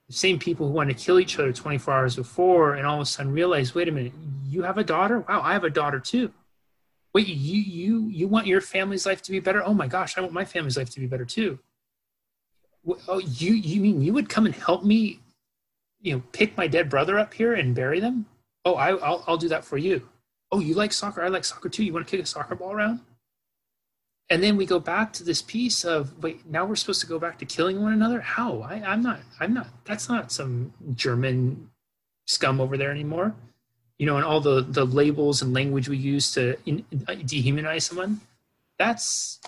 the 0.07 0.13
same 0.13 0.39
people 0.39 0.67
who 0.67 0.73
want 0.73 0.89
to 0.89 0.95
kill 0.95 1.19
each 1.19 1.39
other 1.39 1.53
24 1.53 1.93
hours 1.93 2.15
before, 2.15 2.73
and 2.73 2.85
all 2.85 2.95
of 2.95 3.01
a 3.01 3.05
sudden 3.05 3.31
realize, 3.31 3.73
wait 3.73 3.87
a 3.87 3.91
minute, 3.91 4.13
you 4.45 4.63
have 4.63 4.77
a 4.77 4.83
daughter? 4.83 5.21
Wow, 5.21 5.41
I 5.41 5.53
have 5.53 5.63
a 5.63 5.69
daughter 5.69 5.99
too 5.99 6.33
wait 7.13 7.27
you 7.27 7.59
you 7.59 8.07
you 8.09 8.27
want 8.27 8.47
your 8.47 8.61
family's 8.61 9.05
life 9.05 9.21
to 9.23 9.31
be 9.31 9.39
better? 9.39 9.63
Oh 9.63 9.73
my 9.73 9.87
gosh 9.87 10.17
i 10.17 10.21
want 10.21 10.33
my 10.33 10.45
family's 10.45 10.77
life 10.77 10.89
to 10.91 10.99
be 10.99 11.07
better 11.07 11.25
too. 11.25 11.59
Oh 13.07 13.19
you 13.19 13.53
you 13.53 13.81
mean 13.81 14.01
you 14.01 14.13
would 14.13 14.29
come 14.29 14.45
and 14.45 14.55
help 14.55 14.83
me 14.83 15.19
you 16.01 16.13
know 16.13 16.23
pick 16.31 16.55
my 16.57 16.67
dead 16.67 16.89
brother 16.89 17.19
up 17.19 17.33
here 17.33 17.53
and 17.53 17.75
bury 17.75 17.99
them? 17.99 18.25
Oh 18.65 18.75
I, 18.75 18.93
will 18.93 19.23
I'll 19.27 19.37
do 19.37 19.49
that 19.49 19.65
for 19.65 19.77
you. 19.77 20.07
Oh 20.51 20.59
you 20.59 20.75
like 20.75 20.93
soccer? 20.93 21.21
I 21.21 21.27
like 21.27 21.45
soccer 21.45 21.69
too. 21.69 21.83
You 21.83 21.93
want 21.93 22.07
to 22.07 22.11
kick 22.11 22.23
a 22.23 22.27
soccer 22.27 22.55
ball 22.55 22.71
around? 22.71 23.01
And 24.31 24.43
then 24.43 24.57
we 24.57 24.67
go 24.67 24.79
back 24.79 25.11
to 25.13 25.23
this 25.23 25.41
piece 25.41 25.83
of 25.83 26.21
wait 26.21 26.45
now 26.45 26.65
we're 26.65 26.75
supposed 26.75 27.01
to 27.01 27.07
go 27.07 27.19
back 27.19 27.39
to 27.39 27.45
killing 27.45 27.81
one 27.81 27.93
another? 27.93 28.21
How? 28.21 28.61
I, 28.61 28.75
i'm 28.85 29.01
not 29.01 29.19
i'm 29.39 29.53
not 29.53 29.67
that's 29.85 30.07
not 30.07 30.31
some 30.31 30.73
german 30.95 31.69
scum 32.25 32.61
over 32.61 32.77
there 32.77 32.91
anymore 32.91 33.33
you 33.99 34.05
know, 34.05 34.15
and 34.15 34.25
all 34.25 34.39
the 34.39 34.61
the 34.61 34.85
labels 34.85 35.41
and 35.43 35.53
language 35.53 35.87
we 35.87 35.97
use 35.97 36.31
to 36.31 36.57
in, 36.65 36.83
dehumanize 36.91 37.83
someone. 37.83 38.21
That's 38.79 39.39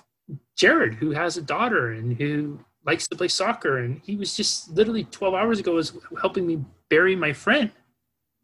Jared, 0.56 0.96
who 0.96 1.12
has 1.12 1.38
a 1.38 1.42
daughter 1.42 1.94
and 1.94 2.16
who 2.18 2.60
likes 2.86 3.08
to 3.08 3.16
play 3.16 3.30
soccer, 3.30 3.80
and 3.80 4.02
he 4.04 4.16
was 4.18 4.36
just 4.36 4.70
literally 4.72 5.06
12 5.06 5.34
hours 5.34 5.60
ago 5.60 5.74
was 5.74 5.94
helping 6.20 6.46
me 6.46 6.64
bury 6.90 7.16
my 7.16 7.32
friend. 7.32 7.72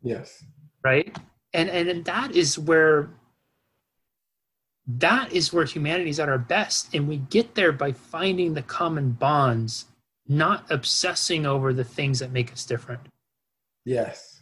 Yes. 0.01 0.43
Right. 0.83 1.15
And 1.53 1.69
and 1.69 2.05
that 2.05 2.31
is 2.31 2.57
where 2.57 3.09
that 4.87 5.33
is 5.33 5.51
where 5.51 5.65
humanity 5.65 6.09
is 6.09 6.19
at 6.19 6.29
our 6.29 6.37
best. 6.37 6.93
And 6.95 7.07
we 7.07 7.17
get 7.17 7.55
there 7.55 7.73
by 7.73 7.91
finding 7.91 8.53
the 8.53 8.61
common 8.61 9.11
bonds, 9.11 9.85
not 10.27 10.65
obsessing 10.69 11.45
over 11.45 11.73
the 11.73 11.83
things 11.83 12.19
that 12.19 12.31
make 12.31 12.53
us 12.53 12.65
different. 12.65 13.01
Yes. 13.83 14.36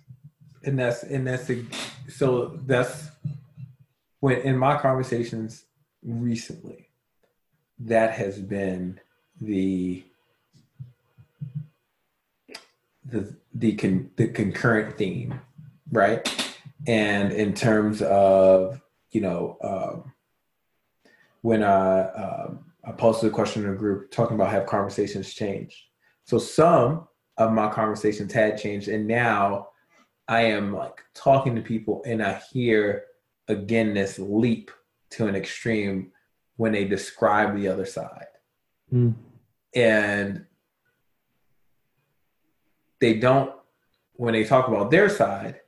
And 0.66 0.80
that's 0.80 1.04
and 1.04 1.28
that's 1.28 1.46
the 1.46 1.64
so 2.08 2.60
that's 2.66 3.10
when 4.20 4.40
in 4.42 4.58
my 4.58 4.78
conversations 4.78 5.66
recently, 6.04 6.90
that 7.80 8.14
has 8.14 8.40
been 8.40 9.00
the 9.40 10.04
the 13.06 13.36
the 13.54 13.76
con, 13.76 14.10
the 14.16 14.28
concurrent 14.30 14.98
theme, 14.98 15.40
right? 15.92 16.56
And 16.88 17.32
in 17.32 17.54
terms 17.54 18.02
of 18.02 18.82
you 19.12 19.22
know 19.22 19.58
um, 19.64 20.14
when 21.42 21.62
I 21.62 22.10
um, 22.10 22.66
I 22.84 22.92
posted 22.92 23.30
a 23.30 23.34
question 23.34 23.64
in 23.64 23.70
a 23.70 23.76
group 23.76 24.10
talking 24.10 24.36
about 24.36 24.52
have 24.52 24.66
conversations 24.66 25.34
changed. 25.34 25.78
So 26.24 26.40
some 26.40 27.08
of 27.38 27.52
my 27.52 27.70
conversations 27.70 28.34
had 28.34 28.58
changed, 28.58 28.88
and 28.88 29.08
now 29.08 29.68
I 30.28 30.42
am 30.42 30.74
like 30.74 31.04
talking 31.14 31.56
to 31.56 31.62
people, 31.62 32.02
and 32.06 32.22
I 32.24 32.42
hear 32.52 33.06
again 33.48 33.94
this 33.94 34.18
leap 34.18 34.72
to 35.12 35.28
an 35.28 35.36
extreme 35.36 36.12
when 36.58 36.72
they 36.72 36.86
describe 36.86 37.56
the 37.56 37.68
other 37.68 37.86
side. 37.86 38.28
Mm. 38.94 39.14
And 39.76 40.46
they 43.00 43.16
don't, 43.16 43.54
when 44.14 44.34
they 44.34 44.46
talk 44.46 44.68
about 44.68 44.90
their 44.90 45.10
side, 45.10 45.62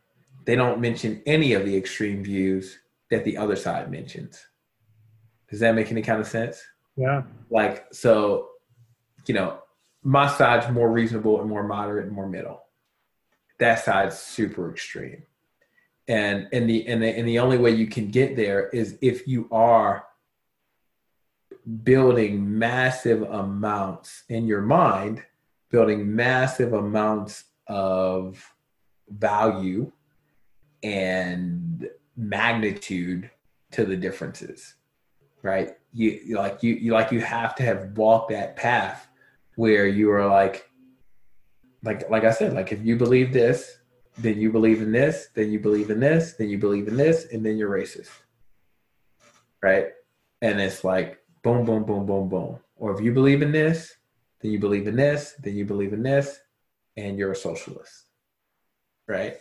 they 0.46 0.56
don't 0.56 0.80
mention 0.80 1.22
any 1.26 1.54
of 1.54 1.66
the 1.66 1.76
extreme 1.76 2.24
views 2.24 2.80
that 3.12 3.26
the 3.26 3.38
other 3.38 3.56
side 3.56 3.92
mentions. 3.92 4.46
Does 5.50 5.60
that 5.60 5.76
make 5.76 5.92
any 5.92 6.02
kind 6.02 6.20
of 6.20 6.28
sense? 6.28 6.62
Yeah. 6.96 7.24
Like, 7.50 7.86
so, 7.94 8.50
you 9.26 9.34
know, 9.34 9.60
my 10.04 10.28
side's 10.28 10.72
more 10.72 10.90
reasonable 10.90 11.42
and 11.42 11.50
more 11.50 11.64
moderate 11.64 12.06
and 12.06 12.16
more 12.16 12.28
middle. 12.28 12.64
That 13.60 13.84
side's 13.84 14.18
super 14.18 14.72
extreme. 14.72 15.24
And 16.08 16.48
and 16.54 16.70
the 16.70 16.88
and 16.88 17.02
the 17.02 17.10
and 17.10 17.28
the 17.28 17.40
only 17.40 17.58
way 17.58 17.72
you 17.72 17.88
can 17.88 18.10
get 18.10 18.36
there 18.36 18.70
is 18.70 18.98
if 19.02 19.28
you 19.28 19.48
are 19.52 20.06
building 21.84 22.58
massive 22.58 23.24
amounts 23.24 24.24
in 24.30 24.48
your 24.48 24.62
mind, 24.62 25.24
building 25.70 26.16
massive 26.16 26.74
amounts 26.74 27.46
of 27.68 28.54
value 29.10 29.92
and 30.84 31.90
magnitude 32.16 33.30
to 33.72 33.86
the 33.86 33.96
differences 33.96 34.76
right 35.44 35.78
you, 35.94 36.36
like 36.38 36.62
you, 36.64 36.76
you 36.76 36.92
like 36.92 37.12
you 37.12 37.22
have 37.22 37.56
to 37.56 37.64
have 37.64 37.98
walked 37.98 38.32
that 38.32 38.56
path 38.56 39.08
where 39.56 39.88
you 39.88 40.12
are 40.12 40.26
like 40.26 40.67
like 41.84 42.10
like 42.10 42.24
i 42.24 42.32
said 42.32 42.54
like 42.54 42.72
if 42.72 42.84
you 42.84 42.96
believe 42.96 43.32
this 43.34 43.80
then 44.18 44.40
you 44.40 44.52
believe 44.52 44.82
in 44.82 44.92
this 44.92 45.28
then 45.36 45.52
you 45.52 45.60
believe 45.60 45.90
in 45.90 46.00
this 46.00 46.34
then 46.34 46.50
you 46.50 46.58
believe 46.58 46.88
in 46.88 46.98
this 46.98 47.28
and 47.32 47.46
then 47.46 47.58
you're 47.58 47.70
racist 47.70 48.10
right 49.62 49.88
and 50.42 50.60
it's 50.60 50.84
like 50.84 51.20
boom, 51.48 51.66
boom, 51.66 51.84
boom, 51.84 52.06
boom, 52.06 52.30
boom. 52.30 52.60
Or 52.76 52.94
if 52.94 53.04
you 53.04 53.14
believe 53.14 53.42
in 53.42 53.52
this, 53.52 53.96
then 54.42 54.52
you 54.52 54.60
believe 54.60 54.88
in 54.88 54.96
this, 54.96 55.34
then 55.42 55.56
you 55.56 55.66
believe 55.66 55.94
in 55.94 56.04
this, 56.04 56.40
and 56.96 57.18
you're 57.18 57.32
a 57.32 57.36
socialist. 57.36 58.06
Right? 59.08 59.38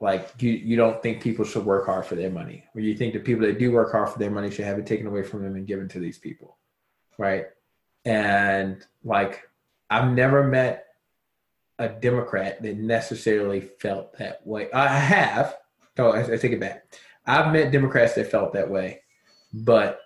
Like 0.00 0.30
you, 0.38 0.50
you 0.50 0.76
don't 0.76 1.02
think 1.02 1.22
people 1.22 1.44
should 1.44 1.64
work 1.64 1.86
hard 1.86 2.04
for 2.04 2.16
their 2.16 2.30
money, 2.30 2.64
or 2.74 2.80
you 2.80 2.96
think 2.96 3.14
the 3.14 3.20
people 3.20 3.46
that 3.46 3.58
do 3.58 3.72
work 3.72 3.92
hard 3.92 4.08
for 4.10 4.18
their 4.18 4.30
money 4.30 4.50
should 4.50 4.64
have 4.64 4.78
it 4.78 4.86
taken 4.86 5.06
away 5.06 5.22
from 5.22 5.42
them 5.42 5.54
and 5.54 5.66
given 5.66 5.88
to 5.90 6.00
these 6.00 6.18
people. 6.18 6.58
Right? 7.16 7.46
And 8.04 8.84
like 9.02 9.48
I've 9.88 10.12
never 10.12 10.42
met 10.42 10.86
a 11.78 11.88
Democrat 11.88 12.62
that 12.62 12.76
necessarily 12.76 13.60
felt 13.60 14.16
that 14.18 14.46
way. 14.46 14.70
I 14.72 14.88
have. 14.88 15.56
Oh, 15.98 16.10
I, 16.10 16.20
I 16.32 16.36
take 16.36 16.52
it 16.52 16.60
back. 16.60 16.84
I've 17.26 17.52
met 17.52 17.72
Democrats 17.72 18.14
that 18.14 18.30
felt 18.30 18.52
that 18.52 18.70
way, 18.70 19.00
but 19.52 20.00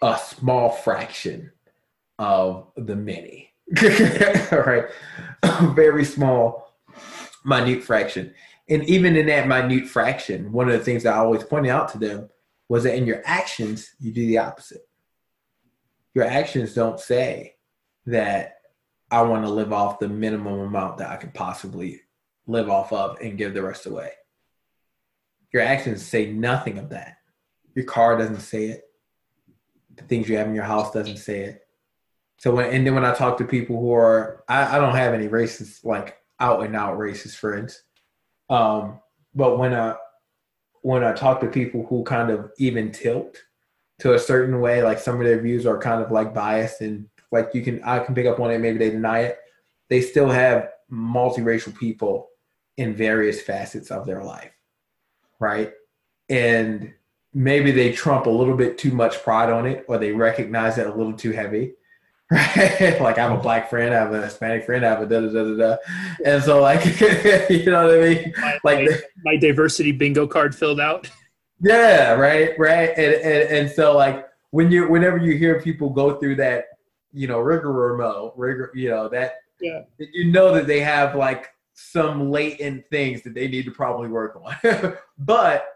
a 0.00 0.18
small 0.18 0.70
fraction 0.70 1.52
of 2.18 2.68
the 2.76 2.96
many. 2.96 3.50
right? 3.82 4.84
A 5.42 5.66
very 5.74 6.04
small, 6.04 6.74
minute 7.44 7.82
fraction. 7.82 8.34
And 8.68 8.84
even 8.84 9.16
in 9.16 9.26
that 9.26 9.48
minute 9.48 9.86
fraction, 9.86 10.52
one 10.52 10.68
of 10.68 10.78
the 10.78 10.84
things 10.84 11.04
I 11.04 11.16
always 11.16 11.44
pointed 11.44 11.70
out 11.70 11.88
to 11.90 11.98
them 11.98 12.28
was 12.68 12.84
that 12.84 12.94
in 12.94 13.06
your 13.06 13.22
actions, 13.24 13.94
you 13.98 14.12
do 14.12 14.26
the 14.26 14.38
opposite. 14.38 14.86
Your 16.14 16.24
actions 16.24 16.74
don't 16.74 17.00
say 17.00 17.54
that 18.06 18.56
I 19.10 19.22
want 19.22 19.44
to 19.44 19.50
live 19.50 19.72
off 19.72 19.98
the 19.98 20.08
minimum 20.08 20.60
amount 20.60 20.98
that 20.98 21.10
I 21.10 21.16
could 21.16 21.34
possibly 21.34 22.00
live 22.46 22.68
off 22.68 22.92
of 22.92 23.20
and 23.20 23.38
give 23.38 23.54
the 23.54 23.62
rest 23.62 23.86
away. 23.86 24.10
Your 25.52 25.62
actions 25.62 26.04
say 26.04 26.30
nothing 26.30 26.78
of 26.78 26.90
that. 26.90 27.16
Your 27.74 27.84
car 27.84 28.16
doesn't 28.16 28.40
say 28.40 28.66
it 28.66 28.84
the 29.96 30.02
things 30.04 30.28
you 30.28 30.36
have 30.36 30.48
in 30.48 30.54
your 30.54 30.64
house 30.64 30.92
doesn't 30.92 31.18
say 31.18 31.40
it. 31.40 31.62
So 32.38 32.54
when 32.54 32.72
and 32.72 32.86
then 32.86 32.94
when 32.94 33.04
I 33.04 33.14
talk 33.14 33.38
to 33.38 33.44
people 33.44 33.78
who 33.78 33.92
are 33.92 34.44
I, 34.48 34.76
I 34.76 34.80
don't 34.80 34.96
have 34.96 35.14
any 35.14 35.28
racist 35.28 35.84
like 35.84 36.18
out 36.40 36.64
and 36.64 36.74
out 36.74 36.98
racist 36.98 37.36
friends. 37.36 37.82
Um, 38.50 39.00
but 39.34 39.58
when 39.58 39.74
I 39.74 39.94
when 40.82 41.04
I 41.04 41.12
talk 41.12 41.40
to 41.40 41.46
people 41.46 41.86
who 41.86 42.02
kind 42.04 42.30
of 42.30 42.50
even 42.58 42.90
tilt 42.90 43.40
to 44.00 44.14
a 44.14 44.18
certain 44.18 44.60
way, 44.60 44.82
like 44.82 44.98
some 44.98 45.20
of 45.20 45.26
their 45.26 45.40
views 45.40 45.66
are 45.66 45.78
kind 45.78 46.02
of 46.02 46.10
like 46.10 46.34
biased 46.34 46.80
and 46.80 47.08
like 47.32 47.50
you 47.54 47.62
can 47.62 47.82
I 47.82 47.98
can 48.00 48.14
pick 48.14 48.26
up 48.26 48.38
on 48.40 48.50
it, 48.50 48.58
maybe 48.58 48.78
they 48.78 48.90
deny 48.90 49.20
it. 49.20 49.38
They 49.88 50.00
still 50.00 50.30
have 50.30 50.68
multiracial 50.90 51.76
people 51.76 52.28
in 52.76 52.94
various 52.94 53.40
facets 53.42 53.90
of 53.90 54.06
their 54.06 54.22
life. 54.22 54.52
Right. 55.40 55.72
And 56.28 56.94
maybe 57.34 57.70
they 57.70 57.92
trump 57.92 58.26
a 58.26 58.30
little 58.30 58.56
bit 58.56 58.78
too 58.78 58.92
much 58.92 59.22
pride 59.22 59.50
on 59.50 59.66
it 59.66 59.84
or 59.88 59.98
they 59.98 60.12
recognize 60.12 60.78
it 60.78 60.86
a 60.86 60.94
little 60.94 61.12
too 61.12 61.32
heavy 61.32 61.72
right 62.32 63.00
like 63.00 63.18
i 63.18 63.22
have 63.22 63.38
a 63.38 63.42
black 63.42 63.68
friend 63.68 63.94
i 63.94 63.98
have 63.98 64.12
a 64.12 64.22
hispanic 64.22 64.64
friend 64.64 64.84
i 64.84 64.88
have 64.90 65.02
a 65.02 65.06
da 65.06 65.20
da 65.20 65.28
da 65.28 65.44
da 65.44 65.56
da 65.56 65.76
and 66.24 66.42
so 66.42 66.60
like 66.60 66.84
you 67.50 67.66
know 67.66 67.86
what 67.86 67.94
i 67.94 68.00
mean 68.00 68.34
my, 68.38 68.58
like 68.64 68.88
my, 68.88 69.00
my, 69.24 69.36
diversity 69.36 69.92
bingo 69.92 70.26
card 70.26 70.54
filled 70.54 70.80
out 70.80 71.10
yeah 71.60 72.12
right 72.12 72.58
right 72.58 72.90
and, 72.96 73.14
and 73.14 73.50
and 73.50 73.70
so 73.70 73.96
like 73.96 74.26
when 74.50 74.70
you 74.70 74.88
whenever 74.88 75.18
you 75.18 75.36
hear 75.36 75.60
people 75.60 75.90
go 75.90 76.18
through 76.18 76.34
that 76.34 76.66
you 77.12 77.26
know 77.26 77.38
rigor 77.38 78.32
rigor 78.36 78.70
you 78.74 78.88
know 78.88 79.08
that 79.08 79.36
yeah 79.60 79.82
you 79.98 80.30
know 80.32 80.52
that 80.52 80.66
they 80.66 80.80
have 80.80 81.14
like 81.14 81.50
some 81.74 82.30
latent 82.30 82.84
things 82.90 83.22
that 83.22 83.34
they 83.34 83.48
need 83.48 83.64
to 83.64 83.70
probably 83.70 84.08
work 84.08 84.40
on 84.42 84.94
but 85.18 85.66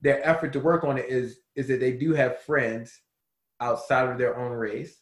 their 0.00 0.24
effort 0.26 0.52
to 0.52 0.60
work 0.60 0.84
on 0.84 0.98
it 0.98 1.06
is 1.08 1.38
is 1.56 1.66
that 1.68 1.80
they 1.80 1.92
do 1.92 2.12
have 2.12 2.40
friends 2.40 3.00
outside 3.60 4.08
of 4.08 4.18
their 4.18 4.36
own 4.36 4.52
race, 4.52 4.98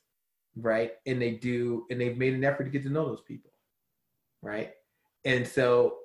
right? 0.56 0.92
And 1.06 1.20
they 1.20 1.32
do, 1.32 1.86
and 1.90 2.00
they've 2.00 2.16
made 2.16 2.34
an 2.34 2.44
effort 2.44 2.64
to 2.64 2.70
get 2.70 2.82
to 2.84 2.90
know 2.90 3.06
those 3.06 3.22
people, 3.22 3.50
right? 4.42 4.72
And 5.24 5.46
so, 5.46 5.96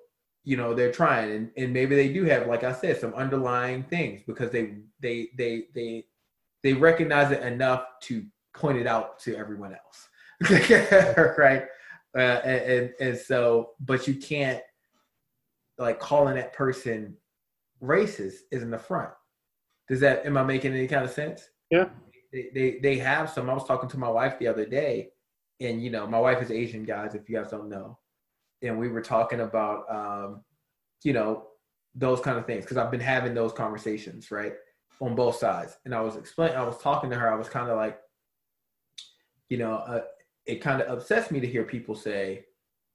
you 0.44 0.58
know, 0.58 0.74
they're 0.74 0.92
trying, 0.92 1.32
and, 1.32 1.52
and 1.58 1.74
maybe 1.74 1.96
they 1.96 2.12
do 2.12 2.24
have, 2.26 2.48
like 2.48 2.64
I 2.64 2.74
said, 2.74 3.00
some 3.00 3.14
underlying 3.14 3.84
things 3.84 4.22
because 4.26 4.52
they 4.52 4.76
they 5.00 5.30
they 5.38 5.66
they 5.76 6.06
they 6.64 6.74
recognize 6.74 7.32
it 7.32 7.44
enough 7.44 7.84
to 8.04 8.26
point 8.58 8.78
it 8.78 8.88
out 8.88 9.20
to 9.20 9.36
everyone 9.36 9.74
else, 9.74 10.10
right? 11.38 11.64
Uh, 12.16 12.20
and, 12.20 12.94
and 13.00 13.18
so, 13.18 13.72
but 13.80 14.08
you 14.08 14.16
can't 14.16 14.62
like 15.78 16.00
calling 16.00 16.36
that 16.36 16.54
person 16.54 17.16
racist 17.82 18.40
is 18.52 18.64
in 18.64 18.72
the 18.72 18.78
front. 18.78 19.12
Does 19.88 20.00
that 20.00 20.26
am 20.26 20.38
I 20.38 20.44
making 20.44 20.74
any 20.74 20.88
kind 20.88 21.06
of 21.06 21.12
sense? 21.12 21.50
Yeah. 21.70 21.90
They, 22.34 22.50
they 22.54 22.80
they 22.82 22.98
have 22.98 23.30
some. 23.30 23.50
I 23.50 23.54
was 23.54 23.66
talking 23.66 23.90
to 23.90 24.00
my 24.00 24.10
wife 24.10 24.38
the 24.40 24.48
other 24.48 24.66
day, 24.66 25.10
and 25.62 25.82
you 25.82 25.90
know, 25.90 26.06
my 26.08 26.20
wife 26.20 26.42
is 26.42 26.52
Asian, 26.52 26.84
guys. 26.84 27.16
If 27.16 27.30
you 27.30 27.38
guys 27.38 27.52
don't 27.52 27.70
know, 27.70 27.98
and 28.62 28.78
we 28.78 28.90
were 28.90 29.02
talking 29.02 29.42
about, 29.42 29.86
um, 29.90 30.44
you 31.04 31.14
know, 31.14 31.48
those 31.96 32.20
kind 32.20 32.38
of 32.38 32.46
things 32.46 32.64
because 32.64 32.78
I've 32.78 32.92
been 32.92 33.00
having 33.00 33.34
those 33.34 33.54
conversations, 33.54 34.30
right, 34.32 34.54
on 35.00 35.16
both 35.16 35.38
sides. 35.38 35.78
And 35.86 35.94
I 35.94 36.02
was 36.02 36.16
explaining, 36.16 36.58
I 36.58 36.64
was 36.64 36.78
talking 36.80 37.10
to 37.10 37.16
her. 37.16 37.32
I 37.32 37.36
was 37.36 37.50
kind 37.50 37.70
of 37.70 37.78
like, 37.78 38.00
you 39.50 39.58
know, 39.58 39.74
uh, 39.76 40.02
it 40.46 40.62
kind 40.62 40.82
of 40.82 40.98
upsets 40.98 41.32
me 41.32 41.40
to 41.40 41.48
hear 41.48 41.64
people 41.64 41.96
say, 41.96 42.46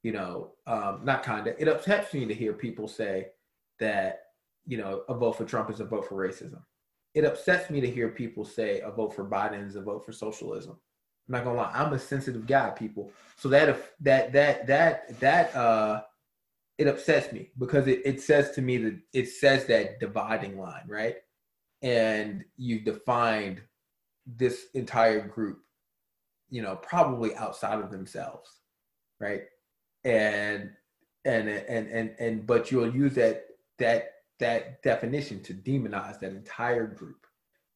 you 0.03 0.13
know, 0.13 0.53
um, 0.67 1.01
not 1.05 1.23
kind 1.23 1.47
of, 1.47 1.55
it 1.59 1.69
upsets 1.69 2.13
me 2.15 2.27
to 2.27 2.35
hear 2.35 2.53
people 2.53 2.89
say 2.89 3.29
that 3.79 4.23
you 4.67 4.79
know, 4.79 5.03
a 5.09 5.15
vote 5.15 5.33
for 5.33 5.45
Trump 5.45 5.71
is 5.71 5.81
a 5.81 5.85
vote 5.85 6.09
for 6.09 6.15
racism. 6.17 6.63
It 7.15 7.25
upsets 7.25 7.71
me 7.71 7.81
to 7.81 7.91
hear 7.91 8.09
people 8.09 8.45
say 8.45 8.81
a 8.81 8.91
vote 8.91 9.15
for 9.15 9.25
Biden 9.25 9.67
is 9.67 9.77
a 9.77 9.83
vote 9.83 10.05
for 10.05 10.13
socialism. 10.13 10.79
I'm 11.29 11.33
not 11.33 11.45
gonna 11.45 11.59
lie. 11.59 11.73
I'm 11.75 11.93
a 11.93 11.99
sensitive 11.99 12.47
guy, 12.47 12.71
people. 12.71 13.13
So 13.37 13.49
that 13.51 13.69
if 13.69 13.93
that 14.01 14.33
that 14.33 14.67
that 14.67 15.21
that 15.21 15.55
uh 15.55 16.03
it 16.79 16.87
upsets 16.87 17.33
me 17.33 17.51
because 17.59 17.87
it, 17.87 18.01
it 18.05 18.21
says 18.21 18.53
to 18.53 18.63
me 18.63 18.79
that 18.79 18.99
it 19.13 19.29
says 19.29 19.67
that 19.67 20.01
dividing 20.01 20.59
line, 20.59 20.85
right? 20.87 21.17
And 21.83 22.45
you've 22.57 22.85
defined 22.85 23.61
this 24.27 24.67
entire 24.75 25.27
group, 25.27 25.61
you 26.53 26.61
know, 26.61 26.77
probably 26.77 27.35
outside 27.35 27.81
of 27.81 27.91
themselves, 27.91 28.61
right? 29.19 29.45
And 30.05 30.71
and 31.25 31.49
and 31.49 31.89
and 31.89 32.15
and 32.19 32.47
but 32.47 32.71
you'll 32.71 32.95
use 32.95 33.15
that 33.15 33.47
that 33.79 34.17
that 34.39 34.83
definition 34.83 35.43
to 35.45 35.55
demonize 35.55 36.21
that 36.21 36.33
entire 36.33 36.87
group, 36.87 37.27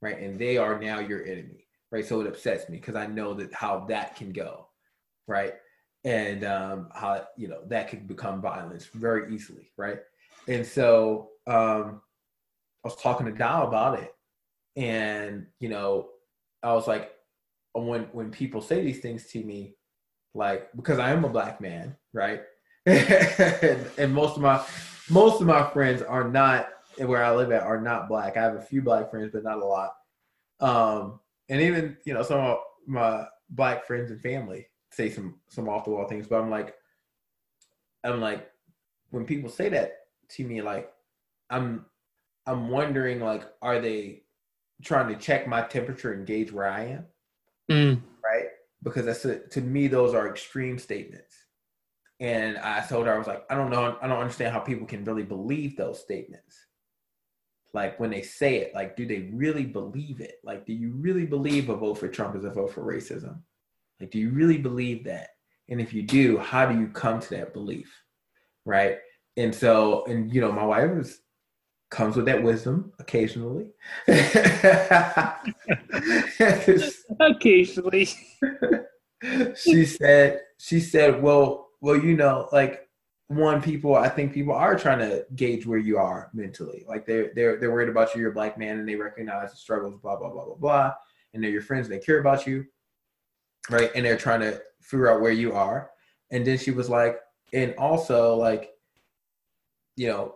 right? 0.02 0.20
And 0.20 0.38
they 0.38 0.58
are 0.58 0.78
now 0.78 0.98
your 0.98 1.24
enemy, 1.24 1.66
right? 1.90 2.04
So 2.04 2.20
it 2.20 2.26
upsets 2.26 2.68
me 2.68 2.76
because 2.76 2.96
I 2.96 3.06
know 3.06 3.32
that 3.34 3.54
how 3.54 3.86
that 3.88 4.14
can 4.14 4.30
go, 4.30 4.66
right? 5.26 5.54
And 6.04 6.44
um, 6.44 6.90
how 6.94 7.26
you 7.38 7.48
know 7.48 7.60
that 7.68 7.88
could 7.88 8.06
become 8.06 8.42
violence 8.42 8.84
very 8.92 9.34
easily, 9.34 9.70
right? 9.78 10.00
And 10.48 10.66
so 10.66 11.30
um, 11.46 12.02
I 12.84 12.88
was 12.88 12.96
talking 12.96 13.24
to 13.24 13.32
Dal 13.32 13.68
about 13.68 14.00
it, 14.00 14.14
and 14.76 15.46
you 15.60 15.70
know, 15.70 16.10
I 16.62 16.74
was 16.74 16.86
like, 16.86 17.15
when 17.84 18.04
when 18.12 18.30
people 18.30 18.60
say 18.60 18.82
these 18.82 19.00
things 19.00 19.26
to 19.28 19.42
me, 19.42 19.74
like 20.34 20.68
because 20.76 20.98
I 20.98 21.10
am 21.10 21.24
a 21.24 21.28
black 21.28 21.60
man, 21.60 21.96
right? 22.12 22.42
and, 22.86 23.86
and 23.98 24.14
most 24.14 24.36
of 24.36 24.42
my 24.42 24.64
most 25.10 25.40
of 25.40 25.46
my 25.46 25.68
friends 25.70 26.02
are 26.02 26.28
not 26.28 26.68
where 26.98 27.22
I 27.22 27.34
live 27.34 27.52
at 27.52 27.62
are 27.62 27.80
not 27.80 28.08
black. 28.08 28.36
I 28.36 28.42
have 28.42 28.56
a 28.56 28.62
few 28.62 28.82
black 28.82 29.10
friends, 29.10 29.30
but 29.32 29.44
not 29.44 29.58
a 29.58 29.64
lot. 29.64 29.92
Um, 30.60 31.20
and 31.48 31.60
even 31.60 31.96
you 32.04 32.14
know 32.14 32.22
some 32.22 32.40
of 32.40 32.58
my 32.86 33.26
black 33.50 33.86
friends 33.86 34.10
and 34.10 34.20
family 34.20 34.66
say 34.90 35.10
some 35.10 35.38
some 35.48 35.68
off 35.68 35.84
the 35.84 35.90
wall 35.90 36.08
things, 36.08 36.26
but 36.26 36.40
I'm 36.40 36.50
like, 36.50 36.74
I'm 38.04 38.20
like, 38.20 38.50
when 39.10 39.24
people 39.24 39.50
say 39.50 39.68
that 39.68 39.98
to 40.30 40.44
me, 40.44 40.62
like, 40.62 40.90
I'm 41.50 41.84
I'm 42.46 42.68
wondering 42.68 43.20
like, 43.20 43.44
are 43.60 43.80
they 43.80 44.22
trying 44.82 45.08
to 45.08 45.20
check 45.20 45.46
my 45.46 45.62
temperature 45.62 46.12
and 46.12 46.26
gauge 46.26 46.52
where 46.52 46.68
I 46.68 46.84
am? 46.84 47.06
Mm. 47.70 48.00
Right? 48.24 48.46
Because 48.82 49.06
that's 49.06 49.24
a, 49.24 49.38
to 49.48 49.60
me, 49.60 49.88
those 49.88 50.14
are 50.14 50.28
extreme 50.28 50.78
statements. 50.78 51.34
And 52.18 52.56
I 52.58 52.80
told 52.86 53.06
her, 53.06 53.14
I 53.14 53.18
was 53.18 53.26
like, 53.26 53.44
I 53.50 53.54
don't 53.54 53.70
know, 53.70 53.98
I 54.00 54.08
don't 54.08 54.18
understand 54.18 54.52
how 54.52 54.60
people 54.60 54.86
can 54.86 55.04
really 55.04 55.22
believe 55.22 55.76
those 55.76 56.00
statements. 56.00 56.56
Like 57.74 58.00
when 58.00 58.10
they 58.10 58.22
say 58.22 58.56
it, 58.56 58.74
like, 58.74 58.96
do 58.96 59.06
they 59.06 59.28
really 59.34 59.64
believe 59.64 60.20
it? 60.20 60.36
Like, 60.42 60.64
do 60.64 60.72
you 60.72 60.92
really 60.92 61.26
believe 61.26 61.68
a 61.68 61.76
vote 61.76 61.98
for 61.98 62.08
Trump 62.08 62.34
is 62.34 62.44
a 62.44 62.50
vote 62.50 62.72
for 62.72 62.82
racism? 62.82 63.40
Like, 64.00 64.10
do 64.10 64.18
you 64.18 64.30
really 64.30 64.56
believe 64.56 65.04
that? 65.04 65.28
And 65.68 65.80
if 65.80 65.92
you 65.92 66.02
do, 66.02 66.38
how 66.38 66.64
do 66.64 66.78
you 66.78 66.88
come 66.88 67.20
to 67.20 67.30
that 67.30 67.52
belief? 67.52 67.92
Right. 68.64 68.98
And 69.36 69.54
so, 69.54 70.04
and 70.06 70.32
you 70.32 70.40
know, 70.40 70.52
my 70.52 70.64
wife 70.64 70.90
is 70.92 71.20
comes 71.90 72.16
with 72.16 72.26
that 72.26 72.42
wisdom 72.42 72.92
occasionally. 72.98 73.66
occasionally. 77.20 78.08
she 79.56 79.84
said, 79.84 80.40
she 80.58 80.80
said, 80.80 81.22
well, 81.22 81.68
well, 81.80 81.96
you 81.96 82.16
know, 82.16 82.48
like 82.52 82.88
one 83.28 83.60
people, 83.60 83.94
I 83.94 84.08
think 84.08 84.32
people 84.32 84.54
are 84.54 84.78
trying 84.78 84.98
to 85.00 85.26
gauge 85.34 85.66
where 85.66 85.78
you 85.78 85.98
are 85.98 86.30
mentally. 86.32 86.84
Like 86.88 87.06
they're 87.06 87.32
they're 87.34 87.58
they're 87.58 87.72
worried 87.72 87.88
about 87.88 88.14
you. 88.14 88.20
You're 88.20 88.30
a 88.30 88.34
black 88.34 88.56
man, 88.56 88.78
and 88.78 88.88
they 88.88 88.94
recognize 88.94 89.50
the 89.50 89.56
struggles, 89.56 90.00
blah 90.00 90.16
blah 90.16 90.30
blah 90.30 90.44
blah 90.44 90.54
blah. 90.54 90.92
And 91.34 91.42
they're 91.42 91.50
your 91.50 91.62
friends. 91.62 91.88
They 91.88 91.98
care 91.98 92.20
about 92.20 92.46
you, 92.46 92.66
right? 93.68 93.90
And 93.94 94.04
they're 94.04 94.16
trying 94.16 94.40
to 94.40 94.62
figure 94.80 95.10
out 95.10 95.20
where 95.20 95.32
you 95.32 95.52
are. 95.52 95.90
And 96.30 96.46
then 96.46 96.58
she 96.58 96.70
was 96.70 96.88
like, 96.88 97.18
and 97.52 97.74
also 97.76 98.36
like, 98.36 98.70
you 99.96 100.08
know, 100.08 100.35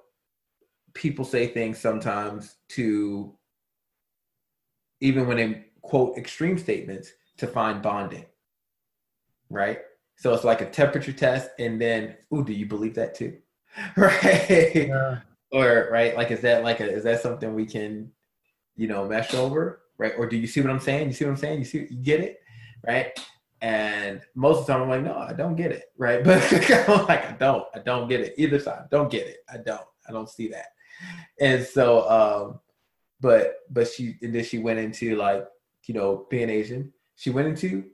people 0.94 1.24
say 1.24 1.46
things 1.46 1.78
sometimes 1.78 2.56
to, 2.70 3.34
even 5.00 5.26
when 5.26 5.36
they 5.36 5.64
quote 5.82 6.16
extreme 6.18 6.58
statements, 6.58 7.12
to 7.38 7.46
find 7.46 7.82
bonding, 7.82 8.26
right? 9.48 9.80
So 10.16 10.34
it's 10.34 10.44
like 10.44 10.60
a 10.60 10.68
temperature 10.68 11.12
test, 11.12 11.50
and 11.58 11.80
then, 11.80 12.16
ooh, 12.34 12.44
do 12.44 12.52
you 12.52 12.66
believe 12.66 12.94
that 12.96 13.14
too? 13.14 13.38
right? 13.96 14.74
Yeah. 14.74 15.20
Or 15.52 15.88
right, 15.90 16.14
like 16.14 16.30
is 16.30 16.42
that 16.42 16.62
like 16.62 16.80
a 16.80 16.88
is 16.88 17.04
that 17.04 17.22
something 17.22 17.54
we 17.54 17.66
can, 17.66 18.12
you 18.76 18.86
know, 18.86 19.08
mesh 19.08 19.34
over, 19.34 19.82
right? 19.98 20.12
Or 20.16 20.26
do 20.26 20.36
you 20.36 20.46
see 20.46 20.60
what 20.60 20.70
I'm 20.70 20.78
saying? 20.80 21.08
You 21.08 21.12
see 21.14 21.24
what 21.24 21.32
I'm 21.32 21.36
saying? 21.38 21.58
You 21.58 21.64
see, 21.64 21.86
you 21.90 22.02
get 22.02 22.20
it, 22.20 22.40
right? 22.86 23.18
And 23.62 24.22
most 24.34 24.60
of 24.60 24.66
the 24.66 24.72
time, 24.72 24.82
I'm 24.82 24.88
like, 24.88 25.02
no, 25.02 25.16
I 25.16 25.32
don't 25.32 25.56
get 25.56 25.72
it, 25.72 25.86
right? 25.98 26.22
But 26.24 26.88
I'm 26.88 27.06
like, 27.06 27.26
I 27.26 27.36
don't, 27.38 27.64
I 27.74 27.78
don't 27.80 28.08
get 28.08 28.20
it. 28.20 28.34
Either 28.38 28.58
side, 28.58 28.84
don't 28.90 29.10
get 29.10 29.26
it. 29.26 29.38
I 29.52 29.58
don't, 29.58 29.82
I 30.08 30.12
don't 30.12 30.28
see 30.28 30.48
that. 30.48 30.66
And 31.40 31.64
so, 31.64 32.08
um, 32.08 32.60
but 33.20 33.56
but 33.70 33.88
she 33.88 34.16
and 34.22 34.34
then 34.34 34.44
she 34.44 34.58
went 34.58 34.78
into 34.78 35.16
like, 35.16 35.46
you 35.86 35.94
know, 35.94 36.26
being 36.30 36.50
Asian. 36.50 36.92
She 37.16 37.30
went 37.30 37.48
into, 37.48 37.84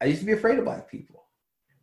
I 0.00 0.06
used 0.06 0.20
to 0.20 0.26
be 0.26 0.32
afraid 0.32 0.58
of 0.58 0.64
black 0.64 0.90
people 0.90 1.20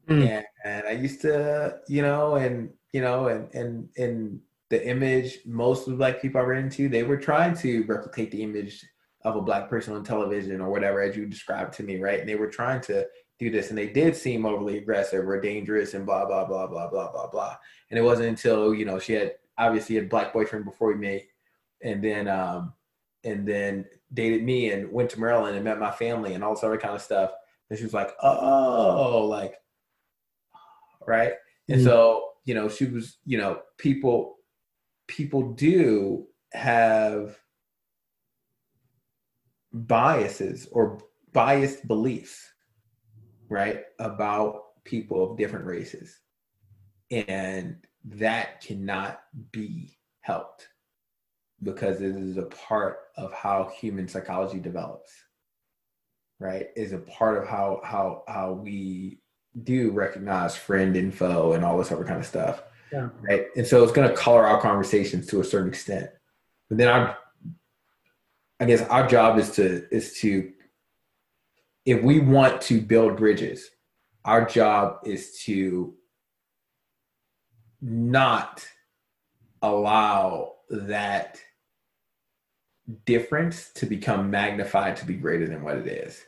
Mm. 0.09 0.27
And, 0.27 0.45
and 0.63 0.87
I 0.87 0.91
used 0.91 1.21
to, 1.21 1.79
you 1.87 2.01
know, 2.01 2.35
and 2.35 2.69
you 2.93 3.01
know, 3.01 3.27
and 3.27 3.53
and 3.53 3.89
and 3.97 4.39
the 4.69 4.85
image 4.87 5.39
most 5.45 5.87
of 5.87 5.91
the 5.91 5.97
black 5.97 6.21
people 6.21 6.41
I 6.41 6.43
ran 6.43 6.65
into, 6.65 6.89
they 6.89 7.03
were 7.03 7.17
trying 7.17 7.55
to 7.57 7.83
replicate 7.85 8.31
the 8.31 8.43
image 8.43 8.85
of 9.23 9.35
a 9.35 9.41
black 9.41 9.69
person 9.69 9.93
on 9.93 10.03
television 10.03 10.61
or 10.61 10.69
whatever 10.69 11.01
as 11.01 11.15
you 11.15 11.25
described 11.25 11.73
to 11.73 11.83
me, 11.83 11.99
right? 11.99 12.19
And 12.19 12.27
they 12.27 12.35
were 12.35 12.49
trying 12.49 12.81
to 12.81 13.05
do 13.39 13.51
this 13.51 13.69
and 13.69 13.77
they 13.77 13.87
did 13.87 14.15
seem 14.15 14.45
overly 14.45 14.77
aggressive 14.77 15.27
or 15.27 15.39
dangerous 15.39 15.93
and 15.93 16.05
blah 16.05 16.25
blah 16.25 16.45
blah 16.45 16.67
blah 16.67 16.89
blah 16.89 17.11
blah 17.11 17.29
blah. 17.29 17.55
And 17.89 17.99
it 17.99 18.03
wasn't 18.03 18.29
until, 18.29 18.73
you 18.73 18.85
know, 18.85 18.99
she 18.99 19.13
had 19.13 19.35
obviously 19.57 19.95
had 19.95 20.09
black 20.09 20.33
boyfriend 20.33 20.65
before 20.65 20.89
we 20.89 20.95
met 20.95 21.23
and 21.81 22.03
then 22.03 22.27
um 22.27 22.73
and 23.23 23.47
then 23.47 23.85
dated 24.13 24.43
me 24.43 24.71
and 24.71 24.91
went 24.91 25.09
to 25.09 25.19
Maryland 25.19 25.55
and 25.55 25.65
met 25.65 25.79
my 25.79 25.91
family 25.91 26.33
and 26.33 26.43
all 26.43 26.53
this 26.53 26.63
other 26.63 26.77
kind 26.77 26.95
of 26.95 27.01
stuff. 27.01 27.31
And 27.69 27.77
she 27.77 27.83
was 27.83 27.93
like, 27.93 28.11
oh, 28.21 29.25
like 29.29 29.55
right? 31.05 31.33
And 31.69 31.79
mm-hmm. 31.79 31.87
so, 31.87 32.29
you 32.45 32.53
know, 32.53 32.69
she 32.69 32.85
was, 32.85 33.17
you 33.25 33.37
know, 33.37 33.61
people 33.77 34.37
people 35.07 35.53
do 35.53 36.27
have 36.53 37.37
biases 39.73 40.67
or 40.71 40.99
biased 41.33 41.87
beliefs, 41.87 42.45
right, 43.49 43.83
about 43.99 44.83
people 44.83 45.31
of 45.31 45.37
different 45.37 45.65
races. 45.65 46.19
And 47.09 47.77
that 48.09 48.61
cannot 48.61 49.21
be 49.51 49.97
helped 50.21 50.67
because 51.63 52.01
it 52.01 52.15
is 52.15 52.37
a 52.37 52.43
part 52.43 52.99
of 53.17 53.33
how 53.33 53.71
human 53.79 54.07
psychology 54.07 54.59
develops 54.59 55.11
right 56.39 56.67
is 56.75 56.93
a 56.93 56.99
part 56.99 57.37
of 57.37 57.47
how 57.47 57.81
how 57.83 58.23
how 58.27 58.51
we 58.51 59.19
do 59.63 59.91
recognize 59.91 60.55
friend 60.55 60.95
info 60.95 61.53
and 61.53 61.63
all 61.63 61.77
this 61.77 61.91
other 61.91 62.03
kind 62.03 62.19
of 62.19 62.25
stuff. 62.25 62.63
Yeah. 62.91 63.09
Right. 63.21 63.47
And 63.55 63.65
so 63.65 63.83
it's 63.83 63.91
going 63.91 64.09
to 64.09 64.15
color 64.15 64.45
our 64.45 64.61
conversations 64.61 65.27
to 65.27 65.41
a 65.41 65.43
certain 65.43 65.69
extent. 65.69 66.09
But 66.69 66.77
then 66.77 66.87
our, 66.87 67.17
I 68.59 68.65
guess 68.65 68.81
our 68.83 69.07
job 69.07 69.37
is 69.37 69.51
to, 69.51 69.87
is 69.93 70.19
to, 70.19 70.51
if 71.85 72.03
we 72.03 72.19
want 72.19 72.61
to 72.63 72.81
build 72.81 73.17
bridges, 73.17 73.69
our 74.25 74.45
job 74.45 74.99
is 75.05 75.39
to 75.43 75.93
not 77.81 78.65
allow 79.61 80.55
that 80.69 81.39
difference 83.05 83.69
to 83.75 83.85
become 83.85 84.31
magnified 84.31 84.95
to 84.97 85.05
be 85.05 85.13
greater 85.13 85.47
than 85.47 85.63
what 85.63 85.77
it 85.77 85.87
is. 85.87 86.23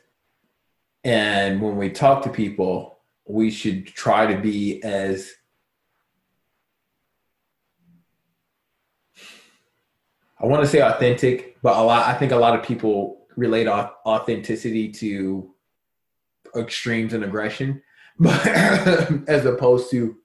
And 1.04 1.60
when 1.62 1.76
we 1.76 1.90
talk 1.90 2.22
to 2.24 2.30
people, 2.30 2.98
we 3.26 3.50
should 3.50 3.86
try 3.86 4.26
to 4.32 4.40
be 4.40 4.82
as 4.82 5.32
I 10.42 10.46
want 10.46 10.62
to 10.62 10.68
say 10.68 10.80
authentic, 10.80 11.60
but 11.62 11.76
a 11.76 11.82
lot 11.82 12.08
I 12.08 12.14
think 12.14 12.32
a 12.32 12.36
lot 12.36 12.58
of 12.58 12.64
people 12.64 13.26
relate 13.36 13.68
authenticity 13.68 14.90
to 14.90 15.54
extremes 16.56 17.12
and 17.12 17.24
aggression, 17.24 17.82
but 18.18 18.46
as 18.46 19.44
opposed 19.44 19.90
to 19.90 20.16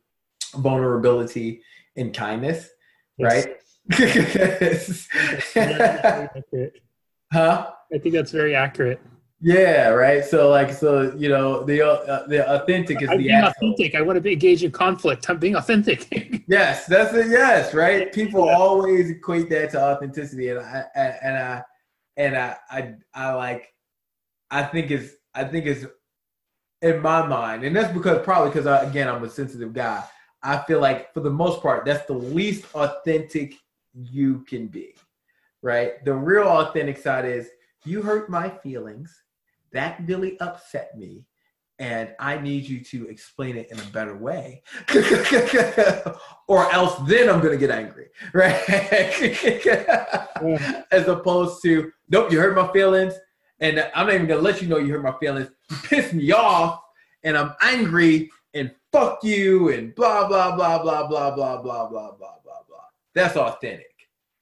vulnerability 0.56 1.62
and 1.96 2.14
kindness, 2.14 2.70
yes. 3.18 3.32
right? 3.32 3.48
huh? 7.32 7.72
I 7.94 7.98
think 8.00 8.16
that's 8.16 8.32
very 8.32 8.56
accurate. 8.56 9.00
Yeah, 9.42 9.90
right. 9.90 10.24
So 10.24 10.50
like, 10.50 10.72
so 10.72 11.14
you 11.16 11.30
know, 11.30 11.64
the 11.64 11.86
uh, 11.86 12.26
the 12.28 12.50
authentic 12.50 13.02
is 13.02 13.10
I'm 13.10 13.20
the 13.20 13.32
authentic. 13.32 13.94
I 13.94 14.02
want 14.02 14.18
to 14.18 14.22
be 14.22 14.34
engaged 14.34 14.64
in 14.64 14.72
conflict. 14.72 15.30
I'm 15.30 15.38
being 15.38 15.56
authentic. 15.56 16.44
yes, 16.48 16.88
that's 16.88 17.14
it. 17.14 17.28
Yes, 17.28 17.74
right. 17.74 18.12
People 18.12 18.46
yeah. 18.46 18.56
always 18.56 19.10
equate 19.10 19.50
that 19.50 19.72
to 19.72 19.84
authenticity, 19.84 20.50
and 20.50 20.60
I 20.60 20.86
and 20.96 21.38
I 21.38 21.64
and 22.18 22.36
I 22.36 22.56
I 22.72 22.94
I 23.14 23.34
like. 23.34 23.72
I 24.50 24.64
think 24.64 24.90
it's 24.90 25.14
I 25.36 25.44
think 25.44 25.66
it's 25.66 25.86
in 26.82 27.02
my 27.02 27.28
mind, 27.28 27.66
and 27.66 27.76
that's 27.76 27.94
because 27.94 28.24
probably 28.24 28.52
because 28.52 28.68
I, 28.68 28.86
again 28.86 29.10
I'm 29.10 29.24
a 29.24 29.30
sensitive 29.30 29.74
guy. 29.74 30.02
I 30.46 30.60
feel 30.60 30.80
like 30.80 31.12
for 31.12 31.22
the 31.22 31.32
most 31.32 31.62
part, 31.62 31.86
that's 31.86 32.06
the 32.06 32.14
least 32.14 32.66
authentic 32.76 33.56
you 33.96 34.46
can 34.48 34.68
be, 34.68 34.94
right? 35.64 36.06
The 36.06 36.14
real 36.14 36.48
authentic 36.48 37.00
side 37.00 37.26
is 37.26 37.50
you 37.84 38.04
hurt 38.04 38.30
my 38.30 38.50
feelings. 38.50 39.24
That 39.72 40.00
really 40.06 40.40
upset 40.40 40.96
me. 40.96 41.26
And 41.80 42.14
I 42.20 42.38
need 42.38 42.70
you 42.70 42.80
to 42.86 43.08
explain 43.10 43.58
it 43.58 43.70
in 43.72 43.80
a 43.80 43.86
better 43.86 44.16
way. 44.16 44.62
or 46.48 46.72
else 46.72 46.96
then 47.08 47.28
I'm 47.28 47.42
going 47.42 47.52
to 47.52 47.58
get 47.58 47.72
angry, 47.72 48.10
right? 48.34 48.62
yeah. 49.66 50.28
As 50.92 51.08
opposed 51.08 51.62
to, 51.64 51.92
nope, 52.08 52.32
you 52.32 52.40
hurt 52.40 52.56
my 52.56 52.72
feelings. 52.72 53.16
And 53.60 53.80
I'm 53.96 54.06
not 54.06 54.16
even 54.16 54.28
going 54.28 54.40
to 54.40 54.44
let 54.44 54.62
you 54.62 54.68
know 54.68 54.78
you 54.78 54.94
hurt 54.94 55.04
my 55.04 55.18
feelings. 55.20 55.50
You 55.72 55.78
piss 55.84 56.14
me 56.14 56.32
off 56.32 56.82
and 57.24 57.36
I'm 57.36 57.54
angry 57.62 58.30
and 58.56 58.72
fuck 58.92 59.24
you 59.24 59.70
and 59.70 59.94
blah, 59.94 60.28
blah, 60.28 60.56
blah, 60.56 60.82
blah, 60.82 61.08
blah, 61.08 61.32
blah, 61.32 61.62
blah, 61.62 61.88
blah, 61.88 61.88
blah, 61.88 62.12
blah, 62.18 62.38
blah. 62.44 62.86
That's 63.14 63.36
authentic, 63.36 63.94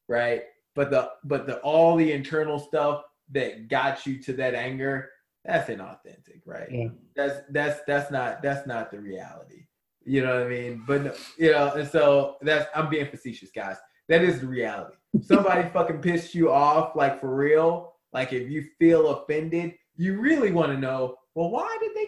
right? 0.08 0.44
But 0.76 0.92
the, 0.92 1.10
but 1.26 1.46
the, 1.46 1.58
all 1.58 1.96
the 1.96 2.12
internal 2.12 2.60
stuff 2.60 3.04
that 3.32 3.68
got 3.68 4.06
you 4.06 4.22
to 4.24 4.34
that 4.34 4.56
anger, 4.56 5.10
that's 5.44 5.70
inauthentic, 5.70 6.42
right? 6.46 6.68
Yeah. 6.72 6.88
That's 7.16 7.42
that's 7.50 7.82
that's 7.86 8.12
not 8.12 8.42
that's 8.42 8.66
not 8.66 8.92
the 8.92 9.00
reality. 9.00 9.66
You 10.06 10.24
know 10.24 10.36
what 10.36 10.48
I 10.48 10.50
mean? 10.50 10.84
But 10.88 11.18
you 11.38 11.52
know, 11.52 11.74
and 11.74 11.88
so 11.88 12.38
that's 12.42 12.68
I'm 12.76 12.90
being 12.90 13.08
facetious, 13.08 13.50
guys. 13.54 13.78
That 14.10 14.24
is 14.24 14.42
the 14.42 14.48
reality. 14.48 14.96
Somebody 15.22 15.70
fucking 15.70 16.02
pissed 16.02 16.34
you 16.34 16.52
off, 16.52 16.96
like 16.96 17.20
for 17.20 17.36
real. 17.36 17.94
Like 18.14 18.32
if 18.32 18.50
you 18.50 18.66
feel 18.80 19.10
offended, 19.10 19.74
you 19.96 20.20
really 20.20 20.52
want 20.52 20.72
to 20.72 20.78
know, 20.78 21.16
well, 21.36 21.50
why 21.50 21.78
did 21.82 21.92
they? 21.96 22.08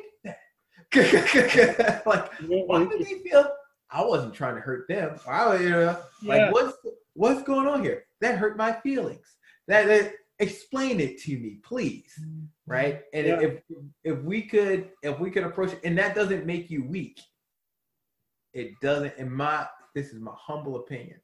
like, 2.06 2.32
why 2.48 2.86
did 2.86 3.00
they 3.00 3.20
feel? 3.20 3.52
I 3.92 4.04
wasn't 4.04 4.34
trying 4.34 4.56
to 4.56 4.62
hurt 4.62 4.88
them. 4.88 5.20
I, 5.28 5.58
you 5.58 5.70
know, 5.70 5.98
like 6.24 6.40
yeah. 6.40 6.52
what's 6.52 6.78
what's 7.14 7.44
going 7.44 7.68
on 7.68 7.84
here? 7.84 8.06
That 8.22 8.38
hurt 8.38 8.58
my 8.58 8.74
feelings. 8.74 9.26
That, 9.68 9.88
that 9.88 10.14
explain 10.40 11.00
it 11.00 11.20
to 11.24 11.38
me, 11.38 11.60
please. 11.64 12.14
Mm-hmm. 12.20 12.46
Right. 12.66 13.02
And 13.14 13.28
yeah. 13.28 13.40
if 13.40 13.62
if 14.04 14.22
we 14.24 14.42
could 14.42 14.90
if 15.04 15.20
we 15.20 15.32
could 15.32 15.44
approach 15.44 15.74
it, 15.74 15.82
and 15.84 15.98
that 15.98 16.16
doesn't 16.16 16.46
make 16.46 16.70
you 16.70 16.84
weak. 16.84 17.20
It 18.54 18.72
doesn't, 18.82 19.18
in 19.18 19.32
my 19.32 19.68
this 19.94 20.14
is 20.14 20.20
my 20.20 20.32
humble 20.38 20.78
opinion, 20.78 21.20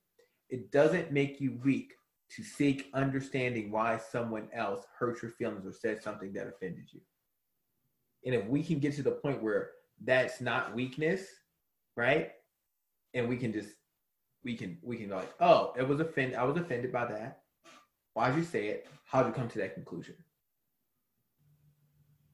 it 0.50 0.72
doesn't 0.72 1.12
make 1.12 1.40
you 1.40 1.60
weak 1.64 1.94
to 2.36 2.44
seek 2.44 2.90
understanding 2.94 3.72
why 3.72 3.98
someone 3.98 4.48
else 4.54 4.86
hurt 4.98 5.22
your 5.22 5.32
feelings 5.32 5.66
or 5.66 5.74
said 5.74 6.02
something 6.02 6.32
that 6.34 6.48
offended 6.48 6.86
you. 6.92 7.02
And 8.26 8.36
if 8.36 8.46
we 8.46 8.64
can 8.64 8.80
get 8.80 8.96
to 8.96 9.04
the 9.04 9.12
point 9.12 9.42
where 9.42 9.72
that's 10.04 10.42
not 10.42 10.76
weakness, 10.76 11.26
right? 11.96 12.32
And 13.14 13.28
we 13.28 13.38
can 13.38 13.52
just 13.52 13.70
we 14.44 14.56
can 14.56 14.78
we 14.82 14.98
can 14.98 15.10
like, 15.10 15.32
oh, 15.40 15.74
it 15.78 15.88
was 15.88 16.00
offended. 16.00 16.38
I 16.38 16.44
was 16.44 16.58
offended 16.58 16.92
by 16.92 17.06
that. 17.06 17.42
Why'd 18.14 18.36
you 18.36 18.44
say 18.44 18.68
it? 18.68 18.88
How'd 19.06 19.28
you 19.28 19.34
come 19.34 19.50
to 19.50 19.60
that 19.60 19.74
conclusion? 19.74 20.16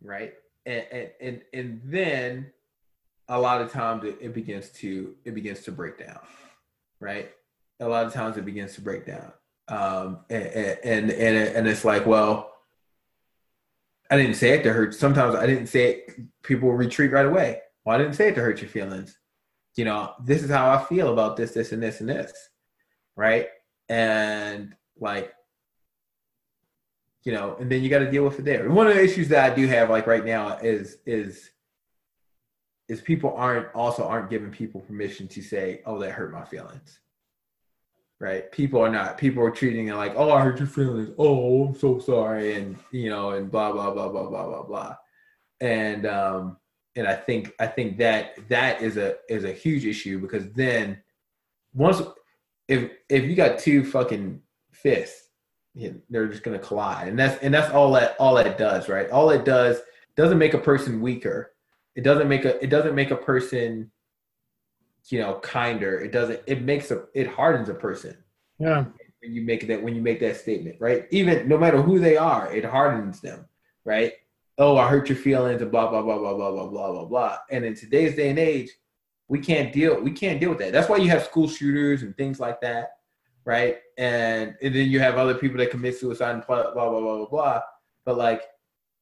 Right? 0.02 0.34
And 0.66 0.86
and 0.92 1.12
and, 1.22 1.42
and 1.54 1.82
then 1.84 2.52
a 3.30 3.40
lot 3.40 3.62
of 3.62 3.72
times 3.72 4.06
it, 4.06 4.18
it 4.22 4.34
begins 4.34 4.70
to 4.70 5.16
it 5.26 5.34
begins 5.34 5.62
to 5.62 5.72
break 5.72 5.98
down. 5.98 6.20
Right? 7.00 7.32
A 7.80 7.88
lot 7.88 8.06
of 8.06 8.14
times 8.14 8.38
it 8.38 8.46
begins 8.46 8.76
to 8.76 8.82
break 8.82 9.06
down. 9.06 9.32
Um 9.68 10.20
and 10.30 10.46
and 10.46 11.12
and, 11.12 11.38
and 11.56 11.68
it's 11.68 11.86
like, 11.86 12.06
well, 12.06 12.57
I 14.10 14.18
didn't 14.18 14.36
say 14.36 14.52
it 14.52 14.64
to 14.64 14.74
hurt. 14.74 14.94
Sometimes 14.96 15.36
I 15.36 15.46
didn't 15.46 15.68
say 15.68 15.90
it. 15.90 16.20
People 16.44 16.72
retreat 16.74 17.12
right 17.12 17.26
away. 17.26 17.62
Well, 17.84 17.96
I 17.96 18.00
didn't 18.00 18.16
say 18.16 18.30
it 18.30 18.36
to 18.36 18.42
hurt 18.42 18.62
your 18.62 18.70
feelings. 18.70 19.18
You 19.76 19.86
know, 19.86 20.14
this 20.24 20.44
is 20.44 20.50
how 20.50 20.72
I 20.72 20.84
feel 20.84 21.12
about 21.12 21.38
this, 21.38 21.52
this, 21.52 21.72
and 21.72 21.82
this, 21.82 22.00
and 22.00 22.10
this. 22.10 22.34
Right. 23.16 23.48
And 23.90 24.76
like, 25.00 25.34
you 27.24 27.34
know, 27.34 27.58
and 27.60 27.70
then 27.70 27.84
you 27.84 27.90
got 27.90 28.00
to 28.00 28.10
deal 28.10 28.24
with 28.24 28.40
it 28.40 28.46
there. 28.46 28.70
One 28.70 28.88
of 28.88 28.96
the 28.96 29.04
issues 29.04 29.28
that 29.30 29.52
I 29.52 29.56
do 29.56 29.68
have 29.68 29.90
like 29.90 30.08
right 30.08 30.26
now 30.26 30.58
is 30.58 30.98
is 31.06 31.50
is 32.88 33.02
people 33.02 33.34
aren't 33.36 33.68
also 33.76 34.08
aren't 34.08 34.30
giving 34.30 34.50
people 34.50 34.82
permission 34.82 35.28
to 35.30 35.42
say, 35.42 35.82
"Oh, 35.86 36.00
that 36.00 36.12
hurt 36.12 36.32
my 36.32 36.46
feelings." 36.46 37.00
Right? 38.20 38.52
People 38.52 38.82
are 38.82 38.90
not. 38.90 39.18
People 39.18 39.44
are 39.44 39.52
treating 39.52 39.90
it 39.90 39.96
like, 39.96 40.14
"Oh, 40.16 40.32
I 40.32 40.42
hurt 40.42 40.58
your 40.58 40.68
feelings. 40.68 41.12
Oh, 41.20 41.68
I'm 41.68 41.76
so 41.76 42.00
sorry," 42.00 42.56
and 42.56 42.76
you 42.92 43.10
know, 43.10 43.32
and 43.32 43.52
blah 43.52 43.72
blah 43.72 43.92
blah 43.92 44.10
blah 44.10 44.28
blah 44.28 44.46
blah 44.48 44.64
blah. 44.64 44.96
And 45.62 46.08
um, 46.08 46.58
and 46.96 47.08
I 47.08 47.16
think 47.16 47.54
I 47.60 47.68
think 47.68 47.98
that 48.00 48.38
that 48.50 48.82
is 48.82 48.98
a 48.98 49.18
is 49.30 49.44
a 49.44 49.52
huge 49.52 49.86
issue 49.86 50.20
because 50.20 50.52
then 50.54 51.02
once 51.74 52.02
if 52.68 52.92
if 53.08 53.24
you 53.24 53.36
got 53.36 53.60
two 53.60 53.86
fucking 53.86 54.42
fists 54.72 55.30
they're 56.10 56.28
just 56.28 56.44
to 56.44 56.60
collide 56.60 57.08
and 57.08 57.20
that's 57.20 57.42
and 57.44 57.54
that's 57.54 57.72
all 57.72 57.92
that 57.92 58.16
all 58.20 58.34
that 58.34 58.58
does 58.58 58.90
right 58.90 59.10
all 59.12 59.30
it 59.30 59.46
does 59.46 59.80
doesn't 60.16 60.40
make 60.40 60.56
a 60.56 60.60
person 60.60 61.02
weaker 61.02 61.54
it 61.96 62.04
doesn't 62.04 62.28
make 62.28 62.46
a 62.46 62.62
it 62.64 62.70
doesn't 62.70 62.96
make 62.96 63.12
a 63.12 63.16
person 63.16 63.92
you 65.12 65.20
know 65.20 65.36
kinder 65.36 66.00
it 66.00 66.12
doesn't 66.12 66.42
it 66.48 66.62
makes 66.62 66.92
a 66.92 67.04
it 67.14 67.28
hardens 67.28 67.70
a 67.70 67.74
person 67.74 68.16
yeah 68.60 68.86
when 69.22 69.34
you 69.34 69.42
make 69.42 69.68
that 69.68 69.82
when 69.82 69.96
you 69.96 70.02
make 70.02 70.20
that 70.20 70.38
statement 70.38 70.76
right 70.80 71.08
even 71.12 71.48
no 71.48 71.58
matter 71.58 71.82
who 71.82 72.00
they 72.00 72.18
are 72.18 72.52
it 72.54 72.66
hardens 72.66 73.20
them 73.22 73.46
right 73.86 74.14
oh 74.58 74.78
i 74.78 74.88
hurt 74.88 75.10
your 75.10 75.18
feelings 75.18 75.62
and 75.62 75.72
blah 75.72 75.90
blah 75.90 76.02
blah 76.02 76.18
blah 76.18 76.34
blah 76.34 76.52
blah 76.52 76.68
blah 76.68 76.92
blah 76.92 77.06
blah 77.06 77.38
and 77.52 77.64
in 77.66 77.74
today's 77.74 78.16
day 78.16 78.30
and 78.30 78.40
age 78.40 78.70
we 79.28 79.40
can't 79.40 79.74
deal 79.74 80.02
we 80.02 80.12
can't 80.12 80.40
deal 80.40 80.50
with 80.50 80.60
that 80.60 80.72
that's 80.72 80.90
why 80.90 80.98
you 80.98 81.10
have 81.10 81.24
school 81.24 81.48
shooters 81.48 82.04
and 82.04 82.16
things 82.18 82.40
like 82.40 82.60
that 82.62 82.92
right? 83.48 83.78
And 83.98 84.56
and 84.62 84.76
then 84.76 84.90
you 84.90 85.00
have 85.00 85.16
other 85.16 85.34
people 85.34 85.58
that 85.58 85.72
commit 85.72 85.98
suicide 85.98 86.36
and 86.36 86.46
blah 86.46 86.74
blah 86.74 86.90
blah 86.90 87.00
blah 87.00 87.18
blah 87.18 87.30
blah. 87.30 87.62
But 88.06 88.18
like 88.18 88.44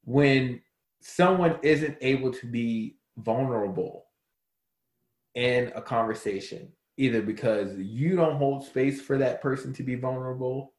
when 0.05 0.61
someone 1.01 1.57
isn't 1.63 1.97
able 1.99 2.31
to 2.31 2.45
be 2.45 2.97
vulnerable 3.17 4.04
in 5.35 5.71
a 5.75 5.81
conversation, 5.81 6.71
either 6.97 7.21
because 7.21 7.77
you 7.77 8.15
don't 8.15 8.37
hold 8.37 8.65
space 8.65 9.01
for 9.01 9.17
that 9.17 9.41
person 9.41 9.73
to 9.73 9.83
be 9.83 9.95
vulnerable, 9.95 10.73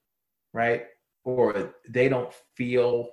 right? 0.52 0.84
Or 1.24 1.74
they 1.88 2.08
don't 2.08 2.32
feel 2.54 3.10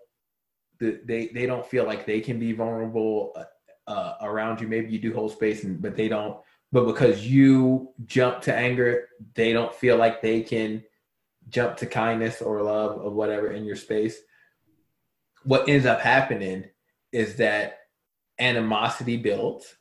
that 0.79 1.06
they 1.06 1.27
they 1.27 1.45
don't 1.45 1.65
feel 1.65 1.86
like 1.86 2.06
they 2.06 2.21
can 2.21 2.39
be 2.39 2.53
vulnerable 2.53 3.34
uh, 3.36 3.91
uh, 3.91 4.15
around 4.21 4.62
you. 4.62 4.67
Maybe 4.67 4.91
you 4.91 4.99
do 4.99 5.13
hold 5.13 5.32
space, 5.32 5.63
and 5.63 5.82
but 5.82 5.95
they 5.95 6.08
don't 6.08 6.38
but 6.73 6.88
because 6.88 7.27
you 7.27 7.93
jump 8.08 8.41
to 8.41 8.56
anger, 8.56 9.08
they 9.36 9.53
don't 9.53 9.73
feel 9.75 9.95
like 9.95 10.23
they 10.23 10.41
can 10.41 10.84
jump 11.47 11.77
to 11.77 11.86
kindness 11.86 12.41
or 12.41 12.63
love 12.63 12.99
or 12.99 13.12
whatever 13.12 13.51
in 13.51 13.63
your 13.63 13.75
space. 13.75 14.17
What 15.43 15.69
ends 15.69 15.86
up 15.86 16.01
happening 16.01 16.65
is 17.12 17.36
that 17.36 17.77
animosity 18.39 19.17
builds. 19.17 19.75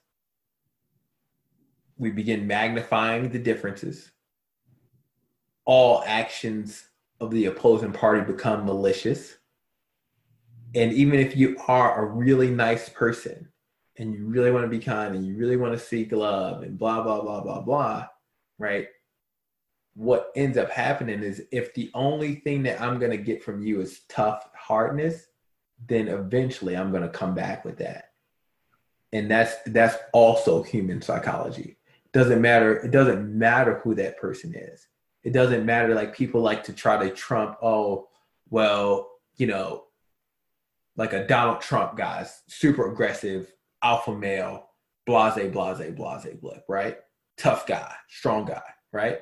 We 2.02 2.10
begin 2.10 2.48
magnifying 2.48 3.28
the 3.28 3.38
differences. 3.38 4.10
All 5.64 6.02
actions 6.04 6.84
of 7.20 7.30
the 7.30 7.46
opposing 7.46 7.92
party 7.92 8.22
become 8.22 8.66
malicious. 8.66 9.36
And 10.74 10.92
even 10.92 11.20
if 11.20 11.36
you 11.36 11.56
are 11.68 12.02
a 12.04 12.10
really 12.10 12.50
nice 12.50 12.88
person, 12.88 13.52
and 13.98 14.12
you 14.12 14.26
really 14.26 14.50
want 14.50 14.64
to 14.64 14.68
be 14.68 14.80
kind 14.80 15.14
and 15.14 15.24
you 15.24 15.36
really 15.36 15.56
want 15.56 15.72
to 15.74 15.78
seek 15.78 16.10
love 16.10 16.62
and 16.62 16.76
blah 16.76 17.02
blah 17.02 17.20
blah 17.20 17.42
blah 17.42 17.60
blah 17.60 18.06
right 18.58 18.88
what 19.94 20.32
ends 20.34 20.56
up 20.56 20.70
happening 20.70 21.22
is 21.22 21.42
if 21.52 21.74
the 21.74 21.90
only 21.92 22.36
thing 22.36 22.62
that 22.62 22.80
i'm 22.80 22.98
going 22.98 23.10
to 23.10 23.18
get 23.18 23.44
from 23.44 23.62
you 23.62 23.82
is 23.82 24.00
tough 24.08 24.48
hardness 24.54 25.26
then 25.88 26.08
eventually 26.08 26.74
i'm 26.74 26.90
going 26.90 27.02
to 27.02 27.08
come 27.10 27.34
back 27.34 27.66
with 27.66 27.76
that 27.76 28.12
and 29.12 29.30
that's 29.30 29.56
that's 29.66 29.98
also 30.14 30.62
human 30.62 31.02
psychology 31.02 31.76
doesn't 32.12 32.40
matter 32.40 32.76
it 32.78 32.90
doesn't 32.90 33.36
matter 33.36 33.80
who 33.82 33.94
that 33.94 34.18
person 34.18 34.54
is 34.54 34.88
it 35.22 35.32
doesn't 35.32 35.64
matter 35.64 35.94
like 35.94 36.14
people 36.14 36.40
like 36.40 36.64
to 36.64 36.72
try 36.72 36.96
to 36.96 37.14
trump 37.14 37.56
oh 37.62 38.08
well 38.50 39.10
you 39.36 39.46
know 39.46 39.84
like 40.96 41.12
a 41.12 41.26
donald 41.26 41.60
trump 41.60 41.96
guy's 41.96 42.42
super 42.48 42.90
aggressive 42.90 43.52
alpha 43.82 44.14
male, 44.14 44.70
blase, 45.06 45.50
blase, 45.50 45.90
blase, 45.94 46.36
blip, 46.40 46.64
right? 46.68 46.98
Tough 47.36 47.66
guy, 47.66 47.92
strong 48.08 48.44
guy, 48.44 48.62
right? 48.92 49.18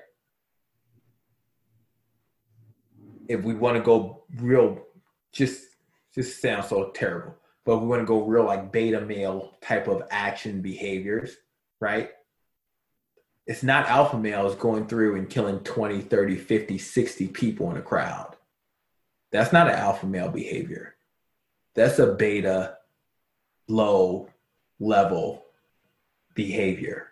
If 3.28 3.42
we 3.42 3.54
want 3.54 3.76
to 3.76 3.82
go 3.82 4.24
real, 4.36 4.84
just 5.32 5.62
just 6.14 6.42
sounds 6.42 6.68
so 6.68 6.90
terrible, 6.90 7.36
but 7.64 7.78
we 7.78 7.86
want 7.86 8.02
to 8.02 8.06
go 8.06 8.22
real 8.24 8.44
like 8.44 8.72
beta 8.72 9.00
male 9.00 9.56
type 9.62 9.86
of 9.86 10.02
action 10.10 10.60
behaviors, 10.60 11.36
right? 11.80 12.10
It's 13.50 13.64
not 13.64 13.88
alpha 13.88 14.16
males 14.16 14.54
going 14.54 14.86
through 14.86 15.16
and 15.16 15.28
killing 15.28 15.58
20, 15.58 16.02
30, 16.02 16.36
50, 16.36 16.78
60 16.78 17.26
people 17.26 17.68
in 17.72 17.78
a 17.78 17.82
crowd. 17.82 18.36
That's 19.32 19.52
not 19.52 19.66
an 19.66 19.74
alpha 19.74 20.06
male 20.06 20.28
behavior. 20.28 20.94
That's 21.74 21.98
a 21.98 22.14
beta, 22.14 22.76
low, 23.66 24.28
level 24.78 25.46
behavior, 26.36 27.08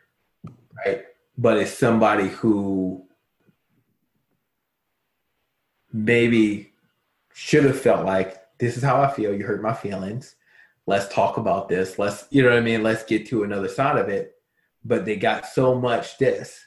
right? 0.87 1.07
But 1.37 1.57
it's 1.57 1.73
somebody 1.73 2.29
who 2.29 3.05
maybe 5.93 6.73
should 7.35 7.65
have 7.65 7.81
felt 7.81 8.07
like 8.07 8.37
this 8.59 8.77
is 8.77 8.85
how 8.85 9.03
I 9.03 9.11
feel. 9.11 9.35
You 9.35 9.45
hurt 9.45 9.61
my 9.61 9.75
feelings. 9.75 10.37
Let's 10.87 11.13
talk 11.13 11.37
about 11.37 11.69
this. 11.69 11.99
Let's, 11.99 12.29
you 12.31 12.45
know 12.45 12.51
what 12.51 12.59
I 12.59 12.61
mean? 12.61 12.85
Let's 12.85 13.03
get 13.03 13.27
to 13.27 13.43
another 13.43 13.67
side 13.67 13.99
of 13.99 14.09
it. 14.09 14.38
But 14.85 15.05
they 15.05 15.17
got 15.17 15.47
so 15.47 15.75
much 15.75 16.19
this 16.19 16.65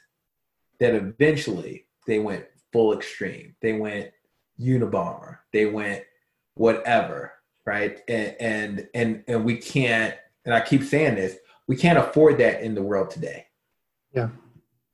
that 0.80 0.94
eventually 0.94 1.86
they 2.06 2.18
went 2.18 2.46
full 2.72 2.92
extreme. 2.92 3.54
They 3.60 3.74
went 3.74 4.10
Unabomber. 4.60 5.38
They 5.52 5.66
went 5.66 6.04
whatever, 6.54 7.32
right? 7.64 8.00
And 8.08 8.36
and 8.40 8.88
and 8.94 9.24
and 9.28 9.44
we 9.44 9.56
can't. 9.56 10.14
And 10.44 10.54
I 10.54 10.60
keep 10.60 10.82
saying 10.82 11.16
this: 11.16 11.36
we 11.66 11.76
can't 11.76 11.98
afford 11.98 12.38
that 12.38 12.62
in 12.62 12.74
the 12.74 12.82
world 12.82 13.10
today. 13.10 13.46
Yeah, 14.12 14.28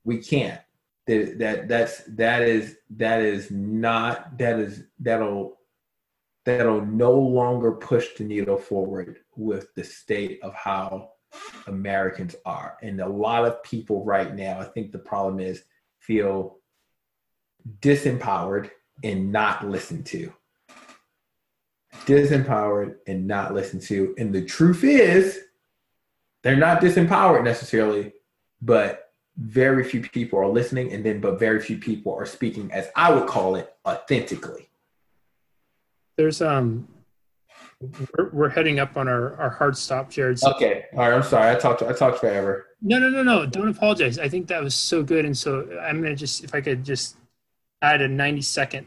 we 0.05 0.19
can't. 0.19 0.61
That, 1.07 1.39
that 1.39 1.69
that's 1.69 2.03
that 2.17 2.43
is 2.43 2.77
that 2.91 3.23
is 3.23 3.51
not 3.51 4.37
that 4.39 4.59
is 4.59 4.85
that'll 5.01 5.59
that'll 6.45 6.85
no 6.85 7.13
longer 7.13 7.73
push 7.73 8.15
the 8.17 8.25
needle 8.25 8.59
forward 8.59 9.21
with 9.37 9.75
the 9.75 9.85
state 9.85 10.39
of 10.43 10.55
how 10.55 11.11
Americans 11.67 12.35
are. 12.45 12.77
And 12.83 13.01
a 13.01 13.09
lot 13.09 13.45
of 13.45 13.63
people 13.63 14.05
right 14.05 14.35
now, 14.35 14.61
I 14.61 14.65
think 14.65 14.93
the 14.93 14.99
problem 14.99 15.41
is 15.41 15.65
feel 15.99 16.59
disempowered 17.81 18.71
and 19.05 19.31
not 19.31 19.69
listened 19.69 20.07
to. 20.07 20.33
Disempowered 22.07 22.97
and 23.07 23.27
not 23.27 23.55
listened 23.55 23.83
to. 23.83 24.15
And 24.19 24.35
the 24.35 24.45
truth 24.45 24.85
is, 24.85 25.41
they're 26.43 26.57
not 26.57 26.81
disempowered 26.81 27.45
necessarily, 27.45 28.13
but 28.63 29.13
very 29.37 29.85
few 29.85 30.01
people 30.01 30.39
are 30.39 30.49
listening, 30.49 30.93
and 30.93 31.05
then 31.05 31.21
but 31.21 31.39
very 31.39 31.61
few 31.61 31.79
people 31.79 32.15
are 32.15 32.27
speaking, 32.27 32.71
as 32.73 32.89
I 32.97 33.13
would 33.13 33.29
call 33.29 33.55
it, 33.55 33.73
authentically. 33.87 34.69
There's 36.17 36.43
um 36.43 36.89
we're, 37.81 38.31
we're 38.31 38.49
heading 38.49 38.81
up 38.81 38.97
on 38.97 39.09
our, 39.09 39.37
our 39.37 39.51
hard 39.51 39.77
stop, 39.77 40.11
Jared. 40.11 40.39
So 40.39 40.53
okay. 40.55 40.87
All 40.93 41.01
right. 41.01 41.13
I'm 41.13 41.23
sorry. 41.23 41.51
I 41.51 41.55
talked. 41.59 41.83
I 41.83 41.93
talked 41.93 42.19
forever. 42.19 42.67
No, 42.83 42.99
no, 42.99 43.09
no, 43.09 43.23
no. 43.23 43.47
Don't 43.47 43.69
apologize. 43.69 44.19
I 44.19 44.29
think 44.29 44.49
that 44.49 44.63
was 44.63 44.75
so 44.75 45.03
good, 45.03 45.25
and 45.25 45.37
so 45.37 45.69
I'm 45.81 46.03
gonna 46.03 46.17
just 46.17 46.45
if 46.45 46.55
I 46.55 46.61
could 46.61 46.85
just 46.85 47.17
add 47.83 48.01
a 48.01 48.09
90 48.09 48.43
second 48.43 48.87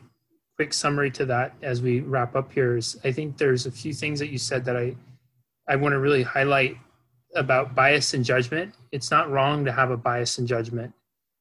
quick 0.57 0.73
summary 0.73 1.09
to 1.11 1.25
that 1.25 1.53
as 1.61 1.81
we 1.81 2.01
wrap 2.01 2.35
up 2.35 2.51
here. 2.51 2.77
Is 2.77 2.99
I 3.03 3.11
think 3.11 3.37
there's 3.37 3.65
a 3.65 3.71
few 3.71 3.93
things 3.93 4.19
that 4.19 4.29
you 4.29 4.37
said 4.37 4.65
that 4.65 4.75
I 4.75 4.95
I 5.67 5.77
want 5.77 5.93
to 5.93 5.99
really 5.99 6.23
highlight 6.23 6.77
about 7.35 7.73
bias 7.73 8.13
and 8.13 8.25
judgment. 8.25 8.73
It's 8.91 9.09
not 9.09 9.31
wrong 9.31 9.63
to 9.63 9.71
have 9.71 9.89
a 9.89 9.97
bias 9.97 10.37
and 10.37 10.47
judgment. 10.47 10.93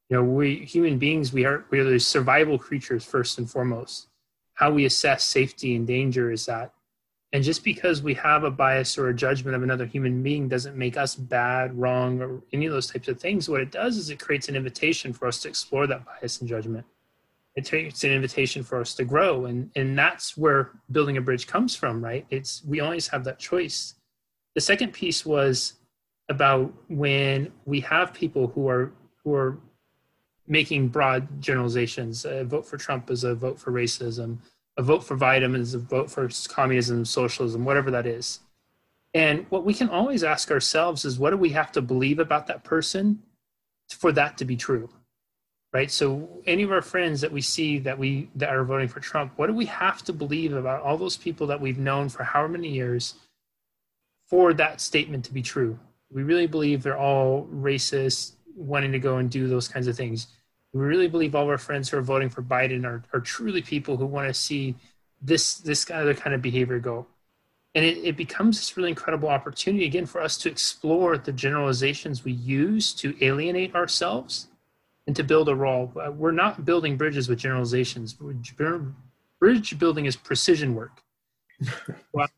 You 0.09 0.19
know, 0.19 0.25
we 0.25 0.65
human 0.65 0.99
beings 0.99 1.33
we 1.33 1.45
are 1.45 1.65
we 1.71 1.81
are 1.81 1.85
the 1.85 1.99
survival 1.99 2.59
creatures 2.59 3.05
first 3.05 3.39
and 3.39 3.51
foremost. 3.51 4.07
How 4.55 4.71
we 4.71 4.85
assess 4.85 5.25
safety 5.25 5.75
and 5.75 5.87
danger 5.87 6.31
is 6.31 6.47
that 6.47 6.73
and 7.33 7.45
just 7.45 7.63
because 7.63 8.03
we 8.03 8.15
have 8.15 8.43
a 8.43 8.51
bias 8.51 8.99
or 8.99 9.09
a 9.09 9.15
judgment 9.15 9.55
of 9.55 9.63
another 9.63 9.87
human 9.87 10.23
being 10.23 10.49
doesn't 10.49 10.77
make 10.77 10.97
us 10.97 11.15
bad, 11.15 11.79
wrong, 11.79 12.21
or 12.21 12.43
any 12.53 12.67
of 12.67 12.73
those 12.73 12.89
types 12.89 13.07
of 13.07 13.21
things. 13.21 13.49
What 13.49 13.61
it 13.61 13.71
does 13.71 13.97
is 13.97 14.11
it 14.11 14.19
creates 14.19 14.49
an 14.49 14.57
invitation 14.57 15.13
for 15.13 15.29
us 15.29 15.41
to 15.43 15.49
explore 15.49 15.87
that 15.87 16.05
bias 16.05 16.41
and 16.41 16.49
judgment. 16.49 16.85
It 17.55 17.69
creates 17.69 18.03
an 18.03 18.11
invitation 18.11 18.65
for 18.65 18.81
us 18.81 18.95
to 18.95 19.05
grow. 19.05 19.45
And, 19.45 19.71
and 19.77 19.97
that's 19.97 20.37
where 20.37 20.73
building 20.91 21.19
a 21.19 21.21
bridge 21.21 21.47
comes 21.47 21.77
from, 21.77 22.03
right? 22.03 22.27
It's 22.31 22.65
we 22.65 22.81
always 22.81 23.07
have 23.09 23.23
that 23.25 23.39
choice. 23.39 23.95
The 24.55 24.61
second 24.61 24.93
piece 24.93 25.25
was 25.25 25.75
about 26.29 26.73
when 26.89 27.53
we 27.65 27.81
have 27.81 28.13
people 28.13 28.49
who 28.49 28.69
are 28.69 28.93
who 29.23 29.35
are 29.35 29.59
making 30.49 30.89
broad 30.89 31.41
generalizations. 31.41 32.25
A 32.25 32.45
vote 32.45 32.67
for 32.67 32.77
Trump 32.77 33.09
is 33.11 33.23
a 33.23 33.37
vote 33.37 33.59
for 33.59 33.71
racism 33.71 34.39
a 34.77 34.83
vote 34.83 35.05
for 35.05 35.17
vitamins, 35.17 35.75
a 35.75 35.79
vote 35.79 36.11
for 36.11 36.29
communism, 36.49 37.05
socialism, 37.05 37.65
whatever 37.65 37.91
that 37.91 38.07
is. 38.07 38.41
And 39.13 39.47
what 39.51 39.65
we 39.65 39.75
can 39.75 39.89
always 39.89 40.23
ask 40.23 40.51
ourselves 40.51 41.05
is 41.05 41.19
what 41.19 41.31
do 41.31 41.37
we 41.37 41.51
have 41.51 41.73
to 41.73 41.83
believe 41.83 42.19
about 42.19 42.47
that 42.47 42.65
person 42.65 43.23
for 43.91 44.13
that 44.13 44.39
to 44.39 44.45
be 44.45 44.57
true? 44.57 44.89
Right? 45.73 45.91
So 45.91 46.29
any 46.47 46.63
of 46.63 46.73
our 46.73 46.83
friends 46.83 47.21
that 47.21 47.31
we 47.31 47.41
see 47.41 47.79
that 47.81 47.99
we 47.99 48.29
that 48.35 48.51
are 48.51 48.65
voting 48.65 48.89
for 48.89 49.01
Trump, 49.01 49.33
what 49.37 49.47
do 49.47 49.53
we 49.53 49.67
have 49.67 50.03
to 50.05 50.13
believe 50.13 50.53
about 50.53 50.83
all 50.83 50.97
those 50.97 51.17
people 51.17 51.47
that 51.49 51.61
we've 51.61 51.79
known 51.79 52.09
for 52.09 52.25
however 52.25 52.49
many 52.49 52.69
years 52.69 53.15
for 54.27 54.53
that 54.55 54.81
statement 54.81 55.25
to 55.27 55.33
be 55.33 55.43
true? 55.43 55.79
We 56.11 56.25
really 56.25 56.49
believe 56.49 56.83
they're 56.83 56.99
all 56.99 57.47
racist, 57.53 58.33
wanting 58.57 58.91
to 58.93 58.99
go 58.99 59.19
and 59.19 59.31
do 59.31 59.47
those 59.47 59.69
kinds 59.69 59.87
of 59.87 59.97
things 59.97 60.27
we 60.73 60.81
really 60.81 61.09
believe 61.09 61.35
all 61.35 61.45
of 61.45 61.49
our 61.49 61.59
friends 61.59 61.89
who 61.89 61.99
are 61.99 62.03
voting 62.03 62.29
for 62.29 62.43
Biden 62.43 62.85
are, 62.85 63.03
are 63.13 63.21
truly 63.21 63.63
people 63.63 63.97
who 63.97 64.07
want 64.07 64.29
to 64.29 64.35
see 64.35 64.77
this 65.21 65.55
this 65.55 65.91
other 65.91 66.15
kind 66.15 66.35
of 66.35 66.41
behavior 66.43 66.79
go. 66.79 67.07
And 67.75 67.85
it, 67.85 67.99
it 67.99 68.17
becomes 68.17 68.59
this 68.59 68.77
really 68.77 68.89
incredible 68.89 69.29
opportunity 69.29 69.85
again 69.85 70.07
for 70.07 70.21
us 70.21 70.37
to 70.39 70.49
explore 70.49 71.17
the 71.19 71.33
generalizations 71.33 72.25
we 72.25 72.33
use 72.33 72.93
to 72.95 73.15
alienate 73.25 73.75
ourselves 73.75 74.49
and 75.07 75.15
to 75.15 75.23
build 75.23 75.49
a 75.49 75.55
wall. 75.55 75.93
Uh, 76.01 76.11
we're 76.11 76.33
not 76.33 76.65
building 76.65 76.97
bridges 76.97 77.29
with 77.29 77.39
generalizations. 77.39 78.13
Bridge 79.39 79.79
building 79.79 80.07
is 80.07 80.17
precision 80.17 80.75
work. 80.75 81.03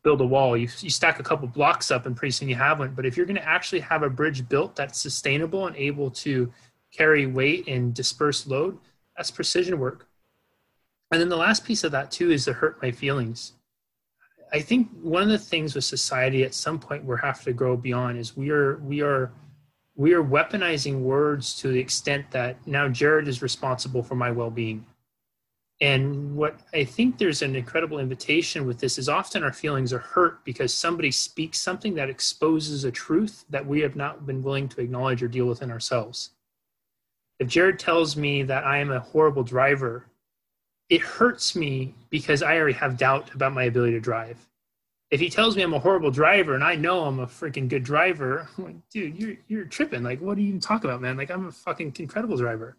build 0.03 0.21
a 0.21 0.25
wall. 0.25 0.55
You, 0.55 0.67
you 0.79 0.89
stack 0.89 1.19
a 1.19 1.23
couple 1.23 1.47
blocks 1.47 1.91
up 1.91 2.05
and 2.05 2.15
pretty 2.15 2.31
soon 2.31 2.49
you 2.49 2.55
have 2.55 2.79
one. 2.79 2.93
But 2.93 3.05
if 3.05 3.17
you're 3.17 3.25
going 3.25 3.37
to 3.37 3.47
actually 3.47 3.79
have 3.81 4.03
a 4.03 4.09
bridge 4.09 4.47
built 4.47 4.75
that's 4.75 4.99
sustainable 4.99 5.67
and 5.67 5.75
able 5.75 6.11
to 6.11 6.51
carry 6.95 7.25
weight 7.25 7.67
and 7.67 7.93
disperse 7.93 8.47
load, 8.47 8.77
that's 9.17 9.31
precision 9.31 9.79
work. 9.79 10.07
And 11.11 11.21
then 11.21 11.29
the 11.29 11.37
last 11.37 11.65
piece 11.65 11.83
of 11.83 11.91
that 11.91 12.11
too 12.11 12.31
is 12.31 12.45
to 12.45 12.53
hurt 12.53 12.81
my 12.81 12.91
feelings. 12.91 13.53
I 14.51 14.59
think 14.61 14.89
one 15.01 15.23
of 15.23 15.29
the 15.29 15.37
things 15.37 15.73
with 15.73 15.83
society 15.83 16.43
at 16.43 16.53
some 16.53 16.79
point 16.79 17.05
we 17.05 17.15
have 17.21 17.43
to 17.43 17.53
grow 17.53 17.75
beyond 17.75 18.19
is 18.19 18.37
we 18.37 18.51
are 18.51 18.77
we 18.77 19.01
are 19.01 19.31
we 19.95 20.13
are 20.13 20.23
weaponizing 20.23 21.01
words 21.01 21.55
to 21.57 21.67
the 21.69 21.79
extent 21.79 22.29
that 22.31 22.65
now 22.67 22.87
Jared 22.87 23.27
is 23.27 23.41
responsible 23.41 24.01
for 24.01 24.15
my 24.15 24.31
well-being. 24.31 24.85
And 25.81 26.35
what 26.35 26.59
I 26.73 26.83
think 26.83 27.17
there's 27.17 27.41
an 27.41 27.55
incredible 27.55 27.99
invitation 27.99 28.65
with 28.65 28.79
this 28.79 28.97
is 28.97 29.09
often 29.09 29.43
our 29.43 29.53
feelings 29.53 29.91
are 29.91 29.99
hurt 29.99 30.43
because 30.45 30.73
somebody 30.73 31.11
speaks 31.11 31.59
something 31.59 31.93
that 31.95 32.09
exposes 32.09 32.85
a 32.85 32.91
truth 32.91 33.45
that 33.49 33.65
we 33.65 33.81
have 33.81 33.95
not 33.95 34.25
been 34.25 34.41
willing 34.41 34.69
to 34.69 34.81
acknowledge 34.81 35.21
or 35.21 35.27
deal 35.27 35.45
with 35.45 35.61
in 35.61 35.71
ourselves. 35.71 36.31
If 37.39 37.47
Jared 37.47 37.79
tells 37.79 38.15
me 38.15 38.43
that 38.43 38.65
I 38.65 38.77
am 38.77 38.91
a 38.91 38.99
horrible 38.99 39.43
driver, 39.43 40.05
it 40.89 41.01
hurts 41.01 41.55
me 41.55 41.95
because 42.09 42.43
I 42.43 42.57
already 42.57 42.73
have 42.73 42.97
doubt 42.97 43.33
about 43.33 43.53
my 43.53 43.63
ability 43.63 43.93
to 43.93 43.99
drive. 43.99 44.37
If 45.11 45.19
he 45.19 45.29
tells 45.29 45.55
me 45.55 45.61
I'm 45.61 45.73
a 45.73 45.79
horrible 45.79 46.11
driver 46.11 46.55
and 46.55 46.63
I 46.63 46.75
know 46.75 47.03
I'm 47.03 47.19
a 47.19 47.27
freaking 47.27 47.69
good 47.69 47.83
driver, 47.83 48.47
I'm 48.57 48.63
like, 48.63 48.89
dude, 48.89 49.19
you're 49.19 49.35
you're 49.47 49.65
tripping. 49.65 50.03
Like, 50.03 50.19
what 50.21 50.37
are 50.37 50.41
you 50.41 50.49
even 50.49 50.59
talking 50.59 50.89
about, 50.89 51.01
man? 51.01 51.17
Like, 51.17 51.31
I'm 51.31 51.47
a 51.47 51.51
fucking 51.51 51.95
incredible 51.99 52.37
driver. 52.37 52.77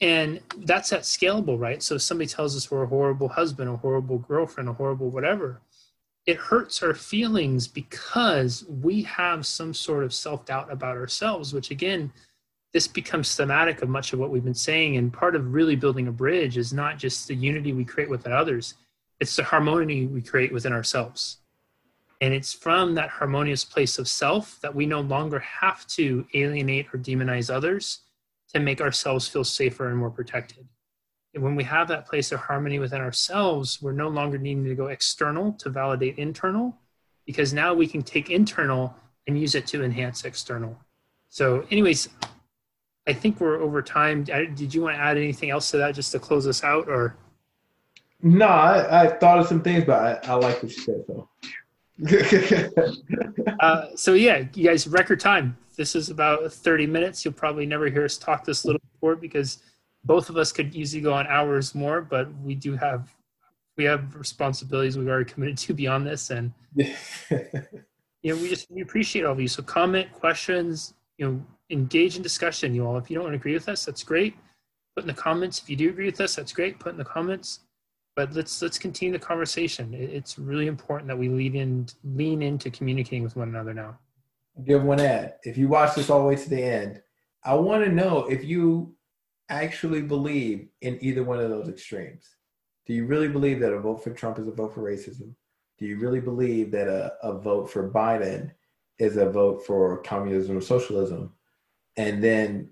And 0.00 0.40
that's 0.58 0.90
that 0.90 1.02
scalable, 1.02 1.58
right? 1.58 1.82
So 1.82 1.96
if 1.96 2.02
somebody 2.02 2.28
tells 2.28 2.56
us 2.56 2.70
we're 2.70 2.84
a 2.84 2.86
horrible 2.86 3.28
husband, 3.28 3.68
a 3.68 3.76
horrible 3.76 4.18
girlfriend, 4.18 4.68
a 4.68 4.72
horrible 4.72 5.10
whatever, 5.10 5.60
it 6.26 6.36
hurts 6.36 6.82
our 6.82 6.94
feelings 6.94 7.66
because 7.66 8.64
we 8.68 9.02
have 9.02 9.46
some 9.46 9.74
sort 9.74 10.04
of 10.04 10.14
self 10.14 10.44
doubt 10.44 10.70
about 10.70 10.96
ourselves, 10.96 11.52
which 11.52 11.70
again 11.70 12.12
this 12.72 12.86
becomes 12.86 13.34
thematic 13.34 13.82
of 13.82 13.88
much 13.88 14.12
of 14.12 14.18
what 14.18 14.30
we've 14.30 14.44
been 14.44 14.54
saying. 14.54 14.96
And 14.96 15.12
part 15.12 15.34
of 15.34 15.52
really 15.52 15.76
building 15.76 16.08
a 16.08 16.12
bridge 16.12 16.58
is 16.58 16.72
not 16.72 16.98
just 16.98 17.28
the 17.28 17.34
unity 17.34 17.72
we 17.72 17.84
create 17.84 18.10
with 18.10 18.26
others, 18.26 18.74
it's 19.20 19.36
the 19.36 19.44
harmony 19.44 20.06
we 20.06 20.22
create 20.22 20.52
within 20.52 20.72
ourselves. 20.72 21.38
And 22.20 22.34
it's 22.34 22.52
from 22.52 22.94
that 22.94 23.10
harmonious 23.10 23.64
place 23.64 23.98
of 23.98 24.08
self 24.08 24.60
that 24.60 24.74
we 24.74 24.86
no 24.86 25.00
longer 25.00 25.38
have 25.38 25.86
to 25.88 26.26
alienate 26.34 26.86
or 26.92 26.98
demonize 26.98 27.52
others 27.52 28.00
to 28.52 28.60
make 28.60 28.80
ourselves 28.80 29.28
feel 29.28 29.44
safer 29.44 29.88
and 29.88 29.98
more 29.98 30.10
protected. 30.10 30.66
And 31.34 31.42
when 31.42 31.54
we 31.54 31.64
have 31.64 31.88
that 31.88 32.06
place 32.06 32.32
of 32.32 32.40
harmony 32.40 32.78
within 32.78 33.00
ourselves, 33.00 33.80
we're 33.80 33.92
no 33.92 34.08
longer 34.08 34.38
needing 34.38 34.64
to 34.64 34.74
go 34.74 34.86
external 34.86 35.52
to 35.54 35.68
validate 35.68 36.18
internal, 36.18 36.76
because 37.26 37.52
now 37.52 37.74
we 37.74 37.86
can 37.86 38.02
take 38.02 38.30
internal 38.30 38.96
and 39.26 39.38
use 39.38 39.54
it 39.54 39.66
to 39.68 39.84
enhance 39.84 40.24
external. 40.24 40.76
So, 41.28 41.66
anyways, 41.70 42.08
I 43.08 43.14
think 43.14 43.40
we're 43.40 43.58
over 43.58 43.80
time. 43.80 44.22
Did 44.22 44.74
you 44.74 44.82
want 44.82 44.96
to 44.96 45.00
add 45.00 45.16
anything 45.16 45.48
else 45.48 45.70
to 45.70 45.78
that 45.78 45.94
just 45.94 46.12
to 46.12 46.18
close 46.18 46.46
us 46.46 46.62
out, 46.62 46.88
or? 46.88 47.16
No, 48.22 48.46
I, 48.46 49.04
I 49.04 49.08
thought 49.08 49.38
of 49.38 49.46
some 49.46 49.62
things, 49.62 49.84
but 49.86 50.26
I, 50.26 50.30
I 50.30 50.34
like 50.34 50.62
what 50.62 50.76
you 50.76 50.78
said. 50.78 51.04
So. 51.06 51.28
uh, 53.60 53.86
so 53.96 54.12
yeah, 54.12 54.44
you 54.52 54.68
guys, 54.68 54.86
record 54.86 55.20
time. 55.20 55.56
This 55.76 55.96
is 55.96 56.10
about 56.10 56.52
30 56.52 56.86
minutes. 56.86 57.24
You'll 57.24 57.32
probably 57.34 57.64
never 57.64 57.88
hear 57.88 58.04
us 58.04 58.18
talk 58.18 58.44
this 58.44 58.66
little 58.66 58.80
before 58.92 59.16
because 59.16 59.62
both 60.04 60.28
of 60.28 60.36
us 60.36 60.52
could 60.52 60.74
easily 60.74 61.00
go 61.00 61.14
on 61.14 61.26
hours 61.28 61.74
more, 61.74 62.02
but 62.02 62.28
we 62.44 62.54
do 62.54 62.76
have 62.76 63.14
we 63.78 63.84
have 63.84 64.14
responsibilities 64.16 64.98
we've 64.98 65.08
already 65.08 65.30
committed 65.30 65.56
to 65.56 65.72
beyond 65.72 66.06
this, 66.06 66.30
and 66.30 66.52
you 66.74 66.84
know, 68.24 68.36
we 68.36 68.48
just 68.48 68.70
we 68.70 68.82
appreciate 68.82 69.24
all 69.24 69.32
of 69.32 69.40
you. 69.40 69.48
So 69.48 69.62
comment, 69.62 70.12
questions, 70.12 70.94
you 71.16 71.26
know, 71.26 71.46
engage 71.70 72.16
in 72.16 72.22
discussion. 72.22 72.74
You 72.74 72.86
all, 72.86 72.96
if 72.96 73.10
you 73.10 73.18
don't 73.18 73.34
agree 73.34 73.54
with 73.54 73.68
us, 73.68 73.84
that's 73.84 74.02
great. 74.02 74.36
Put 74.94 75.04
in 75.04 75.08
the 75.08 75.14
comments. 75.14 75.60
If 75.62 75.70
you 75.70 75.76
do 75.76 75.90
agree 75.90 76.06
with 76.06 76.20
us, 76.20 76.36
that's 76.36 76.52
great. 76.52 76.78
Put 76.78 76.92
in 76.92 76.98
the 76.98 77.04
comments. 77.04 77.60
But 78.16 78.34
let's 78.34 78.60
let's 78.60 78.78
continue 78.78 79.12
the 79.12 79.24
conversation. 79.24 79.94
It's 79.94 80.38
really 80.38 80.66
important 80.66 81.06
that 81.08 81.16
we 81.16 81.28
lean 81.28 81.54
in 81.54 81.86
lean 82.02 82.42
into 82.42 82.68
communicating 82.68 83.22
with 83.22 83.36
one 83.36 83.48
another 83.48 83.72
now. 83.72 83.98
Give 84.64 84.82
one 84.82 84.98
ad. 84.98 85.34
If 85.44 85.56
you 85.56 85.68
watch 85.68 85.94
this 85.94 86.10
all 86.10 86.20
the 86.20 86.26
way 86.26 86.34
to 86.34 86.50
the 86.50 86.60
end, 86.60 87.00
I 87.44 87.54
want 87.54 87.84
to 87.84 87.92
know 87.92 88.26
if 88.26 88.42
you 88.42 88.96
actually 89.48 90.02
believe 90.02 90.68
in 90.80 90.98
either 91.00 91.22
one 91.22 91.38
of 91.38 91.48
those 91.48 91.68
extremes. 91.68 92.28
Do 92.86 92.92
you 92.92 93.06
really 93.06 93.28
believe 93.28 93.60
that 93.60 93.72
a 93.72 93.78
vote 93.78 94.02
for 94.02 94.10
Trump 94.10 94.38
is 94.38 94.48
a 94.48 94.52
vote 94.52 94.74
for 94.74 94.82
racism? 94.82 95.34
Do 95.78 95.86
you 95.86 95.98
really 95.98 96.20
believe 96.20 96.72
that 96.72 96.88
a, 96.88 97.14
a 97.22 97.38
vote 97.38 97.70
for 97.70 97.88
Biden 97.90 98.50
is 98.98 99.16
a 99.16 99.30
vote 99.30 99.64
for 99.64 100.02
communism 100.02 100.58
or 100.58 100.60
socialism? 100.60 101.32
And 101.98 102.24
then 102.24 102.70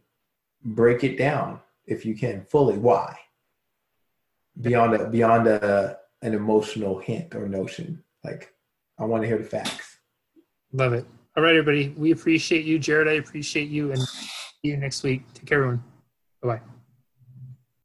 break 0.65 1.05
it 1.05 1.19
down 1.19 1.61
if 1.85 2.07
you 2.07 2.17
can 2.17 2.45
fully. 2.45 2.79
Why? 2.79 3.19
Beyond 4.61 4.95
a, 4.95 5.11
beyond 5.11 5.47
a, 5.49 5.99
an 6.23 6.33
emotional 6.33 6.99
hint 6.99 7.35
or 7.35 7.47
notion. 7.47 8.03
Like, 8.25 8.55
I 8.99 9.05
want 9.05 9.23
to 9.23 9.29
hear 9.29 9.39
the 9.39 9.45
facts. 9.45 9.99
Love 10.73 10.95
it. 10.95 11.07
All 11.37 11.43
right, 11.43 11.55
everybody. 11.55 11.95
We 11.99 12.13
appreciate 12.13 12.65
you, 12.65 12.79
Jared. 12.79 13.09
I 13.09 13.13
appreciate 13.13 13.69
you, 13.69 13.93
and 13.93 14.01
see 14.01 14.25
you 14.63 14.77
next 14.79 15.03
week. 15.03 15.23
Take 15.35 15.47
care, 15.47 15.59
everyone. 15.59 15.85
Bye 16.43 16.57
bye. 16.57 16.76